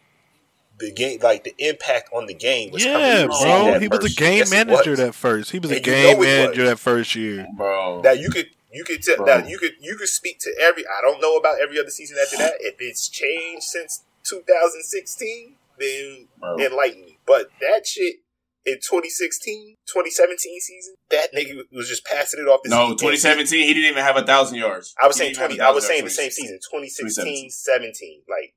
The 0.79 0.93
game, 0.93 1.19
like 1.21 1.43
the 1.43 1.55
impact 1.59 2.09
on 2.15 2.27
the 2.27 2.35
game, 2.35 2.71
was 2.71 2.85
yeah, 2.85 2.93
coming 2.93 3.37
from 3.37 3.43
bro. 3.43 3.73
that 3.73 3.83
He 3.83 3.89
was 3.89 4.05
a 4.05 4.17
game 4.17 4.29
year. 4.35 4.39
Yes, 4.39 4.51
manager 4.53 4.91
was. 4.91 4.99
that 5.01 5.15
first. 5.15 5.51
He 5.51 5.59
was 5.59 5.73
a 5.73 5.77
And 5.77 5.87
you 5.87 5.93
game 5.93 6.17
know 6.17 6.23
manager 6.25 6.63
was. 6.63 6.71
that 6.71 6.79
first 6.79 7.15
year. 7.17 7.49
Bro, 7.57 8.03
that 8.03 8.21
you 8.21 8.31
could 8.31 8.47
you 8.73 8.85
could 8.85 9.03
tell 9.03 9.17
Bro. 9.17 9.27
that 9.27 9.49
you 9.49 9.59
could 9.59 9.73
you 9.81 9.97
could 9.97 10.09
speak 10.09 10.39
to 10.39 10.55
every 10.63 10.85
I 10.87 11.03
don't 11.03 11.21
know 11.21 11.37
about 11.37 11.61
every 11.61 11.81
other 11.81 11.91
season 11.91 12.17
after 12.23 12.37
that. 12.39 12.55
If 12.61 12.77
it's 12.79 13.09
changed 13.09 13.65
since 13.65 14.05
2016, 14.29 15.55
then 15.79 16.29
Bro. 16.39 16.59
enlighten 16.59 17.05
me. 17.05 17.19
But 17.27 17.49
that 17.61 17.87
shit 17.87 18.17
in 18.67 18.75
2016, 18.77 19.77
2017 19.87 20.61
season, 20.61 20.95
that 21.11 21.33
nigga 21.35 21.63
was 21.73 21.89
just 21.89 22.05
passing 22.05 22.41
it 22.41 22.49
off. 22.49 22.61
no, 22.67 22.91
Zeke. 22.91 22.99
2017 22.99 23.67
he 23.67 23.75
didn't 23.75 23.91
even 23.91 24.05
have 24.05 24.17
a 24.17 24.27
thousand 24.27 24.59
yards. 24.59 24.95
I 25.01 25.07
was 25.07 25.17
He 25.17 25.21
saying 25.21 25.31
didn't 25.35 25.49
20. 25.57 25.59
have 25.61 25.69
I 25.69 25.75
was 25.75 25.87
saying 25.87 26.05
the 26.05 26.11
same 26.11 26.31
season, 26.31 26.59
2016, 26.71 27.51
17, 27.51 28.23
like 28.29 28.55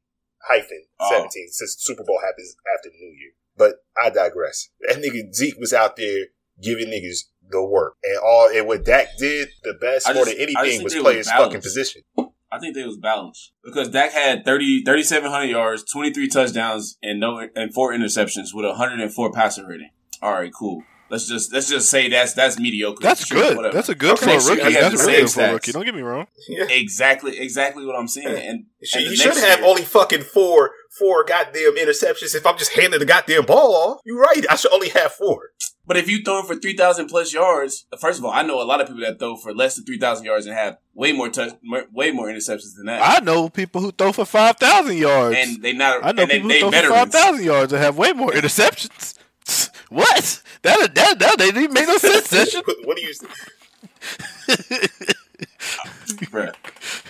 hyphen 0.47 0.85
Oh. 0.99 1.09
17, 1.11 1.49
since 1.51 1.75
Super 1.79 2.03
Bowl 2.03 2.19
happens 2.23 2.55
after 2.75 2.89
the 2.89 2.97
New 2.97 3.15
Year. 3.17 3.31
But 3.57 3.75
I 4.01 4.09
digress. 4.09 4.69
That 4.81 4.97
nigga 4.97 5.33
Zeke 5.33 5.59
was 5.59 5.73
out 5.73 5.95
there 5.97 6.27
giving 6.61 6.87
niggas 6.87 7.25
the 7.49 7.63
work, 7.63 7.95
and 8.03 8.17
all 8.19 8.49
and 8.49 8.65
what 8.67 8.83
Dak 8.85 9.17
did 9.17 9.49
the 9.63 9.73
best 9.73 10.07
I 10.07 10.13
more 10.13 10.25
just- 10.25 10.37
than 10.37 10.49
anything 10.49 10.83
was 10.83 10.95
play 10.95 11.17
his 11.17 11.29
fucking 11.29 11.61
position. 11.61 12.01
I 12.51 12.59
think 12.59 12.75
they 12.75 12.83
was 12.83 12.97
balanced 12.97 13.53
because 13.63 13.89
Dak 13.89 14.11
had 14.11 14.43
30, 14.43 14.83
3,700 14.83 15.45
yards, 15.45 15.83
23 15.89 16.27
touchdowns, 16.27 16.97
and 17.01 17.19
no 17.19 17.47
and 17.55 17.73
four 17.73 17.93
interceptions 17.93 18.53
with 18.53 18.65
a 18.65 18.69
104 18.69 19.31
passer 19.31 19.65
rating. 19.67 19.91
All 20.21 20.33
right, 20.33 20.51
cool. 20.53 20.83
Let's 21.11 21.27
just 21.27 21.51
let's 21.53 21.67
just 21.69 21.89
say 21.89 22.07
that's 22.09 22.33
that's 22.33 22.57
mediocre. 22.57 23.01
That's 23.03 23.25
Sure, 23.27 23.37
good. 23.37 23.57
whatever. 23.57 23.73
That's 23.75 23.89
a 23.89 23.95
good 23.95 24.13
Okay, 24.13 24.39
for 24.39 24.53
a 24.53 24.55
rookie. 24.55 24.73
That's 24.73 25.01
the 25.01 25.07
really 25.07 25.19
good 25.21 25.29
same 25.29 25.43
for 25.43 25.49
a 25.49 25.53
rookie. 25.53 25.71
Don't 25.73 25.85
get 25.85 25.93
me 25.93 26.01
wrong. 26.01 26.27
Yeah. 26.47 26.65
exactly 26.69 27.37
exactly 27.37 27.85
what 27.85 27.95
I'm 27.97 28.07
saying. 28.07 28.27
And, 28.27 28.65
Shit, 28.83 29.01
and 29.01 29.05
the 29.07 29.09
you 29.11 29.15
should 29.17 29.25
next 29.35 29.43
have 29.43 29.59
year- 29.59 29.67
only 29.67 29.81
fucking 29.83 30.21
four 30.23 30.71
four 30.97 31.23
goddamn 31.25 31.75
interceptions 31.75 32.33
if 32.33 32.45
I'm 32.47 32.57
just 32.57 32.71
handing 32.73 32.99
the 32.99 33.05
goddamn 33.05 33.45
ball 33.45 33.75
off. 33.75 34.01
You're 34.05 34.19
right. 34.21 34.45
I 34.49 34.55
should 34.55 34.71
only 34.73 34.89
have 34.89 35.11
four. 35.11 35.49
But 35.85 35.97
if 35.97 36.09
you 36.09 36.23
throw 36.23 36.43
for 36.43 36.55
three 36.55 36.77
thousand 36.77 37.07
plus 37.07 37.33
yards, 37.33 37.85
first 37.99 38.19
of 38.19 38.23
all, 38.23 38.31
I 38.31 38.43
know 38.43 38.61
a 38.61 38.63
lot 38.63 38.79
of 38.79 38.87
people 38.87 39.01
that 39.01 39.19
throw 39.19 39.35
for 39.35 39.53
less 39.53 39.75
than 39.75 39.83
three 39.83 39.97
thousand 39.99 40.23
yards 40.25 40.45
and 40.45 40.55
have 40.55 40.77
way 40.93 41.11
more 41.11 41.27
touch, 41.27 41.53
way 41.91 42.11
more 42.11 42.27
interceptions 42.27 42.75
than 42.77 42.85
that. 42.85 43.01
I 43.01 43.23
know 43.23 43.49
people 43.49 43.81
who 43.81 43.91
throw 43.91 44.13
for 44.13 44.23
five 44.25 44.55
thousand 44.57 44.95
yards. 44.97 45.35
and 45.37 45.61
they 45.61 45.73
not. 45.73 46.05
I 46.05 46.13
know 46.13 46.21
and 46.23 46.31
they, 46.31 46.35
people 46.37 46.49
they 46.49 46.61
who 46.61 46.71
throw 46.71 46.81
for 46.81 46.87
five 46.95 47.11
thousand 47.11 47.43
yards 47.43 47.73
and 47.73 47.81
have 47.83 47.97
way 47.97 48.13
more 48.13 48.31
interceptions. 48.31 49.17
What? 49.91 50.41
That 50.63 50.95
that 50.95 51.19
that 51.19 51.37
they 51.37 51.51
didn't 51.51 51.73
make 51.73 51.87
no 51.87 51.97
sense. 51.97 52.31
What, 52.55 52.65
what 52.85 52.97
do 52.97 53.03
you? 53.03 53.13
Bruh, 56.31 56.53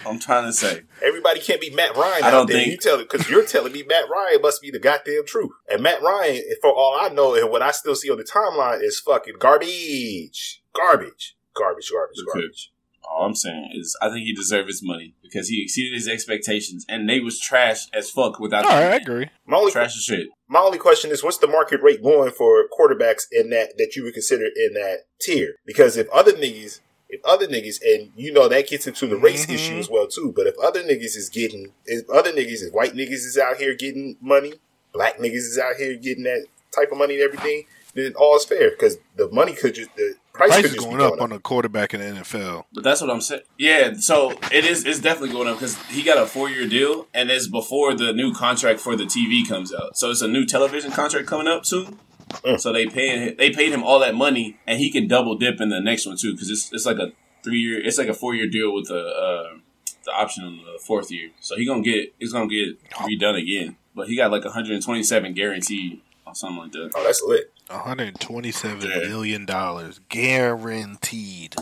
I'm 0.06 0.20
trying 0.20 0.46
to 0.46 0.54
say. 0.54 0.84
Everybody 1.04 1.40
can't 1.42 1.60
be 1.62 1.70
Matt 1.72 1.96
Ryan 1.96 2.24
I 2.24 2.28
out 2.28 2.32
don't 2.32 2.48
there. 2.50 2.58
think- 2.58 2.72
You 2.72 2.78
tell 2.78 3.00
it 3.00 3.10
because 3.10 3.30
you're 3.30 3.46
telling 3.46 3.74
me 3.74 3.84
Matt 3.84 4.06
Ryan 4.10 4.42
must 4.42 4.62
be 4.62 4.72
the 4.72 4.80
goddamn 4.80 5.26
truth. 5.26 5.52
And 5.70 5.82
Matt 5.84 6.02
Ryan, 6.02 6.42
for 6.62 6.72
all 6.72 6.98
I 7.00 7.10
know, 7.10 7.36
and 7.36 7.50
what 7.50 7.62
I 7.62 7.72
still 7.72 7.96
see 7.96 8.10
on 8.10 8.18
the 8.18 8.24
timeline 8.24 8.82
is 8.82 9.00
fucking 9.00 9.36
garbage, 9.40 10.62
garbage, 10.74 11.36
garbage, 11.56 11.92
garbage, 11.92 12.18
Okay. 12.20 12.40
garbage. 12.42 12.72
All 13.10 13.26
I'm 13.26 13.36
saying 13.36 13.72
is, 13.74 13.98
I 14.02 14.08
think 14.10 14.22
he 14.26 14.34
deserved 14.34 14.68
his 14.70 14.82
money 14.84 15.16
because 15.22 15.50
he 15.50 15.62
exceeded 15.64 15.94
his 15.94 16.08
expectations, 16.08 16.86
and 16.88 17.10
they 17.10 17.20
was 17.20 17.40
trash 17.40 17.88
as 17.94 18.10
fuck 18.10 18.40
without. 18.40 18.64
All 18.64 18.72
right, 18.72 18.92
I 18.94 18.96
agree. 18.96 19.28
My 19.46 19.58
only 19.58 19.72
Trash 19.72 19.96
as 19.98 20.04
shit. 20.04 20.28
My 20.52 20.60
only 20.60 20.78
question 20.78 21.12
is, 21.12 21.24
what's 21.24 21.38
the 21.38 21.48
market 21.48 21.82
rate 21.82 22.04
going 22.04 22.32
for 22.32 22.66
quarterbacks 22.78 23.24
in 23.32 23.50
that 23.52 23.78
that 23.78 23.96
you 23.96 24.04
would 24.04 24.14
consider 24.14 24.44
in 24.44 24.74
that 24.74 25.06
tier? 25.22 25.56
Because 25.66 25.96
if 25.96 26.10
other 26.10 26.34
niggas, 26.34 26.82
if 27.08 27.22
other 27.24 27.48
niggas, 27.48 27.80
and 27.82 28.12
you 28.18 28.34
know 28.34 28.50
that 28.50 28.68
gets 28.68 28.86
into 28.86 29.08
the 29.08 29.16
race 29.16 29.46
Mhm. 29.46 29.54
issue 29.56 29.78
as 29.78 29.90
well 29.90 30.08
too. 30.08 30.34
But 30.36 30.48
if 30.48 30.58
other 30.60 30.84
niggas 30.84 31.16
is 31.16 31.30
getting, 31.30 31.74
if 31.86 32.10
other 32.10 32.34
niggas, 32.34 32.64
if 32.68 32.74
white 32.74 32.94
niggas 32.94 33.24
is 33.26 33.38
out 33.38 33.58
here 33.58 33.74
getting 33.74 34.18
money, 34.20 34.56
black 34.92 35.20
niggas 35.20 35.48
is 35.48 35.58
out 35.58 35.78
here 35.78 35.96
getting 35.96 36.26
that 36.26 36.46
type 36.76 36.92
of 36.92 36.98
money 36.98 37.14
and 37.14 37.24
everything, 37.24 37.64
then 37.94 38.14
all 38.16 38.36
is 38.36 38.44
fair 38.44 38.72
because 38.72 38.98
the 39.16 39.30
money 39.32 39.54
could 39.54 39.76
just 39.76 39.96
the 39.96 40.16
price, 40.34 40.50
Price 40.50 40.66
is 40.66 40.74
just 40.74 40.86
going 40.86 40.98
be 40.98 41.04
up 41.04 41.22
on 41.22 41.32
a 41.32 41.40
quarterback 41.40 41.94
in 41.94 42.00
the 42.00 42.22
NFL. 42.22 42.66
But 42.74 42.84
that's 42.84 43.02
what 43.02 43.10
I'm 43.10 43.22
saying. 43.22 43.42
Yeah, 43.58 43.94
so 43.98 44.32
it 44.52 44.66
is. 44.66 44.86
It's 44.86 45.00
definitely 45.00 45.34
going 45.34 45.48
up 45.48 45.58
because 45.58 45.78
he 45.84 46.04
got 46.04 46.18
a 46.18 46.26
four 46.26 46.50
year 46.50 46.68
deal, 46.68 47.08
and 47.14 47.30
it's 47.30 47.48
before 47.48 47.94
the 47.94 48.14
new 48.14 48.34
contract 48.34 48.80
for 48.80 48.96
the 48.96 49.06
TV 49.06 49.48
comes 49.48 49.74
out. 49.74 49.98
So 49.98 50.10
it's 50.10 50.22
a 50.22 50.28
new 50.28 50.46
television 50.46 50.92
contract 50.92 51.28
coming 51.28 51.48
up 51.48 51.66
soon. 51.66 52.00
Mm. 52.44 52.60
So 52.60 52.72
they 52.72 52.88
paying 52.88 53.36
they 53.38 53.52
paid 53.52 53.72
him 53.72 53.84
all 53.84 54.00
that 54.00 54.16
money, 54.16 54.58
and 54.66 54.80
he 54.80 54.92
can 54.92 55.08
double 55.08 55.36
dip 55.36 55.60
in 55.60 55.70
the 55.70 55.82
next 55.82 56.06
one 56.06 56.18
too 56.18 56.34
because 56.34 56.50
it's 56.50 56.72
it's 56.72 56.86
like 56.86 56.98
a 56.98 57.12
three 57.44 57.60
year. 57.60 57.82
It's 57.84 57.98
like 57.98 58.08
a 58.08 58.14
four 58.14 58.34
year 58.34 58.48
deal 58.48 58.74
with 58.74 58.88
the 58.88 59.00
uh, 59.00 59.58
the 60.06 60.12
option 60.12 60.44
on 60.44 60.58
the 60.58 60.80
fourth 60.80 61.12
year. 61.12 61.30
So 61.40 61.56
he 61.58 61.66
gonna 61.66 61.82
get 61.82 62.14
he's 62.20 62.34
gonna 62.34 62.48
get 62.48 62.82
redone 62.94 63.42
again. 63.42 63.78
But 63.94 64.08
he 64.08 64.16
got 64.16 64.32
like 64.32 64.46
127 64.46 65.34
guaranteed 65.34 66.02
or 66.26 66.34
something 66.34 66.60
like 66.60 66.72
that. 66.72 66.92
Oh, 66.96 67.04
that's 67.04 67.22
lit. 67.22 67.52
One 67.72 67.82
hundred 67.82 68.20
twenty-seven 68.20 68.90
Yeah. 68.90 69.08
million 69.08 69.46
dollars 69.46 70.00
guaranteed. 70.10 71.56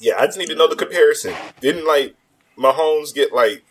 Yeah, 0.00 0.14
I 0.18 0.26
just 0.26 0.38
need 0.38 0.48
to 0.48 0.54
know 0.54 0.68
the 0.68 0.76
comparison. 0.76 1.34
Didn't 1.60 1.86
like 1.86 2.14
Mahomes 2.58 3.14
get 3.14 3.32
like 3.32 3.64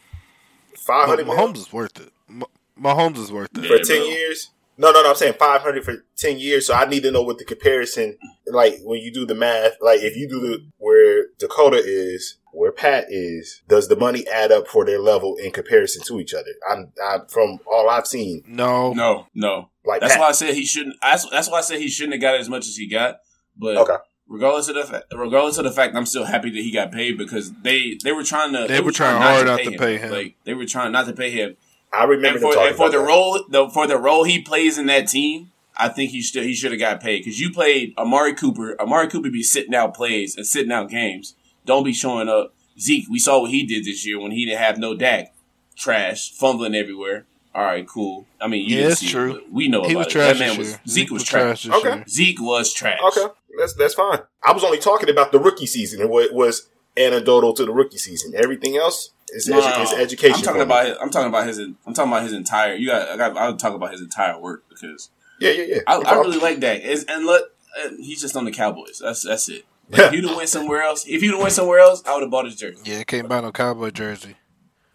five 0.75 1.07
hundred? 1.07 1.27
Mahomes 1.27 1.57
is 1.57 1.71
worth 1.73 1.99
it. 1.99 2.11
Ma- 2.27 2.45
Mahomes 2.79 3.17
is 3.17 3.31
worth 3.31 3.49
it. 3.57 3.67
for 3.67 3.75
Yeah, 3.75 3.83
ten 3.83 3.97
bro. 3.99 4.05
years? 4.07 4.49
No, 4.77 4.91
no, 4.91 5.03
no. 5.03 5.09
I'm 5.11 5.15
saying 5.15 5.35
five 5.37 5.61
hundred 5.61 5.83
for 5.85 6.03
ten 6.17 6.39
years. 6.39 6.65
So 6.67 6.73
I 6.73 6.85
need 6.85 7.03
to 7.03 7.11
know 7.11 7.21
what 7.21 7.37
the 7.37 7.45
comparison, 7.45 8.17
like 8.47 8.79
when 8.83 8.99
you 9.01 9.11
do 9.13 9.25
the 9.25 9.35
math, 9.35 9.73
like 9.81 9.99
if 10.01 10.15
you 10.15 10.27
do 10.27 10.39
the 10.39 10.65
where 10.79 11.27
Dakota 11.37 11.81
is, 11.83 12.37
where 12.53 12.71
Pat 12.71 13.05
is, 13.09 13.61
does 13.67 13.87
the 13.87 13.95
money 13.95 14.25
add 14.27 14.51
up 14.51 14.67
for 14.67 14.85
their 14.85 14.99
level 14.99 15.35
in 15.37 15.51
comparison 15.51 16.03
to 16.03 16.19
each 16.19 16.33
other? 16.33 16.51
I'm, 16.69 16.91
I, 17.03 17.19
from 17.27 17.59
all 17.65 17.89
I've 17.89 18.07
seen, 18.07 18.43
No, 18.47 18.93
No, 18.93 19.27
no. 19.33 19.69
like 19.85 20.01
That's 20.01 20.13
Pat, 20.13 20.21
why 20.21 20.27
I 20.29 20.31
said 20.33 20.53
he 20.53 20.65
shouldn't. 20.65 20.95
That's, 21.01 21.29
that's 21.29 21.49
why 21.49 21.59
I 21.59 21.61
said 21.61 21.79
he 21.79 21.87
shouldn't 21.89 22.13
have 22.13 22.21
got 22.21 22.35
as 22.35 22.49
much 22.49 22.67
as 22.67 22.75
he 22.77 22.87
got. 22.87 23.17
But 23.57 23.77
Okay. 23.77 23.95
regardless 24.27 24.67
of 24.69 24.75
the 24.75 24.83
fa- 24.85 25.03
regardless 25.15 25.57
of 25.57 25.63
the 25.65 25.71
fact, 25.71 25.95
I'm 25.95 26.05
still 26.05 26.25
happy 26.25 26.49
that 26.51 26.57
he 26.61 26.71
got 26.71 26.91
paid 26.91 27.17
because 27.17 27.51
they 27.61 27.97
they 28.03 28.11
were 28.11 28.23
trying 28.23 28.53
to 28.53 28.65
They 28.67 28.81
were 28.81 28.91
trying 28.91 29.21
hard 29.21 29.45
not 29.45 29.59
to 29.59 29.71
pay 29.77 29.97
him. 29.97 30.11
Like 30.11 30.35
they 30.43 30.53
were 30.53 30.65
trying 30.65 30.91
not 30.91 31.05
to 31.07 31.13
pay 31.13 31.29
him. 31.31 31.55
I 31.91 32.05
remember 32.05 32.37
And 32.37 32.41
for, 32.41 32.53
talking 32.53 32.67
and 32.69 32.75
for 32.75 32.83
about 32.87 32.91
the 32.93 32.97
that. 32.99 33.07
role 33.07 33.45
the, 33.49 33.69
for 33.69 33.85
the 33.87 33.97
role 33.99 34.23
he 34.23 34.41
plays 34.41 34.79
in 34.79 34.87
that 34.87 35.07
team, 35.07 35.51
I 35.77 35.89
think 35.89 36.09
he 36.11 36.21
should 36.23 36.43
he 36.43 36.55
should 36.55 36.71
have 36.71 36.79
got 36.79 36.99
paid 37.01 37.19
because 37.19 37.39
you 37.39 37.51
played 37.51 37.93
Amari 37.97 38.33
Cooper. 38.33 38.75
Amari 38.81 39.07
Cooper 39.07 39.29
be 39.29 39.43
sitting 39.43 39.75
out 39.75 39.93
plays 39.93 40.35
and 40.35 40.47
sitting 40.47 40.71
out 40.71 40.89
games. 40.89 41.35
Don't 41.65 41.83
be 41.83 41.93
showing 41.93 42.29
up. 42.29 42.53
Zeke, 42.79 43.05
we 43.09 43.19
saw 43.19 43.41
what 43.41 43.51
he 43.51 43.65
did 43.65 43.85
this 43.85 44.05
year 44.05 44.19
when 44.19 44.31
he 44.31 44.45
didn't 44.45 44.59
have 44.59 44.77
no 44.77 44.95
Dak. 44.95 45.33
Trash, 45.77 46.31
fumbling 46.31 46.75
everywhere. 46.75 47.25
All 47.55 47.63
right, 47.63 47.87
cool. 47.87 48.25
I 48.41 48.47
mean, 48.47 48.67
you 48.67 48.75
Yeah, 48.75 48.81
didn't 48.83 48.91
it's 48.93 49.01
see 49.01 49.07
it, 49.07 49.11
true. 49.11 49.33
but 49.33 49.51
we 49.51 49.67
know 49.67 49.83
he 49.83 49.95
was 49.95 50.05
about 50.05 50.07
it. 50.07 50.11
trash 50.11 50.39
That 50.39 50.47
man 50.47 50.57
was 50.57 50.69
year. 50.69 50.79
Zeke 50.87 51.11
was 51.11 51.23
trash. 51.23 51.63
this 51.63 51.73
Okay. 51.73 52.03
Zeke 52.09 52.41
was 52.41 52.73
trash. 52.73 52.99
Okay, 53.09 53.31
that's 53.59 53.73
that's 53.73 53.93
fine. 53.93 54.19
I 54.43 54.53
was 54.53 54.63
only 54.63 54.79
talking 54.79 55.09
about 55.09 55.31
the 55.31 55.39
rookie 55.39 55.65
season 55.67 56.01
and 56.01 56.09
what 56.09 56.33
was 56.33 56.67
anecdotal 56.97 57.53
to 57.53 57.65
the 57.65 57.71
rookie 57.71 57.97
season. 57.97 58.33
Everything 58.35 58.75
else 58.77 59.11
is, 59.29 59.47
No, 59.47 59.59
edu- 59.61 59.69
no, 59.69 59.77
no. 59.77 59.83
is 59.83 59.93
education. 59.93 60.35
I'm 60.37 60.41
talking 60.43 60.61
about. 60.61 60.85
His, 60.87 60.97
I'm 60.99 61.09
talking 61.11 61.27
about 61.29 61.47
his. 61.47 61.59
I'm 61.59 61.93
talking 61.93 62.11
about 62.11 62.23
his 62.23 62.33
entire. 62.33 62.73
You 62.75 62.87
got. 62.87 63.09
I 63.09 63.17
got. 63.17 63.37
I 63.37 63.49
would 63.49 63.59
talk 63.59 63.73
about 63.75 63.91
his 63.91 64.01
entire 64.01 64.39
work 64.39 64.63
because 64.69 65.09
yeah, 65.39 65.51
yeah, 65.51 65.63
yeah. 65.63 65.79
I, 65.87 65.95
I'm 65.95 66.01
I 66.01 66.03
talking- 66.05 66.19
really 66.31 66.39
like 66.39 66.59
Dak. 66.59 66.81
It's, 66.83 67.03
and 67.05 67.25
look, 67.25 67.51
uh, 67.83 67.89
he's 67.99 68.21
just 68.21 68.35
on 68.35 68.45
the 68.45 68.51
Cowboys. 68.51 68.99
That's 69.03 69.23
that's 69.23 69.47
it. 69.49 69.65
Like, 69.89 70.01
if 70.01 70.13
you'd 70.13 70.25
have 70.27 70.37
went 70.37 70.49
somewhere 70.49 70.81
else, 70.83 71.05
if 71.07 71.21
you'd 71.21 71.31
have 71.33 71.41
went 71.41 71.53
somewhere 71.53 71.79
else, 71.79 72.03
I 72.05 72.13
would 72.13 72.21
have 72.23 72.31
bought 72.31 72.45
his 72.45 72.55
jersey. 72.55 72.81
Yeah, 72.85 73.03
can't 73.03 73.27
buy 73.27 73.41
no 73.41 73.51
cowboy 73.51 73.91
jersey. 73.91 74.35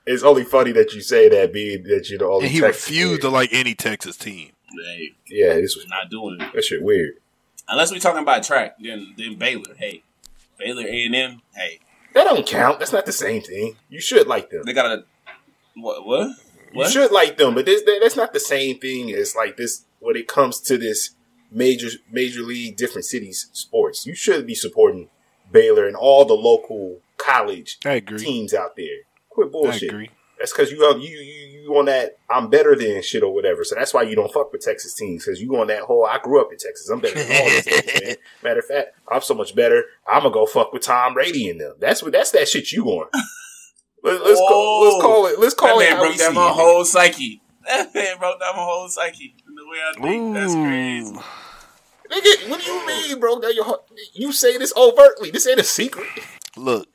It's 0.07 0.23
only 0.23 0.45
funny 0.45 0.73
that 0.73 0.93
you 0.95 1.03
say 1.03 1.29
that, 1.29 1.53
being 1.53 1.83
that 1.85 2.09
you're 2.09 2.19
the 2.19 2.27
only. 2.27 2.47
And 2.47 2.53
he 2.55 2.61
Texas 2.61 2.89
refused 2.89 3.21
to 3.23 3.29
like 3.29 3.51
any 3.53 3.75
Texas 3.75 4.17
team. 4.17 4.53
Hey, 4.71 5.15
Yeah, 5.27 5.55
this 5.55 5.77
was 5.77 5.87
not 5.89 6.11
doing 6.11 6.41
it 6.41 6.53
that 6.55 6.65
shit 6.65 6.83
weird. 6.83 7.15
unless 7.69 7.91
we're 7.93 7.99
talking 7.99 8.23
about 8.23 8.43
track. 8.43 8.77
Then 8.81 9.15
then 9.19 9.37
Baylor. 9.37 9.75
Hey, 9.77 10.03
Baylor 10.59 10.83
A 10.87 11.05
and 11.05 11.15
M. 11.15 11.43
Hey, 11.55 11.81
That 12.15 12.25
don't 12.25 12.47
count. 12.47 12.79
That's 12.79 12.93
not 12.93 13.05
the 13.07 13.13
same 13.13 13.43
thing. 13.43 13.77
You 13.91 14.01
should 14.01 14.27
like 14.27 14.49
them. 14.51 14.63
they 14.65 14.73
got 14.73 14.87
a 14.87 15.05
what? 15.75 16.07
What? 16.07 16.29
You 16.29 16.35
What? 16.73 16.91
should 16.91 17.13
like 17.13 17.37
them, 17.37 17.55
but 17.55 17.67
this, 17.67 17.83
that's 18.01 18.17
not 18.17 18.33
the 18.33 18.41
same 18.41 18.79
thing 18.79 19.11
as 19.13 19.35
like 19.37 19.57
this 19.59 19.85
when 20.01 20.17
it 20.17 20.27
comes 20.29 20.61
to 20.63 20.77
this 20.79 21.11
major 21.51 21.89
major 22.11 22.43
league 22.43 22.77
different 22.77 23.05
cities 23.05 23.49
sports. 23.53 24.07
You 24.07 24.15
should 24.15 24.47
be 24.47 24.55
supporting 24.55 25.09
Baylor 25.51 25.87
and 25.87 25.97
all 25.97 26.25
the 26.25 26.35
local 26.35 27.01
college 27.17 27.79
teams 28.19 28.55
out 28.55 28.77
there. 28.77 28.97
Quit 29.31 29.51
bullshit. 29.53 29.91
That's 30.39 30.53
because 30.53 30.71
you 30.71 30.79
you 30.99 31.19
you 31.19 31.61
you 31.63 31.77
on 31.77 31.87
that 31.87 32.19
I'm 32.31 32.49
better 32.49 32.77
than 32.77 33.03
shit 33.03 33.23
or 33.25 33.35
whatever. 33.35 33.65
So 33.65 33.75
that's 33.75 33.93
why 33.93 34.03
you 34.03 34.15
don't 34.15 34.33
fuck 34.33 34.53
with 34.53 34.61
Texas 34.63 34.95
teams 34.95 35.25
because 35.25 35.41
you 35.41 35.57
on 35.57 35.67
that 35.67 35.83
whole 35.83 36.07
I 36.07 36.19
grew 36.19 36.41
up 36.41 36.53
in 36.53 36.59
Texas. 36.59 36.89
I'm 36.89 37.01
better 37.01 37.23
than 37.23 37.33
all 37.41 37.49
these 37.49 37.65
teams, 37.65 38.01
man. 38.05 38.15
Matter 38.45 38.61
of 38.61 38.67
fact, 38.67 38.89
I'm 39.11 39.21
so 39.21 39.35
much 39.35 39.55
better. 39.57 39.85
I'm 40.07 40.23
gonna 40.23 40.33
go 40.33 40.47
fuck 40.47 40.73
with 40.73 40.83
Tom 40.83 41.15
Brady 41.15 41.51
and 41.51 41.61
them. 41.61 41.75
That's 41.81 42.03
what 42.03 42.13
that's 42.13 42.31
that 42.33 42.49
shit 42.49 42.71
you 42.73 42.85
on. 42.87 43.09
Let, 44.05 44.23
let's 44.25 44.39
call, 44.39 44.85
let's 44.85 45.03
call 45.03 45.27
it. 45.27 45.41
Let's 45.41 45.55
That 45.55 45.61
call 45.61 45.81
it. 45.81 45.91
man 45.91 45.99
broke 45.99 46.17
down 46.19 46.35
my 46.35 46.51
whole 46.51 46.85
psyche. 46.85 47.43
That 47.67 47.93
man 47.95 48.19
broke 48.19 48.41
down 48.41 48.57
my 48.57 48.63
whole 48.63 48.89
psyche 48.89 49.35
the 49.69 49.73
way 49.73 49.79
I 49.85 49.93
think. 50.01 50.35
That's 50.35 50.55
Ooh. 50.55 50.65
crazy. 50.65 51.15
Nigga, 52.11 52.51
what 52.51 52.61
do 52.61 52.71
you 52.71 52.87
mean, 52.87 53.21
bro? 53.21 53.37
Now 53.39 53.49
you 53.49 53.65
you 54.15 54.33
say 54.33 54.57
this 54.57 54.73
overtly. 54.77 55.31
This 55.31 55.47
ain't 55.47 55.61
a 55.61 55.65
secret. 55.65 56.07
Look, 56.57 56.89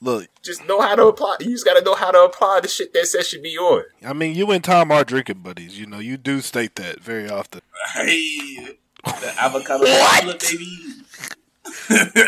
look. 0.00 0.28
Just 0.42 0.66
know 0.66 0.80
how 0.80 0.94
to 0.94 1.06
apply. 1.06 1.38
You 1.40 1.50
just 1.50 1.64
got 1.64 1.74
to 1.74 1.84
know 1.84 1.94
how 1.94 2.12
to 2.12 2.22
apply 2.22 2.60
the 2.60 2.68
shit 2.68 2.92
that 2.94 3.06
says 3.06 3.26
should 3.26 3.42
be 3.42 3.50
yours. 3.50 3.86
I 4.04 4.12
mean, 4.12 4.36
you 4.36 4.50
and 4.52 4.62
Tom 4.62 4.92
are 4.92 5.04
drinking 5.04 5.40
buddies. 5.40 5.78
You 5.78 5.86
know, 5.86 5.98
you 5.98 6.16
do 6.16 6.40
state 6.40 6.76
that 6.76 7.00
very 7.00 7.28
often. 7.28 7.62
Hey, 7.94 8.76
the 9.04 9.34
avocado 9.38 9.84
tequila, 9.84 10.36
baby. 10.38 10.76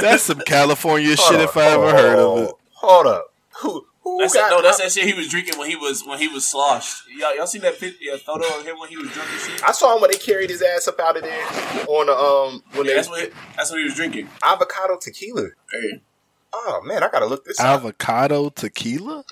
That's 0.01 0.25
some 0.25 0.41
California 0.41 1.17
shit 1.17 1.41
up, 1.41 1.51
if 1.51 1.57
I 1.57 1.67
ever 1.67 1.83
hold 1.85 1.93
heard 1.93 2.19
of 2.19 2.39
it. 2.39 2.55
Hold 2.75 3.07
up. 3.07 3.33
Who 3.61 3.87
who 4.03 4.19
That's 4.19 4.35
got? 4.35 4.51
that, 4.51 4.57
no, 4.57 4.63
that's 4.63 4.79
that 4.79 4.93
shit 4.93 5.07
he 5.07 5.15
was 5.15 5.29
drinking 5.29 5.59
when 5.59 5.69
he 5.71 5.77
was 5.77 6.05
when 6.05 6.19
he 6.19 6.29
was 6.29 6.47
sloshed. 6.47 7.05
Y'all, 7.17 7.35
y'all 7.37 7.47
see 7.47 7.59
that 7.61 7.79
pic, 7.79 7.95
uh, 8.13 8.19
photo 8.19 8.59
of 8.59 8.67
him 8.67 8.79
when 8.79 8.89
he 8.89 8.97
was 8.97 9.11
drinking 9.11 9.39
shit? 9.39 9.63
I 9.65 9.73
saw 9.73 9.95
him 9.95 10.01
when 10.03 10.11
they 10.11 10.17
carried 10.19 10.51
his 10.51 10.63
ass 10.63 10.89
up 10.89 10.99
out 11.01 11.17
of 11.17 11.23
there 11.23 11.45
on 11.89 12.07
the 12.07 12.13
um 12.17 12.63
when 12.75 12.87
Yeah, 12.87 12.93
they 12.93 12.97
that's 12.97 13.09
what 13.09 13.33
that's 13.57 13.71
what 13.71 13.79
he 13.79 13.85
was 13.85 13.95
drinking. 13.95 14.29
avocado 14.43 14.97
tequila. 15.01 15.49
Hey, 15.71 16.03
Oh 16.53 16.81
man, 16.85 17.03
I 17.03 17.09
gotta 17.09 17.27
look 17.27 17.45
this 17.45 17.59
up. 17.61 17.67
Avocado 17.67 18.51
tequila? 18.51 19.25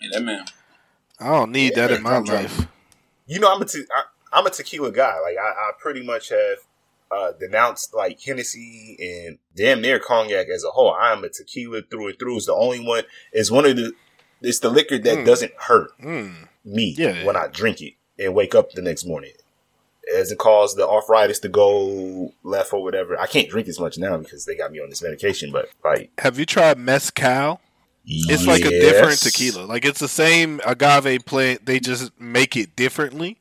yeah, 0.00 0.08
that 0.12 0.22
man. 0.24 0.44
I 1.20 1.26
don't 1.30 1.50
need 1.52 1.72
Yeah, 1.74 1.86
that 1.88 1.90
in 1.96 2.02
my 2.02 2.16
I'm 2.18 2.24
drunk. 2.24 2.44
life. 2.48 2.66
You 3.26 3.40
know, 3.40 3.52
I'm 3.52 3.60
a 3.60 3.64
te- 3.64 3.86
I, 3.92 4.02
I'm 4.32 4.46
a 4.46 4.50
tequila 4.50 4.92
guy. 4.92 5.18
Like 5.20 5.36
I, 5.36 5.48
I 5.48 5.70
pretty 5.80 6.04
much 6.04 6.28
have 6.28 6.58
uh, 7.10 7.32
denounced 7.38 7.94
like 7.94 8.20
Hennessy 8.20 8.96
and 9.00 9.38
damn 9.56 9.80
near 9.80 9.98
cognac 9.98 10.48
as 10.48 10.64
a 10.64 10.70
whole. 10.70 10.92
I 10.92 11.12
am 11.12 11.24
a 11.24 11.28
tequila 11.28 11.82
through 11.82 12.08
and 12.08 12.18
through. 12.18 12.36
It's 12.36 12.46
the 12.46 12.54
only 12.54 12.80
one. 12.86 13.04
It's 13.32 13.50
one 13.50 13.64
of 13.66 13.76
the. 13.76 13.92
It's 14.40 14.60
the 14.60 14.68
liquor 14.70 14.98
that 14.98 15.18
Mm. 15.18 15.24
doesn't 15.26 15.52
hurt 15.58 15.90
Mm. 16.00 16.48
me 16.64 16.94
Yeah, 16.96 17.24
when 17.24 17.34
yeah. 17.34 17.42
I 17.42 17.48
drink 17.48 17.80
it 17.80 17.94
and 18.18 18.34
wake 18.34 18.54
up 18.54 18.72
the 18.72 18.82
next 18.82 19.04
morning. 19.04 19.32
As 20.14 20.30
it 20.30 20.38
cause 20.38 20.74
the 20.74 20.88
arthritis 20.88 21.38
to 21.40 21.48
go 21.48 22.32
left 22.42 22.72
or 22.72 22.82
whatever. 22.82 23.18
I 23.20 23.26
can't 23.26 23.48
drink 23.50 23.68
as 23.68 23.78
much 23.80 23.98
now 23.98 24.16
because 24.16 24.44
they 24.46 24.54
got 24.56 24.70
me 24.72 24.80
on 24.80 24.88
this 24.90 25.02
medication. 25.02 25.50
But 25.52 25.68
like, 25.84 26.10
Have 26.18 26.38
you 26.38 26.46
tried 26.46 26.78
mezcal? 26.78 27.60
It's 28.06 28.46
like 28.46 28.64
a 28.64 28.70
different 28.70 29.18
tequila. 29.20 29.64
Like 29.66 29.84
it's 29.84 30.00
the 30.00 30.08
same 30.08 30.60
agave 30.64 31.26
plant. 31.26 31.66
They 31.66 31.78
just 31.80 32.18
make 32.18 32.56
it 32.56 32.74
differently. 32.76 33.38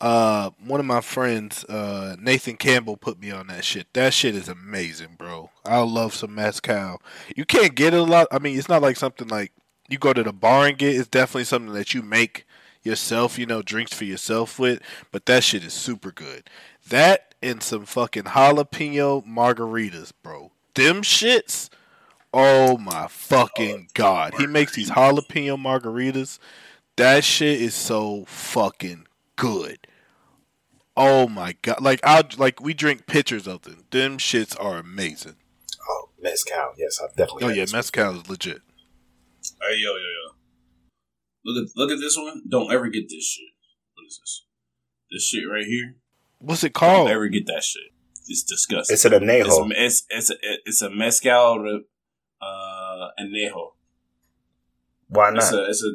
Uh, 0.00 0.50
one 0.64 0.78
of 0.78 0.86
my 0.86 1.00
friends, 1.00 1.64
uh, 1.64 2.16
Nathan 2.20 2.56
Campbell, 2.56 2.96
put 2.96 3.18
me 3.18 3.30
on 3.30 3.46
that 3.46 3.64
shit. 3.64 3.86
That 3.94 4.12
shit 4.12 4.34
is 4.34 4.48
amazing, 4.48 5.16
bro. 5.16 5.50
I 5.64 5.80
love 5.80 6.14
some 6.14 6.34
mezcal. 6.34 7.00
You 7.34 7.44
can't 7.44 7.74
get 7.74 7.94
it 7.94 8.00
a 8.00 8.02
lot. 8.02 8.28
I 8.30 8.38
mean, 8.38 8.58
it's 8.58 8.68
not 8.68 8.82
like 8.82 8.96
something 8.96 9.28
like 9.28 9.52
you 9.88 9.98
go 9.98 10.12
to 10.12 10.22
the 10.22 10.32
bar 10.32 10.66
and 10.66 10.76
get. 10.76 10.94
It's 10.94 11.08
definitely 11.08 11.44
something 11.44 11.72
that 11.72 11.94
you 11.94 12.02
make 12.02 12.46
yourself. 12.82 13.38
You 13.38 13.46
know, 13.46 13.62
drinks 13.62 13.94
for 13.94 14.04
yourself 14.04 14.58
with. 14.58 14.82
But 15.12 15.26
that 15.26 15.44
shit 15.44 15.64
is 15.64 15.72
super 15.72 16.12
good. 16.12 16.50
That 16.88 17.34
and 17.42 17.62
some 17.62 17.86
fucking 17.86 18.24
jalapeno 18.24 19.26
margaritas, 19.26 20.12
bro. 20.22 20.52
Them 20.74 21.02
shits. 21.02 21.70
Oh 22.34 22.76
my 22.76 23.06
fucking 23.08 23.88
god. 23.94 24.34
He 24.34 24.46
makes 24.46 24.74
these 24.74 24.90
jalapeno 24.90 25.56
margaritas. 25.56 26.38
That 26.96 27.24
shit 27.24 27.60
is 27.60 27.74
so 27.74 28.24
fucking 28.26 29.05
good. 29.36 29.86
Oh 30.96 31.28
my 31.28 31.56
god. 31.62 31.80
Like 31.82 32.00
I 32.04 32.24
like 32.38 32.60
we 32.60 32.74
drink 32.74 33.06
pitchers 33.06 33.46
of 33.46 33.62
them. 33.62 33.84
Them 33.90 34.18
shits 34.18 34.56
are 34.58 34.78
amazing. 34.78 35.36
Oh, 35.88 36.08
mezcal. 36.20 36.72
Yes, 36.78 36.98
I've 37.02 37.14
definitely. 37.16 37.44
Oh 37.44 37.48
had 37.48 37.56
yeah, 37.56 37.62
this 37.64 37.72
mezcal 37.72 38.16
is 38.20 38.28
legit. 38.28 38.62
Hey 39.60 39.76
yo 39.76 39.90
yo 39.90 39.96
yo. 39.98 40.32
Look 41.44 41.64
at 41.68 41.76
look 41.76 41.90
at 41.90 42.00
this 42.00 42.16
one. 42.16 42.42
Don't 42.48 42.72
ever 42.72 42.88
get 42.88 43.08
this 43.08 43.24
shit. 43.26 43.50
What 43.94 44.04
is 44.06 44.18
this? 44.20 44.44
This 45.10 45.24
shit 45.28 45.44
right 45.50 45.66
here. 45.66 45.96
What's 46.38 46.64
it 46.64 46.72
Don't 46.72 46.80
called? 46.80 47.10
ever 47.10 47.28
get 47.28 47.46
that 47.46 47.62
shit. 47.62 47.92
It's 48.28 48.42
disgusting. 48.42 48.94
It's 48.94 49.04
an 49.04 49.12
anejo. 49.12 49.70
It's 49.72 50.04
it's 50.08 50.30
it's 50.30 50.30
a, 50.30 50.34
it's 50.64 50.82
a 50.82 50.90
mezcal 50.90 51.82
uh 52.42 53.08
anejo. 53.20 53.72
Why 55.08 55.32
It's 55.34 55.52
not? 55.52 55.60
a 55.60 55.68
it's 55.70 55.84
a 55.84 55.90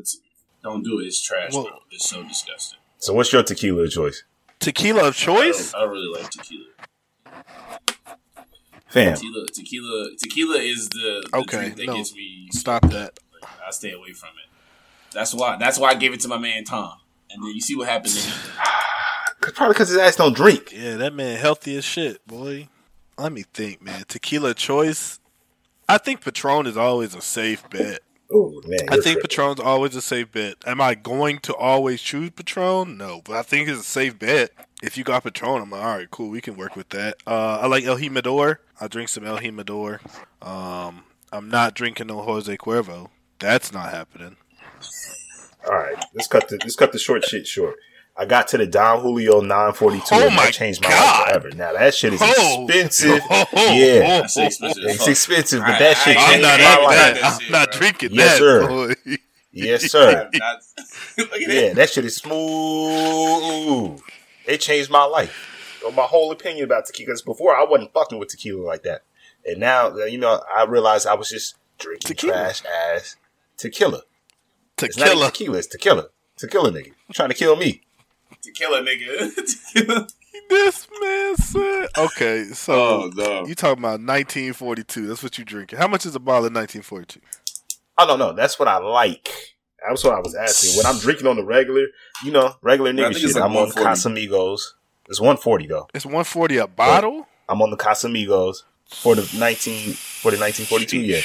don't 0.64 0.84
do 0.84 1.00
it. 1.00 1.06
It's 1.06 1.20
trash, 1.22 1.54
Well- 1.54 1.64
bro. 1.64 1.80
It's 1.92 2.08
so 2.10 2.24
disgusting. 2.24 2.78
So, 3.02 3.14
what's 3.14 3.34
your 3.34 3.42
tequila 3.42 3.88
choice, 3.90 4.24
Tequila 4.60 5.08
of 5.08 5.16
choice? 5.16 5.72
don't- 5.72 5.82
I 5.82 5.86
really 5.86 6.08
like 6.22 6.30
tequila. 6.30 6.66
fam? 8.90 9.16
Tequila, 9.16 9.48
tequila, 9.48 10.10
tequila 10.18 10.58
is 10.58 10.88
the, 10.90 11.28
the 11.32 11.38
Okay, 11.40 11.58
drink 11.62 11.76
that 11.78 11.88
no. 11.88 11.96
gets 11.96 12.14
me. 12.14 12.48
Stop 12.52 12.84
that. 12.92 13.20
Like, 13.34 13.50
I 13.68 13.72
stay 13.72 13.92
away 13.92 14.14
from 14.14 14.30
it. 14.30 14.50
That's 15.14 15.34
why. 15.34 15.58
That's 15.58 15.80
why 15.80 15.90
I 15.90 15.96
gave 15.96 16.14
it 16.14 16.20
to 16.22 16.28
my 16.28 16.38
man 16.38 16.64
Tom. 16.64 16.94
And 17.32 17.44
then 17.44 17.52
you 17.56 17.62
see 17.62 17.76
what 17.76 17.88
happened. 17.88 18.14
Then 18.14 18.24
he, 19.46 19.52
Probably 19.54 19.74
because 19.74 19.90
his 19.90 19.98
ass 19.98 20.16
don't 20.18 20.36
drink. 20.36 20.72
Yeah, 20.72 20.98
that 20.98 21.14
man 21.16 21.38
healthy 21.40 21.76
as 21.78 21.84
shit, 21.84 22.26
boy. 22.28 22.68
Let 23.18 23.32
me 23.32 23.46
think, 23.54 23.82
man. 23.82 24.04
Tequila 24.08 24.54
choice. 24.54 25.20
I 25.90 25.98
think 25.98 26.22
Patron 26.24 26.68
is 26.68 26.78
always 26.78 27.16
a 27.16 27.22
safe 27.22 27.68
bet. 27.72 28.02
Oh 28.34 28.62
man, 28.66 28.80
I 28.90 28.98
think. 28.98 29.22
Patron's 29.22 29.60
always 29.60 29.96
a 29.96 30.02
safe 30.02 30.32
bet. 30.32 30.56
Am 30.66 30.80
I 30.82 30.96
going 30.96 31.40
to 31.40 31.56
always 31.56 32.02
choose 32.02 32.30
Patron? 32.32 32.98
No, 32.98 33.22
but 33.24 33.36
I 33.36 33.42
think 33.42 33.68
it's 33.68 33.82
a 33.82 33.84
safe 33.84 34.18
bet. 34.18 34.52
If 34.82 34.98
you 34.98 35.04
got 35.04 35.24
Patron, 35.24 35.62
I'm 35.62 35.70
like, 35.70 35.82
all 35.82 35.98
right, 35.98 36.12
cool, 36.12 36.30
we 36.30 36.42
can 36.42 36.56
work 36.56 36.76
with 36.76 36.90
that. 36.90 37.18
Uh, 37.28 37.60
I 37.62 37.68
like 37.68 37.84
El 37.84 37.98
Jimador. 37.98 38.58
I 38.80 38.88
drink 38.88 39.10
some 39.10 39.26
El 39.26 39.40
Jimador. 39.40 40.00
Um, 40.42 41.04
I'm 41.32 41.50
not 41.50 41.76
drinking 41.76 42.08
no 42.08 42.22
Jose 42.22 42.56
Cuervo. 42.58 43.10
That's 43.40 43.72
not 43.72 43.92
happening. 43.92 44.38
All 45.68 45.76
right, 45.78 46.04
let's 46.14 46.28
cut 46.28 46.50
the 46.50 46.58
let's 46.62 46.76
cut 46.76 46.92
the 46.92 47.00
short 47.00 47.24
shit 47.24 47.46
short. 47.46 47.76
I 48.22 48.26
got 48.26 48.48
to 48.50 48.58
the 48.60 48.68
Don 48.68 49.02
Julio 49.02 49.42
942 49.42 50.04
Oh 50.12 50.28
and 50.28 50.36
my 50.36 50.46
that 50.46 50.54
changed 50.54 50.84
my 50.84 50.90
God. 50.90 51.20
life 51.20 51.28
forever. 51.42 51.56
Now 51.56 51.74
that 51.74 51.96
shit 51.96 52.14
is 52.14 52.20
Oh. 52.24 52.66
expensive. 52.68 53.22
Oh, 53.32 53.46
yeah, 53.74 54.00
that's 54.22 54.38
expensive. 54.38 54.84
as 54.84 54.96
it's 54.96 55.08
expensive, 55.08 55.62
but 55.62 55.70
I- 55.76 55.80
that 55.80 55.98
I 55.98 56.00
shit 56.00 56.08
ain't 56.18 56.20
I'm 56.20 56.30
changed 56.30 56.44
not 56.44 56.60
Yeah, 56.60 56.76
my 56.76 56.82
life. 56.84 56.96
that. 56.96 57.16
that 57.22 57.42
I'm 57.46 57.52
not 57.52 57.72
drinking 57.72 58.10
Yes, 58.14 58.32
that, 58.34 58.38
sir. 58.38 58.96
Yes, 59.52 59.92
sir. 59.92 60.30
I'm 60.34 60.40
not- 60.40 60.62
look 61.18 61.32
at 61.34 61.42
yeah, 61.42 61.48
that. 61.70 61.76
that 61.78 61.90
shit 61.90 62.06
is 62.06 62.16
smooth. 62.18 64.00
It 64.46 64.58
changed 64.60 64.90
my 64.92 65.04
life. 65.04 65.48
My 65.96 66.04
whole 66.04 66.32
opinion 66.32 66.66
about 66.66 66.86
tequila. 66.86 67.08
Because 67.08 67.22
before 67.24 67.56
I 67.56 67.64
wasn't 67.64 67.92
fucking 67.94 68.20
with 68.20 68.30
tequila 68.30 68.62
like 68.64 68.84
that, 68.84 69.02
and 69.46 69.60
now 69.60 69.88
uh, 69.88 70.06
you 70.06 70.20
know 70.20 70.42
I 70.56 70.66
realized 70.66 71.08
I 71.08 71.16
was 71.16 71.30
just 71.30 71.56
drinking 71.80 72.08
Tequila. 72.10 72.34
trash 72.34 72.62
ass 72.66 73.16
tequila. 73.58 74.02
It's 74.78 74.96
not 74.98 75.06
Tequila. 75.08 75.26
tequila. 75.32 75.58
It's 75.58 75.68
tequila. 75.68 76.08
Tequila 76.38 76.72
nigga. 76.72 76.88
You 76.88 77.14
trying 77.14 77.30
to 77.30 77.36
kill 77.36 77.56
me? 77.56 77.82
Tequila, 78.42 78.82
nigga. 78.82 79.32
Tequila. 79.74 80.08
This 80.50 80.88
man 81.02 81.36
said. 81.36 81.88
Okay, 81.98 82.44
so 82.54 82.74
Oh 82.74 83.12
no. 83.16 83.46
you 83.46 83.54
talking 83.56 83.80
about 83.80 84.00
1942? 84.02 85.08
That's 85.08 85.24
what 85.24 85.38
you 85.38 85.44
drinking. 85.46 85.78
How 85.78 85.88
much 85.88 86.06
is 86.06 86.16
a 86.16 86.20
bottle 86.20 86.46
of 86.46 86.54
1942? 86.56 87.20
I 87.98 88.06
don't 88.06 88.18
know. 88.20 88.34
that's 88.34 88.58
what 88.58 88.68
I 88.68 88.78
like. 88.78 89.30
That's 89.88 90.04
what 90.04 90.14
I 90.14 90.20
was 90.20 90.36
asking. 90.36 90.78
When 90.78 90.86
I'm 90.86 91.00
drinking 91.00 91.28
on 91.28 91.36
the 91.38 91.44
regular, 91.44 91.86
you 92.24 92.32
know, 92.32 92.56
regular 92.62 92.92
nigga 92.92 93.14
think 93.14 93.18
shit, 93.28 93.36
like 93.36 93.44
I'm 93.44 93.56
on 93.56 93.72
Casamigos. 93.72 94.62
It's 95.10 95.20
140 95.20 95.68
though. 95.68 95.88
It's 95.94 96.06
140 96.06 96.58
a 96.58 96.68
bottle. 96.68 97.28
I'm 97.50 97.62
on 97.62 97.70
the 97.70 97.78
Casamigos 97.78 98.64
for 98.88 99.16
the 99.16 99.22
19 99.38 99.94
for 99.94 100.32
the 100.32 100.38
1942. 100.38 100.98
Yeah. 101.00 101.22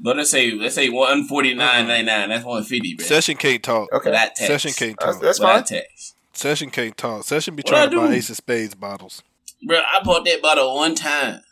But 0.00 0.16
let's 0.16 0.30
say 0.30 0.52
let's 0.52 0.74
say 0.74 0.88
one 0.88 1.26
forty 1.28 1.54
nine 1.54 1.86
ninety 1.86 2.06
nine. 2.06 2.28
That's 2.28 2.44
one 2.44 2.62
fifty, 2.64 2.94
bro. 2.96 3.06
Session 3.06 3.36
can't 3.36 3.62
talk. 3.62 3.92
Okay. 3.92 4.04
For 4.04 4.10
that 4.10 4.34
tax. 4.34 4.46
Session 4.48 4.72
can't 4.72 4.98
That's, 4.98 5.12
talk. 5.16 5.22
that's 5.22 5.38
For 5.38 5.44
fine. 5.44 5.56
that 5.58 5.66
tax. 5.66 6.14
Session 6.34 6.70
can't 6.70 6.96
talk. 6.96 7.24
Session 7.24 7.54
be 7.56 7.62
What 7.62 7.70
trying 7.70 7.88
I 7.88 7.92
to 7.92 7.96
buy? 8.08 8.12
Ace 8.14 8.30
of 8.30 8.36
Spades 8.36 8.74
bottles. 8.74 9.22
Bro, 9.66 9.78
I 9.78 10.02
bought 10.02 10.24
that 10.24 10.42
bottle 10.42 10.74
one 10.74 10.94
time. 10.94 11.40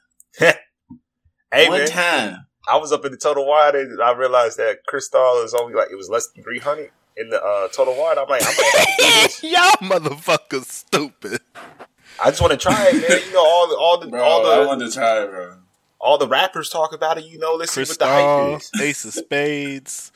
Hey 1.55 1.69
one 1.69 1.81
man, 1.81 1.89
time. 1.89 2.47
I 2.67 2.79
was 2.79 2.93
up 2.93 3.05
in 3.05 3.13
the 3.13 3.19
Total 3.19 3.47
Wine 3.47 3.77
and 3.77 4.03
I 4.03 4.13
realized 4.13 4.57
that 4.57 4.87
Cristal 4.87 5.43
is 5.45 5.53
only 5.53 5.75
like 5.75 5.89
it 5.93 5.97
was 5.97 6.09
less 6.09 6.29
than 6.29 6.43
300 6.43 6.91
in 7.19 7.29
the 7.29 7.37
uh, 7.43 7.69
Total 7.69 7.95
Wine. 7.95 8.17
I'm 8.19 8.27
like, 8.27 8.43
I'm 8.43 8.57
gonna 8.57 8.79
have 8.79 8.87
to 8.87 8.97
do 8.97 9.03
this. 9.03 9.43
Y'all 9.43 9.91
motherfuckers 9.91 10.65
stupid. 10.65 11.41
I 12.23 12.31
just 12.31 12.41
want 12.41 12.53
to 12.53 12.57
try 12.57 12.89
it, 12.89 12.95
man. 12.95 13.21
You 13.27 13.33
know 13.35 13.45
all 13.45 13.69
the 13.69 13.77
all 13.77 14.01
the 14.01 14.07
Bro, 14.07 14.23
all 14.23 14.47
I 14.47 14.77
the 14.77 14.87
to 14.87 14.93
try 14.93 15.23
it, 15.25 15.31
bro. 15.31 15.57
All 16.01 16.17
the 16.17 16.27
rappers 16.27 16.71
talk 16.71 16.95
about 16.95 17.19
it. 17.19 17.25
You 17.27 17.39
know, 17.39 17.53
let's 17.53 17.73
see 17.73 17.83
what 17.83 17.99
the 17.99 18.07
hype 18.07 18.61
is. 18.61 18.71
Ace 18.81 19.05
of 19.05 19.13
Spades. 19.13 20.11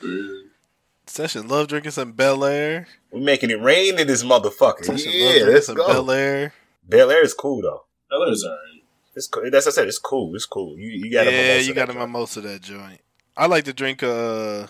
Session 1.09 1.47
love 1.47 1.67
drinking 1.67 1.91
some 1.91 2.13
Belaire. 2.13 2.85
We 3.11 3.21
making 3.21 3.49
it 3.49 3.61
rain 3.61 3.97
in 3.99 4.07
this 4.07 4.23
motherfucker. 4.23 4.85
Session 4.85 5.11
love 5.11 5.21
Yeah, 5.21 5.29
drinking 5.39 5.53
let's 5.53 5.65
some 5.67 5.75
go. 5.77 5.87
Belaire. 5.87 6.51
Bel 6.87 7.09
Air 7.11 7.23
is 7.23 7.33
cool 7.33 7.61
though. 7.61 7.85
Others 8.11 8.43
alright. 8.43 8.83
It's 9.15 9.27
cool. 9.27 9.43
That's 9.49 9.65
what 9.65 9.73
I 9.73 9.75
said. 9.75 9.87
It's 9.87 9.99
cool. 9.99 10.35
It's 10.35 10.45
cool. 10.45 10.77
You 10.77 10.89
you 10.89 11.11
got 11.11 11.27
a 11.27 11.31
Yeah, 11.31 11.41
mimosa 11.41 11.67
you 11.67 11.73
got 11.73 11.87
that 11.87 11.95
a 11.95 11.97
joint. 11.97 12.11
mimosa 12.11 12.41
that 12.41 12.61
joint. 12.61 13.01
I 13.35 13.47
like 13.47 13.63
to 13.65 13.73
drink 13.73 14.03
uh, 14.03 14.67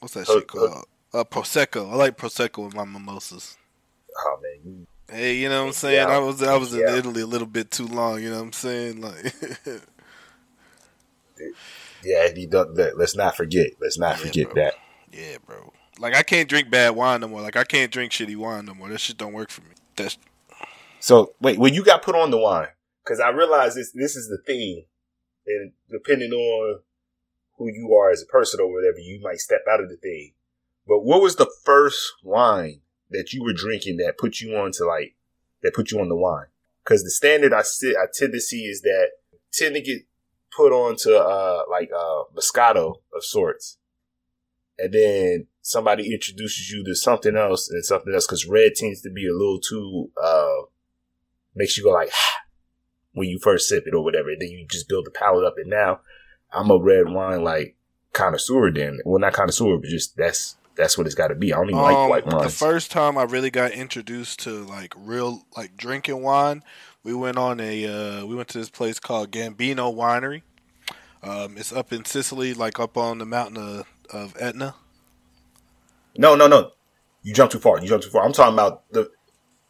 what's 0.00 0.14
that 0.14 0.26
Hook- 0.26 0.38
shit 0.40 0.46
called? 0.48 0.84
Uh, 1.12 1.24
prosecco. 1.24 1.90
I 1.90 1.94
like 1.96 2.16
prosecco 2.18 2.64
with 2.66 2.74
my 2.74 2.84
mimosas. 2.84 3.56
Oh 4.18 4.38
man, 4.42 4.86
Hey, 5.10 5.36
you 5.36 5.48
know 5.48 5.62
what 5.62 5.68
I'm 5.68 5.72
saying? 5.72 5.94
Yeah. 6.08 6.14
I 6.14 6.18
was 6.18 6.42
I 6.42 6.56
was 6.56 6.74
in 6.74 6.80
Yeah. 6.80 6.96
Italy 6.96 7.22
a 7.22 7.26
little 7.26 7.46
bit 7.46 7.70
too 7.70 7.86
long. 7.86 8.22
You 8.22 8.30
know 8.30 8.36
what 8.38 8.42
I'm 8.46 8.52
saying? 8.52 9.00
Like, 9.00 9.34
yeah. 12.04 12.28
You 12.34 12.46
don't, 12.48 12.74
let- 12.76 12.98
let's 12.98 13.16
not 13.16 13.36
forget. 13.36 13.70
Let's 13.80 13.98
not 13.98 14.18
Yeah, 14.18 14.24
forget 14.26 14.46
bro. 14.50 14.54
that. 14.62 14.74
yeah, 15.12 15.36
bro. 15.46 15.72
Like 15.98 16.14
I 16.14 16.22
can't 16.22 16.48
drink 16.48 16.70
bad 16.70 16.94
wine 16.94 17.20
no 17.20 17.28
more. 17.28 17.42
Like 17.42 17.56
I 17.56 17.64
can't 17.64 17.90
drink 17.90 18.12
shitty 18.12 18.36
wine 18.36 18.64
no 18.66 18.74
more. 18.74 18.88
That 18.88 19.00
shit 19.00 19.16
don't 19.16 19.32
work 19.32 19.50
for 19.50 19.62
me. 19.62 19.70
That's 19.96 20.18
So 21.00 21.34
wait, 21.40 21.58
when 21.58 21.74
you 21.74 21.84
got 21.84 22.02
put 22.02 22.14
on 22.14 22.30
the 22.30 22.38
wine, 22.38 22.68
because 23.04 23.20
I 23.20 23.30
realize 23.30 23.74
this 23.74 23.92
this 23.92 24.16
is 24.16 24.28
the 24.28 24.38
thing, 24.38 24.84
and 25.46 25.72
depending 25.90 26.32
on 26.32 26.80
who 27.56 27.68
you 27.68 27.94
are 27.94 28.10
as 28.10 28.22
a 28.22 28.26
person 28.26 28.60
or 28.60 28.72
whatever, 28.72 28.98
you 28.98 29.20
might 29.20 29.38
step 29.38 29.62
out 29.70 29.80
of 29.80 29.88
the 29.88 29.96
thing. 29.96 30.32
But 30.86 31.00
what 31.00 31.20
was 31.20 31.36
the 31.36 31.50
first 31.64 32.14
wine 32.22 32.80
that 33.10 33.32
you 33.32 33.42
were 33.42 33.52
drinking 33.52 33.96
that 33.98 34.18
put 34.18 34.40
you 34.40 34.56
on 34.56 34.72
to 34.72 34.84
like 34.84 35.14
that 35.62 35.74
put 35.74 35.90
you 35.90 36.00
on 36.00 36.08
the 36.08 36.16
wine? 36.16 36.46
Because 36.84 37.02
the 37.02 37.10
standard 37.10 37.52
I 37.52 37.62
sit 37.62 37.96
I 37.96 38.06
tend 38.12 38.32
to 38.32 38.40
see 38.40 38.64
is 38.64 38.82
that 38.82 39.10
tend 39.52 39.74
to 39.74 39.80
get 39.80 40.02
put 40.56 40.72
onto 40.72 41.12
uh 41.12 41.62
like 41.70 41.90
uh 41.94 42.24
Moscato 42.34 43.00
of 43.14 43.24
sorts, 43.24 43.76
and 44.78 44.92
then 44.92 45.46
somebody 45.68 46.12
introduces 46.14 46.70
you 46.70 46.82
to 46.82 46.94
something 46.94 47.36
else 47.36 47.68
and 47.68 47.84
something 47.84 48.14
else 48.14 48.26
because 48.26 48.46
red 48.46 48.74
tends 48.74 49.02
to 49.02 49.10
be 49.10 49.26
a 49.28 49.32
little 49.32 49.60
too 49.60 50.10
uh 50.22 50.62
makes 51.54 51.76
you 51.76 51.84
go 51.84 51.90
like 51.90 52.10
when 53.12 53.28
you 53.28 53.38
first 53.38 53.68
sip 53.68 53.84
it 53.86 53.94
or 53.94 54.02
whatever. 54.02 54.30
Then 54.38 54.48
you 54.48 54.66
just 54.66 54.88
build 54.88 55.04
the 55.04 55.10
palate 55.10 55.44
up. 55.44 55.56
And 55.58 55.68
now 55.68 56.00
I'm 56.52 56.70
a 56.70 56.78
red 56.78 57.10
wine 57.10 57.44
like 57.44 57.76
connoisseur. 58.12 58.72
Then 58.72 59.00
well, 59.04 59.18
not 59.18 59.34
connoisseur, 59.34 59.76
but 59.76 59.90
just 59.90 60.16
that's 60.16 60.56
that's 60.74 60.96
what 60.96 61.06
it's 61.06 61.16
got 61.16 61.28
to 61.28 61.34
be. 61.34 61.52
I 61.52 61.56
don't 61.56 61.70
even 61.70 61.82
like 61.82 61.96
Um, 61.96 62.08
white 62.08 62.30
the 62.30 62.48
first 62.48 62.90
time 62.90 63.18
I 63.18 63.24
really 63.24 63.50
got 63.50 63.72
introduced 63.72 64.40
to 64.40 64.64
like 64.64 64.94
real 64.96 65.44
like 65.56 65.76
drinking 65.76 66.22
wine, 66.22 66.62
we 67.02 67.12
went 67.12 67.36
on 67.36 67.60
a 67.60 67.86
uh, 67.86 68.24
we 68.24 68.34
went 68.34 68.48
to 68.50 68.58
this 68.58 68.70
place 68.70 68.98
called 68.98 69.30
Gambino 69.32 69.94
Winery. 69.94 70.42
Um, 71.22 71.58
it's 71.58 71.72
up 71.72 71.92
in 71.92 72.04
Sicily, 72.04 72.54
like 72.54 72.78
up 72.78 72.96
on 72.96 73.18
the 73.18 73.26
mountain 73.26 73.56
of, 73.58 73.86
of 74.10 74.36
Etna. 74.40 74.76
No, 76.18 76.34
no, 76.34 76.46
no. 76.46 76.72
You 77.22 77.32
jumped 77.32 77.52
too 77.52 77.58
far. 77.58 77.80
You 77.80 77.88
jumped 77.88 78.04
too 78.04 78.10
far. 78.10 78.24
I'm 78.24 78.32
talking 78.32 78.54
about 78.54 78.90
the. 78.90 79.10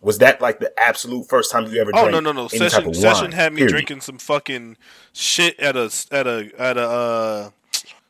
Was 0.00 0.18
that 0.18 0.40
like 0.40 0.60
the 0.60 0.72
absolute 0.78 1.28
first 1.28 1.50
time 1.50 1.66
you 1.66 1.80
ever? 1.80 1.90
Oh 1.94 2.08
no 2.08 2.20
no 2.20 2.30
no! 2.30 2.46
Session 2.46 2.94
Session 2.94 3.24
wine, 3.24 3.32
had 3.32 3.52
me 3.52 3.58
period? 3.58 3.72
drinking 3.72 4.00
some 4.00 4.18
fucking 4.18 4.76
shit 5.12 5.58
at 5.58 5.76
a 5.76 5.92
at 6.12 6.26
a 6.26 6.50
at 6.58 6.76
a. 6.76 6.88
Uh, 6.88 7.50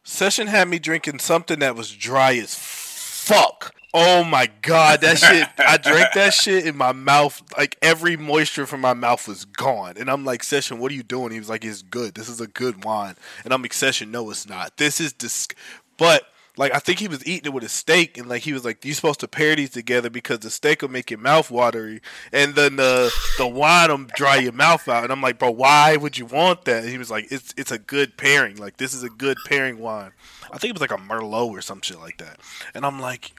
Session 0.02 0.46
had 0.48 0.68
me 0.68 0.78
drinking 0.78 1.18
something 1.18 1.58
that 1.60 1.76
was 1.76 1.90
dry 1.90 2.34
as 2.36 2.54
fuck. 2.54 3.74
Oh 3.94 4.22
my 4.22 4.50
god, 4.60 5.00
that 5.00 5.18
shit! 5.18 5.48
I 5.58 5.78
drank 5.78 6.12
that 6.12 6.34
shit 6.34 6.66
in 6.66 6.76
my 6.76 6.92
mouth. 6.92 7.42
Like 7.56 7.76
every 7.80 8.18
moisture 8.18 8.66
from 8.66 8.82
my 8.82 8.92
mouth 8.92 9.26
was 9.26 9.46
gone, 9.46 9.94
and 9.98 10.10
I'm 10.10 10.26
like, 10.26 10.42
Session, 10.42 10.78
what 10.78 10.92
are 10.92 10.94
you 10.94 11.02
doing? 11.02 11.32
He 11.32 11.38
was 11.38 11.48
like, 11.48 11.64
It's 11.64 11.80
good. 11.80 12.14
This 12.14 12.28
is 12.28 12.40
a 12.40 12.46
good 12.46 12.84
wine, 12.84 13.16
and 13.44 13.54
I'm 13.54 13.62
like, 13.62 13.72
Session, 13.72 14.10
no, 14.10 14.30
it's 14.30 14.46
not. 14.46 14.76
This 14.76 15.00
is 15.00 15.14
dis. 15.14 15.48
But 15.96 16.24
like, 16.58 16.74
I 16.74 16.80
think 16.80 16.98
he 16.98 17.08
was 17.08 17.26
eating 17.26 17.46
it 17.46 17.54
with 17.54 17.64
a 17.64 17.68
steak, 17.68 18.18
and 18.18 18.28
like 18.28 18.42
he 18.42 18.52
was 18.52 18.64
like, 18.64 18.84
you're 18.84 18.94
supposed 18.94 19.20
to 19.20 19.28
pair 19.28 19.54
these 19.56 19.70
together 19.70 20.10
because 20.10 20.40
the 20.40 20.50
steak 20.50 20.82
will 20.82 20.90
make 20.90 21.10
your 21.10 21.20
mouth 21.20 21.50
watery, 21.50 22.02
and 22.32 22.54
then 22.54 22.76
the 22.76 23.10
the 23.38 23.46
wine 23.46 23.90
will 23.90 24.06
dry 24.16 24.36
your 24.36 24.52
mouth 24.52 24.88
out. 24.88 25.04
And 25.04 25.12
I'm 25.12 25.22
like, 25.22 25.38
bro, 25.38 25.50
why 25.52 25.96
would 25.96 26.18
you 26.18 26.26
want 26.26 26.64
that? 26.64 26.82
And 26.82 26.90
he 26.90 26.98
was 26.98 27.10
like, 27.10 27.30
it's 27.30 27.54
it's 27.56 27.70
a 27.70 27.78
good 27.78 28.16
pairing. 28.16 28.56
Like 28.56 28.76
this 28.76 28.92
is 28.92 29.02
a 29.02 29.08
good 29.08 29.38
pairing 29.46 29.78
wine. 29.78 30.10
I 30.50 30.58
think 30.58 30.70
it 30.70 30.74
was 30.74 30.80
like 30.80 30.92
a 30.92 31.02
Merlot 31.02 31.50
or 31.50 31.60
some 31.60 31.80
shit 31.80 32.00
like 32.00 32.18
that. 32.18 32.40
And 32.74 32.84
I'm 32.84 33.00
like, 33.00 33.32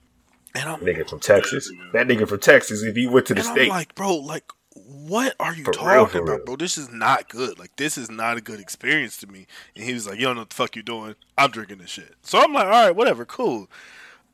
and 0.56 0.70
I'm 0.70 0.80
Nigga 0.80 1.08
from 1.10 1.20
Texas. 1.20 1.72
That 1.94 2.08
nigga 2.08 2.28
from 2.28 2.40
Texas. 2.40 2.82
If 2.82 2.96
he 2.96 3.06
went 3.08 3.26
to 3.28 3.34
the 3.34 3.42
and 3.42 3.50
I'm 3.50 3.56
state, 3.56 3.70
like, 3.70 3.96
bro, 3.96 4.16
like, 4.16 4.52
what 4.86 5.36
are 5.40 5.54
you 5.56 5.64
For 5.64 5.72
talking 5.74 6.08
for 6.08 6.20
about, 6.20 6.38
real. 6.38 6.46
bro? 6.46 6.56
This 6.56 6.78
is 6.78 6.90
not 6.92 7.30
good. 7.30 7.60
Like, 7.60 7.76
this 7.76 7.98
is 7.98 8.10
not 8.10 8.38
a 8.38 8.42
good 8.42 8.60
experience 8.60 9.18
to 9.18 9.28
me. 9.28 9.48
And 9.76 9.84
he 9.86 9.94
was 9.94 10.08
like, 10.08 10.18
you 10.20 10.26
don't 10.26 10.36
know 10.36 10.42
what 10.42 10.50
the 10.50 10.56
fuck 10.56 10.76
you 10.76 10.84
doing. 10.84 11.16
I'm 11.38 11.52
drinking 11.52 11.80
this 11.80 11.90
shit. 11.90 12.16
So 12.22 12.40
I'm 12.40 12.54
like, 12.54 12.66
all 12.66 12.72
right, 12.72 12.96
whatever, 12.96 13.26
cool. 13.26 13.70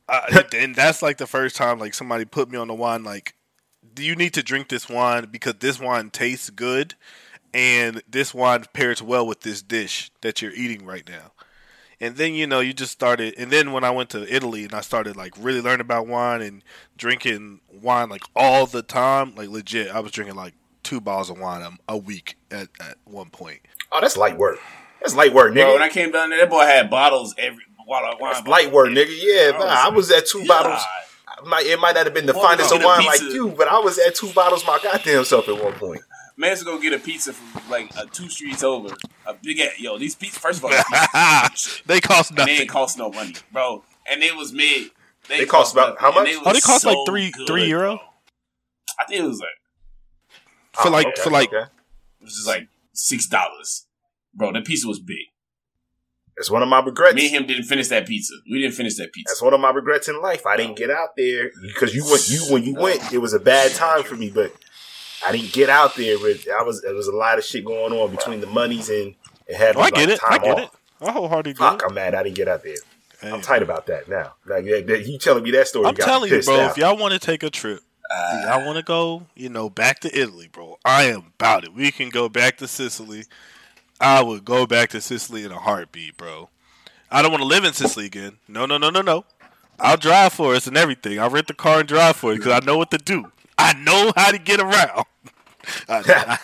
Uh, 0.08 0.42
and 0.54 0.74
that's 0.74 1.02
like 1.02 1.18
the 1.18 1.26
first 1.26 1.56
time 1.56 1.78
like 1.78 1.94
somebody 1.94 2.24
put 2.24 2.50
me 2.50 2.58
on 2.58 2.68
the 2.68 2.74
wine. 2.74 3.04
Like, 3.04 3.34
do 3.94 4.02
you 4.04 4.14
need 4.14 4.34
to 4.34 4.42
drink 4.42 4.68
this 4.68 4.88
wine 4.88 5.26
because 5.30 5.54
this 5.60 5.80
wine 5.80 6.10
tastes 6.10 6.50
good, 6.50 6.94
and 7.54 8.02
this 8.08 8.34
wine 8.34 8.64
pairs 8.74 9.00
well 9.02 9.26
with 9.26 9.40
this 9.40 9.62
dish 9.62 10.10
that 10.20 10.42
you're 10.42 10.52
eating 10.52 10.84
right 10.84 11.08
now. 11.08 11.32
And 12.00 12.16
then 12.16 12.34
you 12.34 12.46
know 12.46 12.60
you 12.60 12.74
just 12.74 12.92
started, 12.92 13.34
and 13.38 13.50
then 13.50 13.72
when 13.72 13.82
I 13.82 13.90
went 13.90 14.10
to 14.10 14.32
Italy 14.34 14.64
and 14.64 14.74
I 14.74 14.82
started 14.82 15.16
like 15.16 15.32
really 15.38 15.62
learning 15.62 15.80
about 15.80 16.06
wine 16.06 16.42
and 16.42 16.62
drinking 16.96 17.60
wine 17.82 18.08
like 18.10 18.22
all 18.34 18.66
the 18.66 18.82
time, 18.82 19.34
like 19.34 19.48
legit, 19.48 19.88
I 19.90 20.00
was 20.00 20.12
drinking 20.12 20.36
like 20.36 20.52
two 20.82 21.00
bottles 21.00 21.30
of 21.30 21.38
wine 21.38 21.62
a, 21.62 21.94
a 21.94 21.96
week 21.96 22.36
at, 22.50 22.68
at 22.80 22.96
one 23.04 23.30
point. 23.30 23.60
oh, 23.92 24.00
that's 24.00 24.16
light 24.16 24.36
work. 24.36 24.58
That's 25.00 25.14
light 25.14 25.32
work, 25.32 25.54
Bro, 25.54 25.72
when. 25.74 25.82
I 25.82 25.88
came 25.88 26.10
down 26.12 26.30
there, 26.30 26.40
that 26.40 26.50
boy 26.50 26.64
had 26.64 26.90
bottles 26.90 27.34
every 27.38 27.62
bottle 27.86 28.12
of 28.12 28.20
wine. 28.20 28.32
That's 28.34 28.46
light 28.46 28.72
work, 28.72 28.88
nigga. 28.88 29.16
Yeah, 29.18 29.52
I 29.54 29.58
nah, 29.58 29.58
was- 29.58 29.70
I 29.70 29.88
was 29.88 30.10
at 30.10 30.26
two 30.26 30.44
bottles. 30.46 30.74
God. 30.82 30.86
I 31.44 31.48
might- 31.48 31.66
It 31.66 31.78
might 31.80 31.94
not 31.94 32.04
have 32.04 32.14
been 32.14 32.26
the 32.26 32.32
Well, 32.34 32.42
finest 32.42 32.72
of 32.72 32.78
get 32.78 32.84
a 32.84 32.86
wine 32.86 33.04
like 33.06 33.20
you, 33.20 33.48
but 33.56 33.68
I 33.68 33.78
was 33.78 33.98
at 33.98 34.14
two 34.14 34.28
bottles 34.32 34.66
my 34.66 34.78
goddamn 34.82 35.24
self 35.24 35.48
at 35.48 35.62
one 35.62 35.72
point. 35.74 36.00
Man's 36.38 36.62
go 36.62 36.78
get 36.80 36.92
a 36.92 36.98
pizza 36.98 37.32
from 37.32 37.70
like 37.70 37.96
uh, 37.96 38.04
two 38.12 38.28
streets 38.28 38.62
over. 38.62 38.94
A 39.26 39.34
big 39.34 39.58
ass, 39.60 39.78
yo. 39.78 39.98
These 39.98 40.16
pizzas, 40.16 40.38
first 40.38 40.58
of 40.58 40.64
all, 40.66 40.70
these 40.70 40.80
pizzas, 40.84 41.82
they 41.86 42.00
cost 42.00 42.30
and 42.30 42.38
they 42.40 42.52
nothing. 42.54 42.68
cost 42.68 42.98
no 42.98 43.10
money, 43.10 43.34
bro. 43.52 43.82
And 44.10 44.22
it 44.22 44.36
was 44.36 44.52
mid. 44.52 44.90
They 45.28 45.44
cost 45.46 45.74
about- 45.74 45.98
how 46.00 46.12
much? 46.12 46.26
they 46.26 46.36
Oh, 46.36 46.44
they 46.44 46.50
was 46.52 46.64
cost 46.64 46.84
like 46.84 46.96
three 47.06 47.30
good, 47.30 47.46
three 47.46 47.66
euro 47.66 47.96
bro. 47.96 48.04
I 49.00 49.04
think 49.06 49.24
it 49.24 49.26
was 49.26 49.40
like 49.40 49.48
for 50.72 50.88
Oh, 50.88 50.90
like 50.92 51.06
okay, 51.06 51.22
for 51.22 51.30
like 51.30 51.48
okay. 51.48 51.64
it 52.20 52.24
was 52.24 52.34
just 52.34 52.46
like 52.46 52.68
six 52.92 53.26
dollars, 53.26 53.86
bro. 54.34 54.52
That 54.52 54.64
pizza 54.64 54.86
was 54.86 55.00
big. 55.00 55.16
That's 56.36 56.50
one 56.50 56.62
of 56.62 56.68
my 56.68 56.80
regrets. 56.80 57.14
Me 57.14 57.26
and 57.28 57.34
him 57.34 57.46
didn't 57.46 57.64
finish 57.64 57.88
that 57.88 58.06
pizza. 58.06 58.34
We 58.50 58.60
didn't 58.60 58.74
finish 58.74 58.96
that 58.98 59.10
pizza. 59.12 59.30
That's 59.32 59.42
one 59.42 59.54
of 59.54 59.60
my 59.60 59.70
regrets 59.70 60.06
in 60.08 60.20
life. 60.20 60.44
I 60.46 60.58
didn't 60.58 60.76
get 60.76 60.90
out 60.90 61.16
there 61.16 61.50
because 61.62 61.94
you 61.94 62.04
went. 62.04 62.28
You 62.28 62.40
when 62.52 62.62
you 62.62 62.74
went, 62.74 63.10
it 63.12 63.18
was 63.18 63.32
a 63.32 63.40
bad 63.40 63.72
time 63.72 64.02
for 64.04 64.16
me. 64.16 64.30
But 64.30 64.52
I 65.26 65.32
didn't 65.32 65.52
get 65.52 65.68
out 65.68 65.96
there. 65.96 66.18
But 66.18 66.46
I 66.52 66.62
was. 66.62 66.82
There 66.82 66.94
was 66.94 67.08
a 67.08 67.16
lot 67.16 67.38
of 67.38 67.44
shit 67.44 67.64
going 67.64 67.92
on 67.92 68.10
between 68.10 68.40
the 68.40 68.46
monies 68.46 68.88
and, 68.88 69.14
it 69.46 69.56
had. 69.56 69.76
Oh, 69.76 69.80
I 69.80 69.84
like, 69.84 69.94
get 69.94 70.10
it. 70.10 70.20
I 70.28 70.38
get 70.38 70.58
off. 70.58 70.74
it. 71.00 71.06
I 71.06 71.12
wholeheartedly 71.12 71.52
get 71.54 71.58
Fuck, 71.58 71.82
it. 71.82 71.86
I'm 71.88 71.94
mad. 71.94 72.14
I 72.14 72.22
didn't 72.22 72.36
get 72.36 72.48
out 72.48 72.62
there. 72.62 72.76
Hey, 73.20 73.30
I'm 73.30 73.40
tight 73.40 73.62
about 73.62 73.86
that 73.86 74.08
now. 74.08 74.34
Like 74.44 74.64
you 74.64 75.18
telling 75.18 75.42
me 75.42 75.50
that 75.52 75.68
story. 75.68 75.86
I'm 75.86 75.94
got 75.94 76.04
telling 76.04 76.30
you, 76.30 76.42
bro. 76.42 76.56
now. 76.56 76.70
If 76.70 76.76
y'all 76.76 76.96
want 76.96 77.12
to 77.14 77.18
take 77.18 77.42
a 77.42 77.50
trip, 77.50 77.82
Uh, 78.10 78.42
y'all 78.44 78.64
want 78.64 78.76
to 78.76 78.82
go, 78.82 79.22
you 79.34 79.48
know, 79.48 79.68
back 79.70 80.00
to 80.00 80.18
Italy, 80.18 80.48
bro. 80.50 80.78
I 80.84 81.04
am 81.04 81.32
about 81.38 81.64
it. 81.64 81.74
We 81.74 81.90
can 81.90 82.08
go 82.08 82.28
back 82.28 82.56
to 82.58 82.68
Sicily. 82.68 83.24
I 84.00 84.22
would 84.22 84.44
go 84.44 84.66
back 84.66 84.90
to 84.90 85.00
Sicily 85.00 85.44
in 85.44 85.50
a 85.50 85.58
heartbeat, 85.58 86.16
bro. 86.16 86.50
I 87.10 87.22
don't 87.22 87.30
want 87.30 87.42
to 87.42 87.48
live 87.48 87.64
in 87.64 87.72
Sicily 87.72 88.06
again. 88.06 88.38
No, 88.46 88.66
no, 88.66 88.78
no, 88.78 88.90
no, 88.90 89.00
no. 89.00 89.24
I'll 89.78 89.96
drive 89.96 90.32
for 90.32 90.54
us 90.54 90.66
and 90.66 90.76
everything. 90.76 91.18
I'll 91.18 91.30
rent 91.30 91.48
the 91.48 91.54
car 91.54 91.80
and 91.80 91.88
drive 91.88 92.16
for 92.16 92.32
it 92.32 92.38
because 92.38 92.52
I 92.52 92.64
know 92.64 92.78
what 92.78 92.90
to 92.90 92.98
do. 92.98 93.30
I 93.58 93.72
know 93.74 94.12
how 94.16 94.30
to 94.30 94.38
get 94.38 94.60
around. 94.60 95.04
I- 95.88 96.38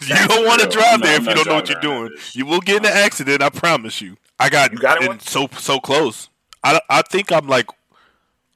you 0.00 0.14
don't 0.28 0.46
want 0.46 0.60
to 0.62 0.68
drive 0.68 1.00
there 1.02 1.16
if 1.16 1.26
you 1.26 1.34
don't 1.34 1.46
know 1.46 1.54
what 1.54 1.68
you're 1.68 1.80
doing. 1.80 2.10
You 2.32 2.46
will 2.46 2.60
get 2.60 2.76
in 2.78 2.86
an 2.86 2.96
accident. 2.96 3.42
I 3.42 3.48
promise 3.48 4.00
you. 4.00 4.16
I 4.38 4.48
got, 4.48 4.72
You 4.72 4.78
got 4.78 5.02
in 5.02 5.12
in 5.12 5.20
so 5.20 5.48
so 5.58 5.80
close. 5.80 6.28
I 6.62 6.80
I 6.88 7.02
think 7.02 7.32
I'm 7.32 7.48
like 7.48 7.66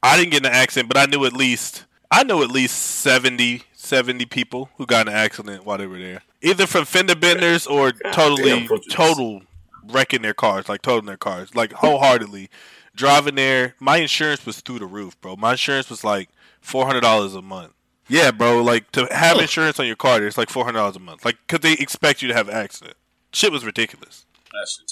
I 0.03 0.17
didn't 0.17 0.31
get 0.31 0.43
in 0.43 0.47
an 0.47 0.53
accident, 0.55 0.89
but 0.89 0.97
I 0.97 1.07
knew 1.07 1.25
at 1.25 1.33
least 1.33 1.87
I 2.11 2.23
know 2.25 2.43
at 2.43 2.51
least 2.51 2.77
70, 2.79 3.63
70 3.75 4.27
people 4.27 4.71
who 4.77 4.87
got 4.87 5.07
in 5.07 5.13
an 5.13 5.19
accident 5.19 5.65
while 5.67 5.77
they 5.79 5.87
were 5.87 5.99
there, 5.99 6.23
either 6.41 6.67
from 6.67 6.85
fender 6.85 7.15
benders 7.17 7.67
or 7.67 7.93
totally 8.13 8.67
damn, 8.67 8.79
total 8.91 9.43
wrecking 9.91 10.23
their 10.23 10.35
cars, 10.35 10.69
like 10.69 10.83
totaling 10.83 11.07
their 11.07 11.17
cars, 11.17 11.55
like 11.55 11.73
wholeheartedly 11.73 12.49
driving 12.95 13.35
there. 13.35 13.75
My 13.81 13.97
insurance 13.99 14.47
was 14.47 14.61
through 14.61 14.79
the 14.79 14.87
roof, 14.87 15.21
bro. 15.21 15.37
My 15.37 15.53
insurance 15.53 15.91
was 15.91 16.05
like 16.05 16.29
four 16.61 16.87
hundred 16.87 17.01
dollars 17.01 17.35
a 17.35 17.43
month. 17.43 17.73
Yeah, 18.09 18.31
bro. 18.31 18.63
Like 18.63 18.91
to 18.93 19.07
have 19.11 19.39
insurance 19.39 19.79
on 19.79 19.87
your 19.87 19.97
car, 19.97 20.23
it's 20.25 20.39
like 20.39 20.51
four 20.51 20.65
hundred 20.65 20.79
dollars 20.79 20.97
a 20.97 21.01
month. 21.01 21.25
Like, 21.25 21.37
cause 21.47 21.61
they 21.61 21.73
expect 21.75 22.23
you 22.23 22.29
to 22.29 22.35
have 22.35 22.49
an 22.49 22.55
accident. 22.55 22.97
Shit 23.33 23.53
was 23.53 23.65
ridiculous. 23.65 24.25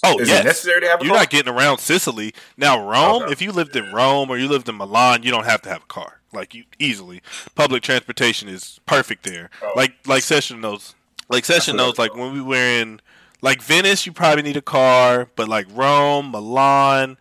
Oh, 0.05 0.19
Is 0.21 0.29
yes. 0.29 0.41
it 0.43 0.45
necessary 0.45 0.81
to 0.83 0.87
have 0.89 1.01
a 1.01 1.05
You're 1.05 1.15
car? 1.15 1.23
not 1.23 1.31
getting 1.31 1.53
around 1.53 1.79
Sicily. 1.79 2.33
Now 2.57 2.79
Rome, 2.89 3.23
Okay. 3.25 3.33
if 3.33 3.43
you 3.43 3.51
lived 3.51 3.75
in 3.75 3.91
Rome 3.93 4.31
or 4.31 4.39
you 4.39 4.47
lived 4.49 4.69
in 4.69 4.77
Milan, 4.77 5.23
you 5.25 5.31
don't 5.31 5.47
have 5.47 5.63
to 5.63 5.69
have 5.71 5.83
a 5.83 5.87
car. 5.87 6.21
Like 6.33 6.55
you 6.55 6.65
easily. 6.79 7.21
Public 7.55 7.83
transportation 7.83 8.49
is 8.49 8.79
perfect 8.87 9.25
there. 9.25 9.51
Oh. 9.63 9.73
Like 9.75 9.95
like 10.07 10.23
Session 10.23 10.61
knows. 10.61 10.95
Like 11.29 11.45
Session 11.45 11.77
what 11.77 11.83
knows 11.85 11.99
like 11.99 12.15
when 12.15 12.33
we 12.33 12.41
were 12.43 12.55
in 12.57 13.01
Like 13.41 13.61
Venice, 13.63 14.05
you 14.07 14.13
probably 14.13 14.43
need 14.43 14.57
a 14.59 14.63
car, 14.63 15.29
but 15.37 15.49
like 15.49 15.67
Rome, 15.73 16.31
Milan, 16.31 17.17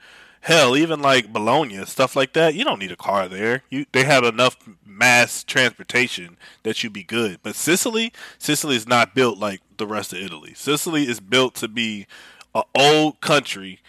hell, 0.46 0.78
even 0.78 1.02
like 1.02 1.34
Bologna, 1.34 1.84
stuff 1.88 2.16
like 2.16 2.34
that, 2.34 2.54
you 2.54 2.64
don't 2.64 2.78
need 2.78 2.91
a 2.91 2.96
car 2.96 3.28
there. 3.28 3.64
You 3.72 3.88
they 3.91 4.04
have 4.04 4.24
enough 4.24 4.56
mass 4.86 5.43
transportation 5.43 6.38
that 6.62 6.84
you'd 6.84 6.93
be 6.93 7.04
good. 7.04 7.39
But 7.41 7.56
Sicily, 7.56 8.14
Sicily 8.38 8.76
is 8.76 8.88
not 8.88 9.16
built 9.16 9.39
like 9.39 9.62
the 9.78 9.88
rest 9.88 10.14
of 10.14 10.20
Italy. 10.20 10.54
Sicily 10.54 11.08
is 11.10 11.20
built 11.20 11.56
to 11.56 11.68
be 11.68 12.06
an 12.54 12.62
old 12.76 13.22
country 13.22 13.80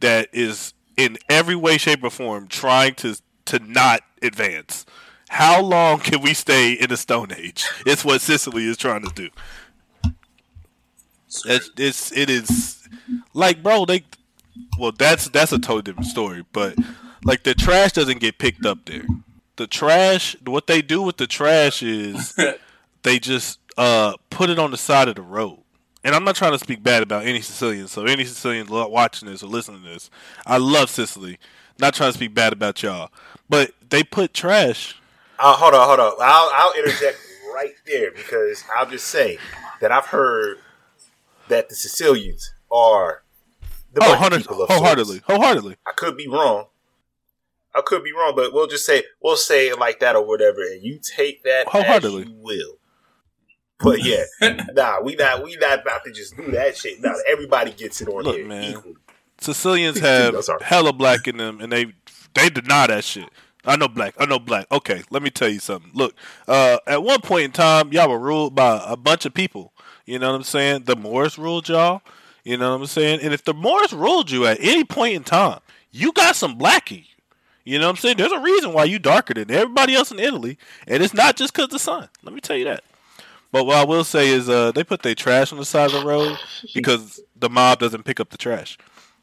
that 0.00 0.28
is 0.32 0.72
in 0.96 1.18
every 1.28 1.54
way, 1.54 1.76
shape, 1.76 2.02
or 2.02 2.10
form 2.10 2.48
trying 2.48 2.94
to 2.96 3.16
to 3.44 3.58
not 3.58 4.00
advance. 4.22 4.86
How 5.28 5.60
long 5.60 5.98
can 5.98 6.22
we 6.22 6.32
stay 6.32 6.72
in 6.72 6.88
the 6.88 6.96
Stone 6.96 7.32
Age? 7.36 7.66
It's 7.86 8.06
what 8.06 8.22
Sicily 8.22 8.64
is 8.64 8.78
trying 8.78 9.02
to 9.02 9.12
do. 9.14 9.28
It's, 11.26 11.70
it's 11.76 12.12
it 12.12 12.30
is 12.30 12.88
like 13.34 13.62
bro 13.62 13.84
they 13.84 14.04
well 14.78 14.92
that's 14.92 15.28
that's 15.28 15.52
a 15.52 15.58
totally 15.58 15.82
different 15.82 16.06
story 16.08 16.44
but 16.52 16.76
like 17.24 17.42
the 17.42 17.54
trash 17.54 17.92
doesn't 17.92 18.20
get 18.20 18.38
picked 18.38 18.64
up 18.64 18.84
there. 18.84 19.04
The 19.56 19.66
trash 19.66 20.36
what 20.44 20.66
they 20.66 20.82
do 20.82 21.02
with 21.02 21.16
the 21.16 21.26
trash 21.26 21.82
is 21.82 22.34
they 23.02 23.18
just 23.18 23.58
uh 23.76 24.14
put 24.30 24.50
it 24.50 24.58
on 24.58 24.70
the 24.70 24.76
side 24.76 25.08
of 25.08 25.16
the 25.16 25.22
road. 25.22 25.58
And 26.04 26.14
i'm 26.14 26.24
not 26.24 26.36
trying 26.36 26.52
to 26.52 26.58
speak 26.58 26.82
bad 26.82 27.02
about 27.02 27.26
any 27.26 27.40
sicilians 27.40 27.90
so 27.90 28.04
any 28.04 28.24
sicilians 28.24 28.70
watching 28.70 29.28
this 29.28 29.42
or 29.42 29.48
listening 29.48 29.82
to 29.82 29.88
this 29.88 30.10
i 30.46 30.56
love 30.56 30.88
sicily. 30.90 31.38
Not 31.78 31.94
trying 31.94 32.10
to 32.10 32.14
speak 32.16 32.32
bad 32.32 32.52
about 32.54 32.82
y'all. 32.82 33.10
But 33.50 33.72
they 33.90 34.02
put 34.02 34.32
trash 34.32 34.94
Uh, 35.38 35.52
hold 35.52 35.74
on, 35.74 35.86
hold 35.86 36.00
on. 36.00 36.12
I'll, 36.20 36.50
I'll 36.54 36.72
interject 36.78 37.18
right 37.54 37.74
there 37.86 38.10
because 38.12 38.64
I'll 38.76 38.88
just 38.88 39.06
say 39.08 39.38
that 39.80 39.92
I've 39.92 40.06
heard 40.06 40.58
that 41.48 41.68
the 41.68 41.74
Sicilians 41.74 42.52
are 42.70 43.22
the 43.96 44.04
oh, 44.04 44.14
people 44.36 44.62
of 44.62 44.68
wholeheartedly 44.68 45.18
sorts. 45.18 45.32
wholeheartedly 45.32 45.76
I 45.86 45.92
could 45.96 46.16
be 46.16 46.28
wrong. 46.28 46.66
I 47.74 47.82
could 47.82 48.02
be 48.02 48.12
wrong, 48.12 48.32
but 48.34 48.52
we'll 48.54 48.66
just 48.66 48.86
say 48.86 49.02
we'll 49.22 49.36
say 49.36 49.68
it 49.68 49.78
like 49.78 50.00
that 50.00 50.16
or 50.16 50.26
whatever, 50.26 50.62
and 50.62 50.82
you 50.82 50.98
take 50.98 51.42
that 51.42 51.66
as 51.66 51.72
Wholeheartedly. 51.72 52.26
you 52.28 52.34
will. 52.40 52.78
But 53.78 54.02
yeah, 54.02 54.24
nah, 54.72 55.02
we 55.02 55.14
not 55.16 55.44
we 55.44 55.56
not 55.56 55.82
about 55.82 56.04
to 56.04 56.12
just 56.12 56.36
do 56.36 56.50
that 56.52 56.76
shit. 56.76 57.02
Nah, 57.02 57.12
everybody 57.28 57.72
gets 57.72 58.00
it 58.00 58.08
on 58.08 58.24
Look, 58.24 58.36
here 58.36 58.46
man. 58.46 58.70
equally. 58.72 58.96
Sicilians 59.38 59.98
have 60.00 60.34
I'm 60.34 60.60
hella 60.60 60.92
black 60.92 61.28
in 61.28 61.36
them, 61.36 61.60
and 61.60 61.70
they 61.70 61.92
they 62.34 62.48
deny 62.48 62.86
that 62.86 63.04
shit. 63.04 63.28
I 63.66 63.76
know 63.76 63.88
black. 63.88 64.14
I 64.18 64.26
know 64.26 64.38
black. 64.38 64.66
Okay, 64.72 65.02
let 65.10 65.22
me 65.22 65.30
tell 65.30 65.48
you 65.48 65.58
something. 65.58 65.90
Look, 65.92 66.14
uh, 66.48 66.78
at 66.86 67.02
one 67.02 67.20
point 67.20 67.44
in 67.44 67.52
time, 67.52 67.92
y'all 67.92 68.08
were 68.08 68.18
ruled 68.18 68.54
by 68.54 68.82
a 68.86 68.96
bunch 68.96 69.26
of 69.26 69.34
people. 69.34 69.72
You 70.06 70.18
know 70.18 70.30
what 70.30 70.36
I'm 70.36 70.42
saying? 70.44 70.84
The 70.84 70.96
Moors 70.96 71.36
ruled 71.36 71.68
y'all. 71.68 72.00
You 72.46 72.56
know 72.56 72.70
what 72.70 72.82
I'm 72.82 72.86
saying? 72.86 73.22
And 73.22 73.34
if 73.34 73.42
the 73.42 73.52
Moors 73.52 73.92
ruled 73.92 74.30
you 74.30 74.46
at 74.46 74.58
any 74.60 74.84
point 74.84 75.14
in 75.14 75.24
time, 75.24 75.58
you 75.90 76.12
got 76.12 76.36
some 76.36 76.54
black 76.54 76.92
in 76.92 76.98
you. 76.98 77.04
You 77.64 77.80
know 77.80 77.86
what 77.86 77.90
I'm 77.90 77.96
saying? 77.96 78.18
There's 78.18 78.30
a 78.30 78.38
reason 78.38 78.72
why 78.72 78.84
you 78.84 79.00
darker 79.00 79.34
than 79.34 79.50
everybody 79.50 79.96
else 79.96 80.12
in 80.12 80.20
Italy, 80.20 80.56
and 80.86 81.02
it's 81.02 81.12
not 81.12 81.34
just 81.34 81.52
because 81.52 81.70
the 81.70 81.80
sun. 81.80 82.08
Let 82.22 82.32
me 82.32 82.40
tell 82.40 82.56
you 82.56 82.66
that. 82.66 82.84
But 83.50 83.64
what 83.64 83.78
I 83.78 83.84
will 83.84 84.04
say 84.04 84.28
is, 84.28 84.48
uh, 84.48 84.70
they 84.70 84.84
put 84.84 85.02
their 85.02 85.16
trash 85.16 85.50
on 85.50 85.58
the 85.58 85.64
side 85.64 85.86
of 85.86 86.00
the 86.00 86.06
road 86.06 86.38
because 86.74 87.18
the 87.34 87.50
mob 87.50 87.80
doesn't 87.80 88.04
pick 88.04 88.20
up 88.20 88.30
the 88.30 88.38
trash. 88.38 88.78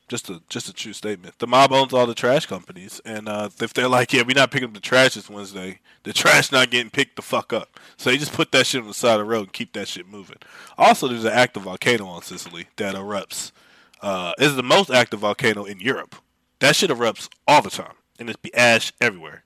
Just 0.10 0.30
a 0.30 0.42
just 0.50 0.68
a 0.68 0.74
true 0.74 0.94
statement. 0.94 1.40
The 1.40 1.48
mob 1.48 1.72
owns 1.72 1.94
all 1.94 2.06
the 2.06 2.14
trash 2.14 2.46
companies, 2.46 3.02
and 3.06 3.30
uh, 3.30 3.50
if 3.62 3.74
they're 3.74 3.88
like, 3.88 4.12
"Yeah, 4.12 4.24
we're 4.24 4.36
not 4.36 4.52
picking 4.52 4.68
up 4.68 4.74
the 4.74 4.82
trash 4.82 5.14
this 5.14 5.30
Wednesday," 5.30 5.80
the 6.04 6.12
trash 6.12 6.52
not 6.52 6.70
getting 6.70 6.90
picked 6.92 7.16
the 7.16 7.22
fuck 7.22 7.54
up. 7.54 7.80
So 7.96 8.10
they 8.10 8.18
just 8.18 8.34
put 8.34 8.52
that 8.52 8.68
shit 8.68 8.82
on 8.82 8.88
the 8.88 8.94
side 8.94 9.14
of 9.14 9.20
the 9.20 9.26
road 9.26 9.44
and 9.44 9.54
keep 9.54 9.74
that 9.74 9.88
shit 9.88 10.08
moving. 10.08 10.38
Also, 10.78 11.08
there's 11.08 11.24
an 11.24 11.32
active 11.32 11.64
volcano 11.64 12.06
on 12.08 12.22
Sicily 12.22 12.68
that 12.76 12.96
erupts. 12.96 13.52
Uh, 14.02 14.34
it's 14.38 14.56
the 14.56 14.64
most 14.64 14.92
active 14.92 15.22
volcano 15.22 15.64
in 15.64 15.80
Europe. 15.80 16.16
That 16.60 16.76
shit 16.76 16.90
erupts 16.90 17.30
all 17.48 17.62
the 17.62 17.70
time, 17.70 17.96
and 18.20 18.30
it's 18.30 18.38
be 18.38 18.54
ash 18.54 18.92
everywhere. 19.00 19.44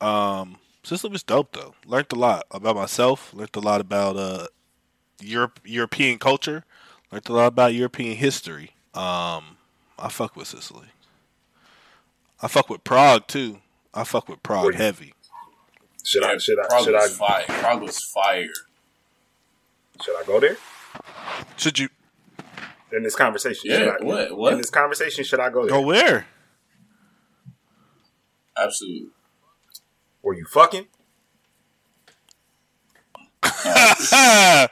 Um, 0.00 0.56
Sicily 0.82 1.12
was 1.12 1.22
dope 1.22 1.52
though. 1.52 1.74
Learned 1.86 2.12
a 2.12 2.16
lot 2.16 2.44
about 2.50 2.76
myself. 2.76 3.32
Learned 3.32 3.54
a 3.54 3.60
lot 3.60 3.80
about 3.80 4.16
uh, 4.16 4.46
Europe, 5.20 5.60
European 5.64 6.18
culture. 6.18 6.64
Learned 7.10 7.28
a 7.28 7.32
lot 7.32 7.46
about 7.46 7.74
European 7.74 8.16
history. 8.16 8.72
Um, 8.92 9.56
I 9.98 10.08
fuck 10.08 10.36
with 10.36 10.48
Sicily. 10.48 10.88
I 12.42 12.48
fuck 12.48 12.68
with 12.68 12.84
Prague 12.84 13.26
too. 13.26 13.60
I 13.92 14.04
fuck 14.04 14.28
with 14.28 14.42
Prague 14.42 14.64
Where 14.64 14.72
you- 14.72 14.78
heavy. 14.78 15.14
Should 16.04 16.22
I 16.24 16.36
should 16.36 16.58
I 16.58 16.66
Prague 16.68 16.84
should 16.84 16.94
I 16.94 17.08
fire. 17.08 17.44
Prague 17.48 17.80
was 17.82 18.02
fire. 18.02 18.48
should 20.02 20.16
I 20.20 20.24
go 20.26 20.38
there 20.40 20.58
Should 21.56 21.78
you 21.78 21.88
in 22.92 23.02
this 23.02 23.16
conversation? 23.16 23.70
Yeah, 23.70 23.78
Should 23.78 23.88
I, 23.88 24.04
what- 24.04 24.36
what? 24.36 24.52
in 24.52 24.58
this 24.58 24.70
conversation? 24.70 25.24
Should 25.24 25.40
I 25.40 25.48
go 25.50 25.62
there? 25.62 25.70
go 25.70 25.80
where? 25.80 26.26
Absolutely. 28.56 29.08
Were 30.22 30.34
you 30.34 30.44
fucking? 30.46 30.86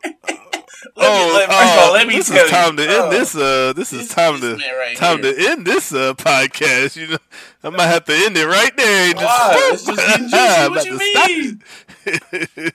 Ah! 0.96 1.00
Let 1.00 1.26
me, 1.26 1.32
let, 1.34 1.48
first 1.50 1.72
of 1.72 1.78
all, 1.78 1.92
let 1.92 2.06
me 2.06 2.14
Oh, 2.14 2.16
this 2.18 2.28
tell 2.28 2.44
is 2.44 2.50
time 2.50 2.70
you. 2.72 2.76
to 2.76 2.82
end 2.90 3.02
Oh, 3.02 3.10
this. 3.10 3.34
Uh, 3.34 3.72
this 3.74 3.92
is 3.92 3.98
this- 4.08 4.14
time 4.14 4.40
this 4.40 4.62
to 4.62 4.76
right 4.78 4.96
time 4.96 5.22
here. 5.22 5.34
to 5.34 5.48
end 5.50 5.66
this 5.66 5.92
uh, 5.92 6.14
podcast. 6.14 6.96
You 6.96 7.06
know, 7.08 7.18
I 7.64 7.70
might 7.70 7.86
have 7.86 8.04
to 8.06 8.14
end 8.14 8.36
it 8.36 8.46
right 8.46 8.74
there. 8.76 9.14
Why? 9.14 9.70
Just. 9.72 9.86
What 10.70 10.84
you 10.86 10.98
mean? 10.98 11.62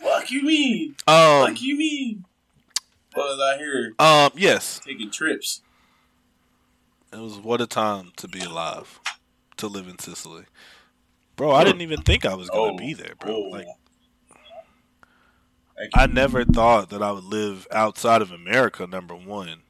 Fuck 0.00 0.30
you 0.30 0.42
mean? 0.42 0.94
Um, 1.06 1.46
Fuck 1.48 1.62
you 1.62 1.76
mean? 1.76 2.24
Was 3.16 3.40
out 3.40 3.58
here 3.58 3.94
um, 3.98 4.30
yes, 4.36 4.80
taking 4.84 5.10
trips. 5.10 5.60
it 7.12 7.18
was 7.18 7.38
what 7.38 7.60
a 7.60 7.66
time 7.66 8.12
to 8.16 8.28
be 8.28 8.40
alive, 8.40 9.00
to 9.56 9.66
live 9.66 9.88
in 9.88 9.98
Sicily, 9.98 10.44
bro. 11.34 11.50
I 11.52 11.64
didn't 11.64 11.80
even 11.80 12.02
think 12.02 12.24
I 12.24 12.34
was 12.34 12.48
gonna 12.48 12.74
Oh, 12.74 12.76
be 12.76 12.94
there, 12.94 13.14
bro. 13.18 13.34
oh. 13.34 13.40
Like, 13.48 13.66
I 15.94 16.06
never 16.06 16.44
thought 16.44 16.90
that 16.90 17.02
I 17.02 17.12
would 17.12 17.24
live 17.24 17.66
outside 17.70 18.22
of 18.22 18.32
America. 18.32 18.86
Number 18.86 19.14
one, 19.14 19.62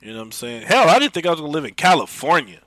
you 0.00 0.12
know 0.12 0.18
what 0.18 0.24
I'm 0.24 0.32
saying? 0.32 0.62
Hell, 0.62 0.88
I 0.88 0.98
didn't 0.98 1.14
think 1.14 1.26
I 1.26 1.30
was 1.30 1.40
gonna 1.40 1.52
live 1.52 1.64
in 1.64 1.74
California. 1.74 2.60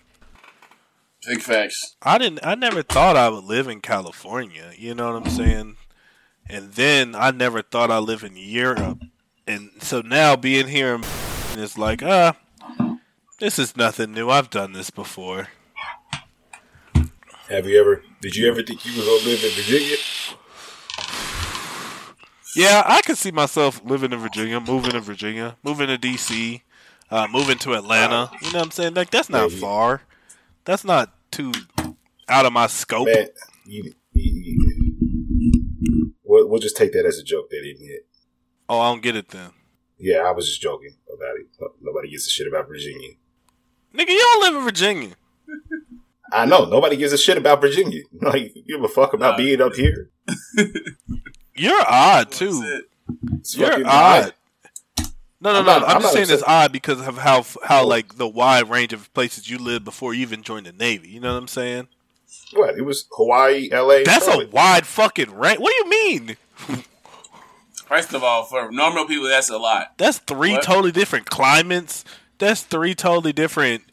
Big 1.26 1.42
facts. 1.42 1.96
I 2.02 2.18
didn't. 2.18 2.40
I 2.44 2.56
never 2.56 2.82
thought 2.82 3.16
I 3.16 3.30
would 3.30 3.44
live 3.44 3.68
in 3.68 3.82
California. 3.82 4.72
You 4.76 4.96
know 4.96 5.14
what 5.14 5.24
I'm 5.24 5.30
saying? 5.30 5.78
And 6.50 6.74
then 6.74 7.16
I 7.16 7.32
never 7.32 7.62
thought 7.62 7.92
I'd 7.92 8.00
live 8.00 8.24
in 8.24 8.36
Europe. 8.36 9.00
And 9.46 9.70
so 9.80 10.02
now 10.02 10.36
being 10.36 10.68
here, 10.68 10.96
in 10.96 11.04
it's 11.56 11.78
like, 11.78 12.02
ah, 12.04 12.36
this 13.40 13.60
is 13.60 13.78
nothing 13.78 14.14
new. 14.14 14.30
I've 14.30 14.50
done 14.50 14.74
this 14.74 14.90
before. 14.90 15.50
Have 17.50 17.68
you 17.68 17.80
ever? 17.80 18.04
Did 18.22 18.36
you 18.36 18.50
ever 18.50 18.64
think 18.64 18.86
you 18.86 18.96
was 18.96 19.06
gonna 19.06 19.30
live 19.30 19.44
in 19.44 19.52
Virginia? 19.52 19.98
Yeah, 22.56 22.84
I 22.86 23.02
could 23.02 23.18
see 23.18 23.32
myself 23.32 23.82
living 23.86 24.12
in 24.12 24.20
Virginia, 24.20 24.60
moving 24.60 24.92
to 24.92 25.00
Virginia, 25.00 25.56
moving 25.64 25.88
to 25.88 25.98
DC, 25.98 26.62
uh, 27.10 27.28
moving 27.32 27.58
to 27.60 27.74
Atlanta. 27.76 28.30
You 28.42 28.52
know 28.52 28.60
what 28.60 28.66
I'm 28.66 28.72
saying? 28.72 28.94
Like 28.94 29.10
that's 29.10 29.30
not 29.30 29.50
Yeah, 29.50 29.56
you- 29.56 29.62
far. 29.62 30.02
That's 30.66 30.84
not 30.84 31.14
too 31.32 31.54
out 32.30 32.46
of 32.46 32.54
my 32.54 32.68
scope. 32.68 33.08
Man, 33.08 33.28
you, 33.66 33.94
you, 34.14 34.58
you- 34.58 36.14
we'll, 36.24 36.48
we'll 36.50 36.60
just 36.60 36.78
take 36.78 36.92
that 36.94 37.06
as 37.06 37.18
a 37.18 37.24
joke. 37.24 37.50
That 37.50 37.62
didn't 37.64 37.86
hit. 37.88 38.06
Oh, 38.70 38.80
I 38.80 38.92
don't 38.92 39.02
get 39.02 39.16
it 39.16 39.30
then. 39.30 39.52
Yeah, 39.98 40.20
I 40.20 40.32
was 40.32 40.48
just 40.48 40.62
joking 40.62 40.96
about 41.14 41.36
it. 41.38 41.48
Nobody 41.82 42.10
gives 42.10 42.26
a 42.28 42.30
shit 42.30 42.48
about 42.48 42.68
Virginia. 42.68 43.12
Nigga, 43.94 44.10
you 44.10 44.20
don't 44.20 44.42
live 44.44 44.56
in 44.56 44.64
Virginia. 44.64 45.10
I 46.34 46.46
know 46.46 46.66
nobody 46.66 46.96
gives 46.96 47.12
a 47.14 47.18
shit 47.18 47.38
about 47.38 47.62
Virginia. 47.62 48.04
Like 48.22 48.56
you 48.56 48.64
give 48.68 48.84
a 48.84 48.88
fuck 48.88 49.14
about 49.14 49.32
Nah. 49.32 49.38
being 49.38 49.62
up 49.62 49.74
here. 49.76 50.10
You're 51.56 51.84
odd 51.88 52.32
too. 52.32 52.62
it. 52.64 52.86
It's 53.40 53.58
You're 53.58 53.86
odd. 53.86 54.34
No, 55.44 55.54
no, 55.54 55.60
I'm 55.60 55.66
no. 55.66 55.80
not- 55.80 55.84
I'm, 55.84 55.96
I'm 55.98 56.02
just 56.02 56.04
not 56.04 56.14
saying 56.14 56.28
it's 56.30 56.44
odd 56.48 56.72
because 56.72 57.06
of 57.06 57.18
how 57.18 57.44
how 57.64 57.86
like 57.86 58.16
the 58.18 58.28
wide 58.28 58.70
range 58.70 58.94
of 58.94 59.12
places 59.14 59.50
you 59.50 59.58
lived 59.58 59.84
before 59.86 60.14
you 60.14 60.22
even 60.22 60.44
joined 60.44 60.66
the 60.68 60.72
Navy. 60.72 61.10
You 61.10 61.20
know 61.20 61.34
what 61.34 61.40
I'm 61.42 61.48
saying? 61.48 61.88
What? 62.54 62.78
It 62.78 62.82
was 62.84 63.08
Hawaii, 63.14 63.70
L.A. 63.72 64.04
That's 64.04 64.28
a 64.28 64.46
wide 64.48 64.86
fucking 64.86 65.34
range. 65.34 65.60
What 65.60 65.72
do 65.72 65.76
you 65.84 65.90
mean? 65.90 66.38
First 67.86 68.14
of 68.14 68.24
all, 68.24 68.44
for 68.46 68.72
normal 68.72 69.06
people, 69.06 69.28
that's 69.28 69.50
a 69.50 69.58
lot. 69.58 69.94
That's 69.98 70.20
three 70.20 70.54
What? 70.54 70.64
totally 70.64 70.92
different 70.92 71.30
climates. 71.30 72.06
That's 72.38 72.62
three 72.64 72.94
totally 72.96 73.34
different. 73.34 73.84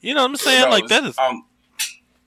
You 0.00 0.14
know 0.14 0.22
what 0.22 0.30
I'm 0.30 0.36
saying? 0.36 0.62
Bro, 0.64 0.70
like 0.70 0.86
that 0.88 1.04
is 1.04 1.18
um, 1.18 1.44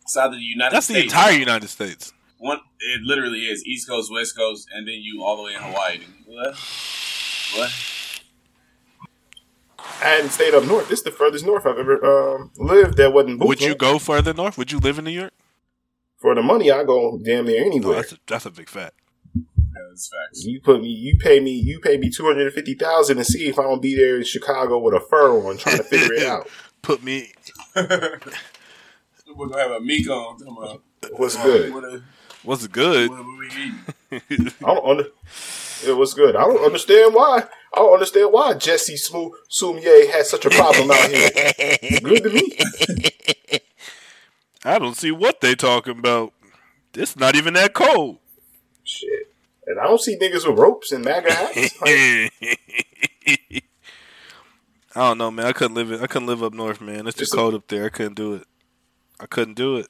south 0.07 0.27
of 0.27 0.33
the 0.33 0.39
United 0.39 0.73
that's 0.75 0.87
the 0.87 0.93
States. 0.93 1.13
entire 1.13 1.33
United 1.33 1.67
States. 1.69 2.13
One, 2.43 2.59
it 2.79 3.01
literally 3.05 3.39
is 3.45 3.65
East 3.65 3.87
Coast, 3.87 4.11
West 4.11 4.35
Coast, 4.35 4.67
and 4.73 4.85
then 4.85 4.95
you 4.95 5.23
all 5.23 5.37
the 5.37 5.43
way 5.43 5.53
in 5.53 5.61
Hawaii. 5.61 5.99
What? 6.25 6.55
What? 7.55 7.71
I 9.79 10.05
hadn't 10.09 10.31
stayed 10.31 10.53
up 10.53 10.65
north. 10.65 10.89
This 10.89 10.99
is 10.99 11.05
the 11.05 11.11
furthest 11.11 11.45
north 11.45 11.65
I've 11.65 11.77
ever 11.77 12.03
um, 12.35 12.51
lived. 12.57 12.97
That 12.97 13.13
wasn't. 13.13 13.39
boot 13.39 13.47
Would 13.47 13.61
you 13.61 13.75
go 13.75 13.97
further 13.97 14.33
north? 14.33 14.57
Would 14.57 14.73
you 14.73 14.79
live 14.79 14.99
in 14.99 15.05
New 15.05 15.11
York? 15.11 15.31
for 16.17 16.35
the 16.35 16.41
money? 16.41 16.69
I 16.69 16.83
go 16.83 17.17
damn 17.23 17.45
near 17.45 17.61
No, 17.61 17.65
anywhere. 17.65 17.95
that's 17.95 18.11
a, 18.11 18.17
that's 18.27 18.45
a 18.45 18.51
big 18.51 18.67
fact. 18.67 18.95
Yeah, 19.35 19.43
that's 19.89 20.09
facts. 20.09 20.43
You 20.43 20.59
put 20.59 20.81
me, 20.81 20.89
you 20.89 21.17
pay 21.17 21.39
me, 21.39 21.51
you 21.51 21.79
pay 21.79 21.95
me 21.97 22.09
two 22.09 22.25
hundred 22.25 22.47
and 22.47 22.53
fifty 22.53 22.73
thousand 22.73 23.19
and 23.19 23.25
see 23.25 23.47
if 23.47 23.57
I'm 23.57 23.65
gonna 23.67 23.79
be 23.79 23.95
there 23.95 24.17
in 24.17 24.25
Chicago 24.25 24.79
with 24.79 24.93
a 24.93 24.99
fur 24.99 25.31
on, 25.47 25.57
trying 25.57 25.77
to 25.77 25.83
figure 25.83 26.13
it 26.13 26.23
out. 26.23 26.49
Put 26.81 27.03
me. 27.03 27.31
We're 27.75 28.17
gonna 29.47 29.59
have 29.61 29.71
a 29.71 29.79
meek 29.79 30.09
on. 30.09 30.37
Talking 30.37 30.57
about 30.57 30.81
What's 31.13 31.37
good? 31.37 32.03
What's 32.43 32.67
good? 32.67 33.11
I 33.11 34.19
don't 34.61 34.85
under. 34.85 35.07
It 35.85 35.97
was 35.97 36.13
good. 36.13 36.35
I 36.35 36.43
don't 36.43 36.63
understand 36.63 37.13
why. 37.13 37.43
I 37.73 37.79
don't 37.79 37.93
understand 37.93 38.31
why 38.31 38.53
Jesse 38.53 38.97
Smooth 38.97 39.33
Sumier 39.49 40.09
had 40.11 40.25
such 40.25 40.45
a 40.45 40.49
problem 40.49 40.91
out 40.91 41.09
here. 41.09 41.29
Good 42.03 42.23
to 42.23 42.29
me. 42.29 43.59
I 44.63 44.79
don't 44.79 44.95
see 44.95 45.11
what 45.11 45.41
they 45.41 45.55
talking 45.55 45.97
about. 45.97 46.33
It's 46.93 47.17
not 47.17 47.35
even 47.35 47.55
that 47.55 47.73
cold. 47.73 48.19
Shit. 48.83 49.33
And 49.65 49.79
I 49.79 49.85
don't 49.85 49.99
see 49.99 50.17
niggas 50.17 50.47
with 50.47 50.59
ropes 50.59 50.91
and 50.91 51.03
MAGA 51.03 51.33
hats. 51.33 51.79
Like, 51.81 53.63
I 54.95 55.07
don't 55.07 55.17
know, 55.17 55.31
man. 55.31 55.47
I 55.47 55.53
couldn't 55.53 55.75
live 55.75 55.91
it. 55.91 56.01
I 56.01 56.07
couldn't 56.07 56.27
live 56.27 56.43
up 56.43 56.53
north, 56.53 56.79
man. 56.79 57.07
It's 57.07 57.17
too 57.17 57.25
cold 57.25 57.55
up 57.55 57.67
there. 57.67 57.85
I 57.85 57.89
couldn't 57.89 58.15
do 58.15 58.35
it. 58.35 58.45
I 59.19 59.25
couldn't 59.25 59.55
do 59.55 59.77
it. 59.77 59.87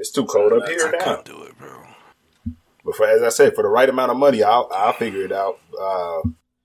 It's 0.00 0.10
too 0.10 0.24
cold 0.24 0.54
up 0.54 0.66
here 0.66 0.86
I 0.86 0.90
now. 0.92 0.98
couldn't 0.98 1.26
do 1.26 1.42
it, 1.44 1.58
bro. 1.58 1.82
But 2.84 2.96
for, 2.96 3.06
as 3.06 3.22
I 3.22 3.28
said, 3.28 3.54
for 3.54 3.62
the 3.62 3.68
right 3.68 3.88
amount 3.88 4.10
of 4.10 4.16
money, 4.16 4.42
I'll, 4.42 4.68
I'll 4.74 4.94
figure 4.94 5.22
it 5.22 5.32
out. 5.32 5.60
Uh, 5.78 6.22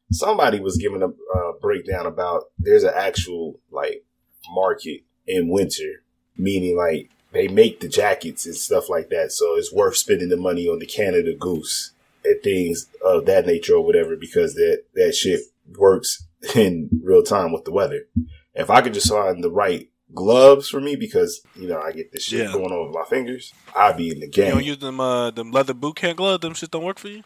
somebody 0.10 0.62
was 0.62 0.78
giving 0.78 1.02
a 1.02 1.08
uh, 1.08 1.52
breakdown 1.62 2.06
about 2.06 2.46
there's 2.58 2.86
an 2.86 2.94
actual 2.96 3.60
like 3.70 4.06
market 4.50 5.02
in 5.28 5.50
winter, 5.50 6.04
meaning 6.38 6.78
like 6.78 7.10
they 7.34 7.50
make 7.50 7.82
the 7.82 7.90
jackets 7.90 8.46
and 8.46 8.56
stuff 8.56 8.90
like 8.90 9.10
that. 9.10 9.34
So 9.34 9.56
it's 9.58 9.74
worth 9.74 9.98
spending 9.98 10.30
the 10.30 10.38
money 10.38 10.68
on 10.70 10.80
the 10.80 10.86
Canada 10.86 11.34
Goose 11.34 11.92
and 12.24 12.42
things 12.42 12.88
of 13.04 13.26
that 13.26 13.46
nature 13.46 13.76
or 13.76 13.86
whatever 13.86 14.16
because 14.16 14.54
that 14.56 14.84
that 14.94 15.14
shit 15.14 15.42
works 15.78 16.26
in 16.56 16.90
real 17.04 17.24
time 17.24 17.52
with 17.52 17.66
the 17.66 17.72
weather. 17.72 18.08
If 18.54 18.70
I 18.70 18.80
could 18.80 18.94
just 18.94 19.10
find 19.10 19.44
the 19.44 19.52
right 19.52 19.90
gloves 20.14 20.70
for 20.70 20.80
me 20.80 20.96
because 20.96 21.42
you 21.56 21.68
know 21.68 21.80
I 21.82 21.92
get 21.92 22.12
this 22.12 22.24
shit 22.24 22.46
Yeah. 22.48 22.54
going 22.54 22.86
with 22.86 22.94
my 22.96 23.04
fingers, 23.10 23.54
I'd 23.76 23.98
be 23.98 24.12
in 24.12 24.20
the 24.20 24.28
You 24.28 24.32
game. 24.32 24.52
don't 24.52 24.66
use 24.66 24.78
them 24.80 25.00
uh 25.00 25.32
them 25.32 25.52
leather 25.52 25.74
boot 25.74 25.96
camp 25.98 26.18
gloves. 26.18 26.42
Them 26.42 26.54
shit 26.54 26.72
don't 26.72 26.84
work 26.84 27.00
for 27.00 27.08
you. 27.10 27.24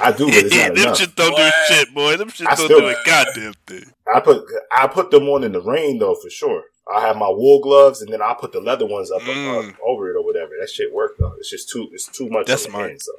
I 0.00 0.10
do, 0.12 0.24
but 0.26 0.34
it's 0.36 0.54
not 0.56 0.74
them 0.74 0.76
enough. 0.84 0.96
shit 0.98 1.14
don't 1.16 1.32
What? 1.32 1.54
do 1.68 1.74
shit, 1.74 1.94
boy. 1.94 2.16
Them 2.16 2.28
shit 2.30 2.46
I 2.48 2.54
don't 2.54 2.64
still- 2.64 2.80
do 2.80 2.86
a 2.88 2.96
goddamn 3.06 3.54
thing. 3.66 3.92
I 4.12 4.20
put 4.20 4.44
I 4.74 4.86
put 4.86 5.10
them 5.10 5.28
on 5.28 5.44
in 5.44 5.52
the 5.52 5.60
rain 5.60 5.98
though 5.98 6.14
for 6.14 6.30
sure. 6.30 6.64
I 6.92 7.00
have 7.06 7.16
my 7.16 7.28
wool 7.28 7.60
gloves 7.60 8.02
and 8.02 8.12
then 8.12 8.20
I 8.20 8.34
put 8.38 8.50
the 8.52 8.60
leather 8.60 8.86
ones 8.86 9.10
up, 9.12 9.22
Mm. 9.22 9.68
up 9.70 9.74
over 9.86 10.10
it 10.10 10.16
or 10.16 10.24
whatever. 10.24 10.50
That 10.58 10.68
shit 10.68 10.92
worked 10.92 11.20
though. 11.20 11.34
It's 11.38 11.48
just 11.50 11.68
too 11.70 11.88
it's 11.92 12.06
too 12.06 12.28
much. 12.28 12.46
That's 12.46 12.64
on 12.66 12.72
the 12.72 12.76
smart. 12.76 12.88
hand, 12.90 13.02
so 13.02 13.12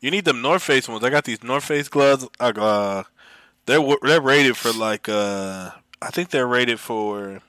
You 0.00 0.10
need 0.12 0.24
them 0.24 0.40
North 0.40 0.62
Face 0.62 0.88
ones. 0.88 1.02
I 1.02 1.10
got 1.10 1.24
these 1.24 1.42
North 1.42 1.64
Face 1.64 1.88
gloves. 1.88 2.28
I, 2.38 2.50
uh, 2.50 3.02
they're 3.66 3.80
they're 4.02 4.20
rated 4.20 4.56
for 4.56 4.72
like 4.72 5.08
uh, 5.08 5.70
I 6.00 6.10
think 6.10 6.30
they're 6.30 6.46
rated 6.46 6.78
for 6.78 7.40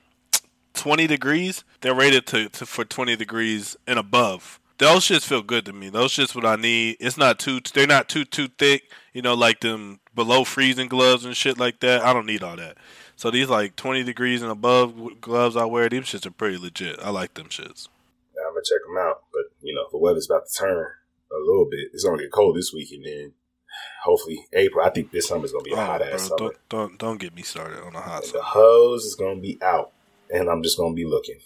twenty 0.74 1.06
degrees. 1.06 1.64
They're 1.80 1.94
rated 1.94 2.26
to, 2.28 2.48
to 2.50 2.66
for 2.66 2.84
twenty 2.84 3.16
degrees 3.16 3.76
and 3.86 3.98
above. 3.98 4.58
Those 4.78 5.04
shits 5.04 5.24
feel 5.26 5.42
good 5.42 5.66
to 5.66 5.72
me. 5.74 5.90
Those 5.90 6.12
shits 6.12 6.34
what 6.34 6.46
I 6.46 6.56
need. 6.56 6.96
It's 7.00 7.18
not 7.18 7.38
too. 7.38 7.60
They're 7.74 7.86
not 7.86 8.08
too 8.08 8.24
too 8.24 8.48
thick. 8.58 8.90
You 9.12 9.22
know, 9.22 9.34
like 9.34 9.60
them 9.60 10.00
below 10.14 10.44
freezing 10.44 10.88
gloves 10.88 11.24
and 11.24 11.36
shit 11.36 11.58
like 11.58 11.80
that. 11.80 12.02
I 12.02 12.12
don't 12.12 12.26
need 12.26 12.42
all 12.42 12.56
that. 12.56 12.78
So 13.16 13.30
these 13.30 13.48
like 13.50 13.76
twenty 13.76 14.02
degrees 14.02 14.40
and 14.42 14.50
above 14.50 15.20
gloves 15.20 15.56
I 15.56 15.66
wear. 15.66 15.88
These 15.88 16.04
shits 16.04 16.24
are 16.26 16.30
pretty 16.30 16.56
legit. 16.56 16.98
I 17.02 17.10
like 17.10 17.34
them 17.34 17.48
shits. 17.48 17.88
yeah, 18.34 18.42
I'm 18.46 18.52
gonna 18.54 18.62
check 18.64 18.80
them 18.86 18.96
out. 18.98 19.24
But 19.32 19.42
you 19.60 19.74
know 19.74 19.84
the 19.92 19.98
weather's 19.98 20.30
about 20.30 20.46
to 20.48 20.58
turn 20.58 20.86
a 21.30 21.38
little 21.44 21.66
bit. 21.70 21.90
It's 21.92 22.04
gonna 22.04 22.22
get 22.22 22.32
cold 22.32 22.56
this 22.56 22.72
week 22.72 22.90
and 22.92 23.04
then 23.04 23.32
hopefully 24.04 24.46
April. 24.54 24.84
I 24.84 24.88
think 24.90 25.10
this 25.12 25.28
summer's 25.28 25.52
gonna 25.52 25.64
be 25.64 25.72
a 25.72 25.74
Oh, 25.74 25.84
hot 25.84 26.00
ass 26.02 26.22
summer. 26.28 26.36
don't, 26.38 26.56
don't 26.70 26.98
don't 26.98 27.20
get 27.20 27.34
me 27.34 27.42
started 27.42 27.82
on 27.82 27.94
a 27.94 28.00
hot 28.00 28.24
And 28.24 28.32
the 28.32 28.42
hose 28.42 29.04
is 29.04 29.14
gonna 29.14 29.40
be 29.40 29.58
out, 29.60 29.92
and 30.32 30.48
I'm 30.48 30.62
just 30.62 30.78
gonna 30.78 30.94
be 30.94 31.04
looking. 31.06 31.40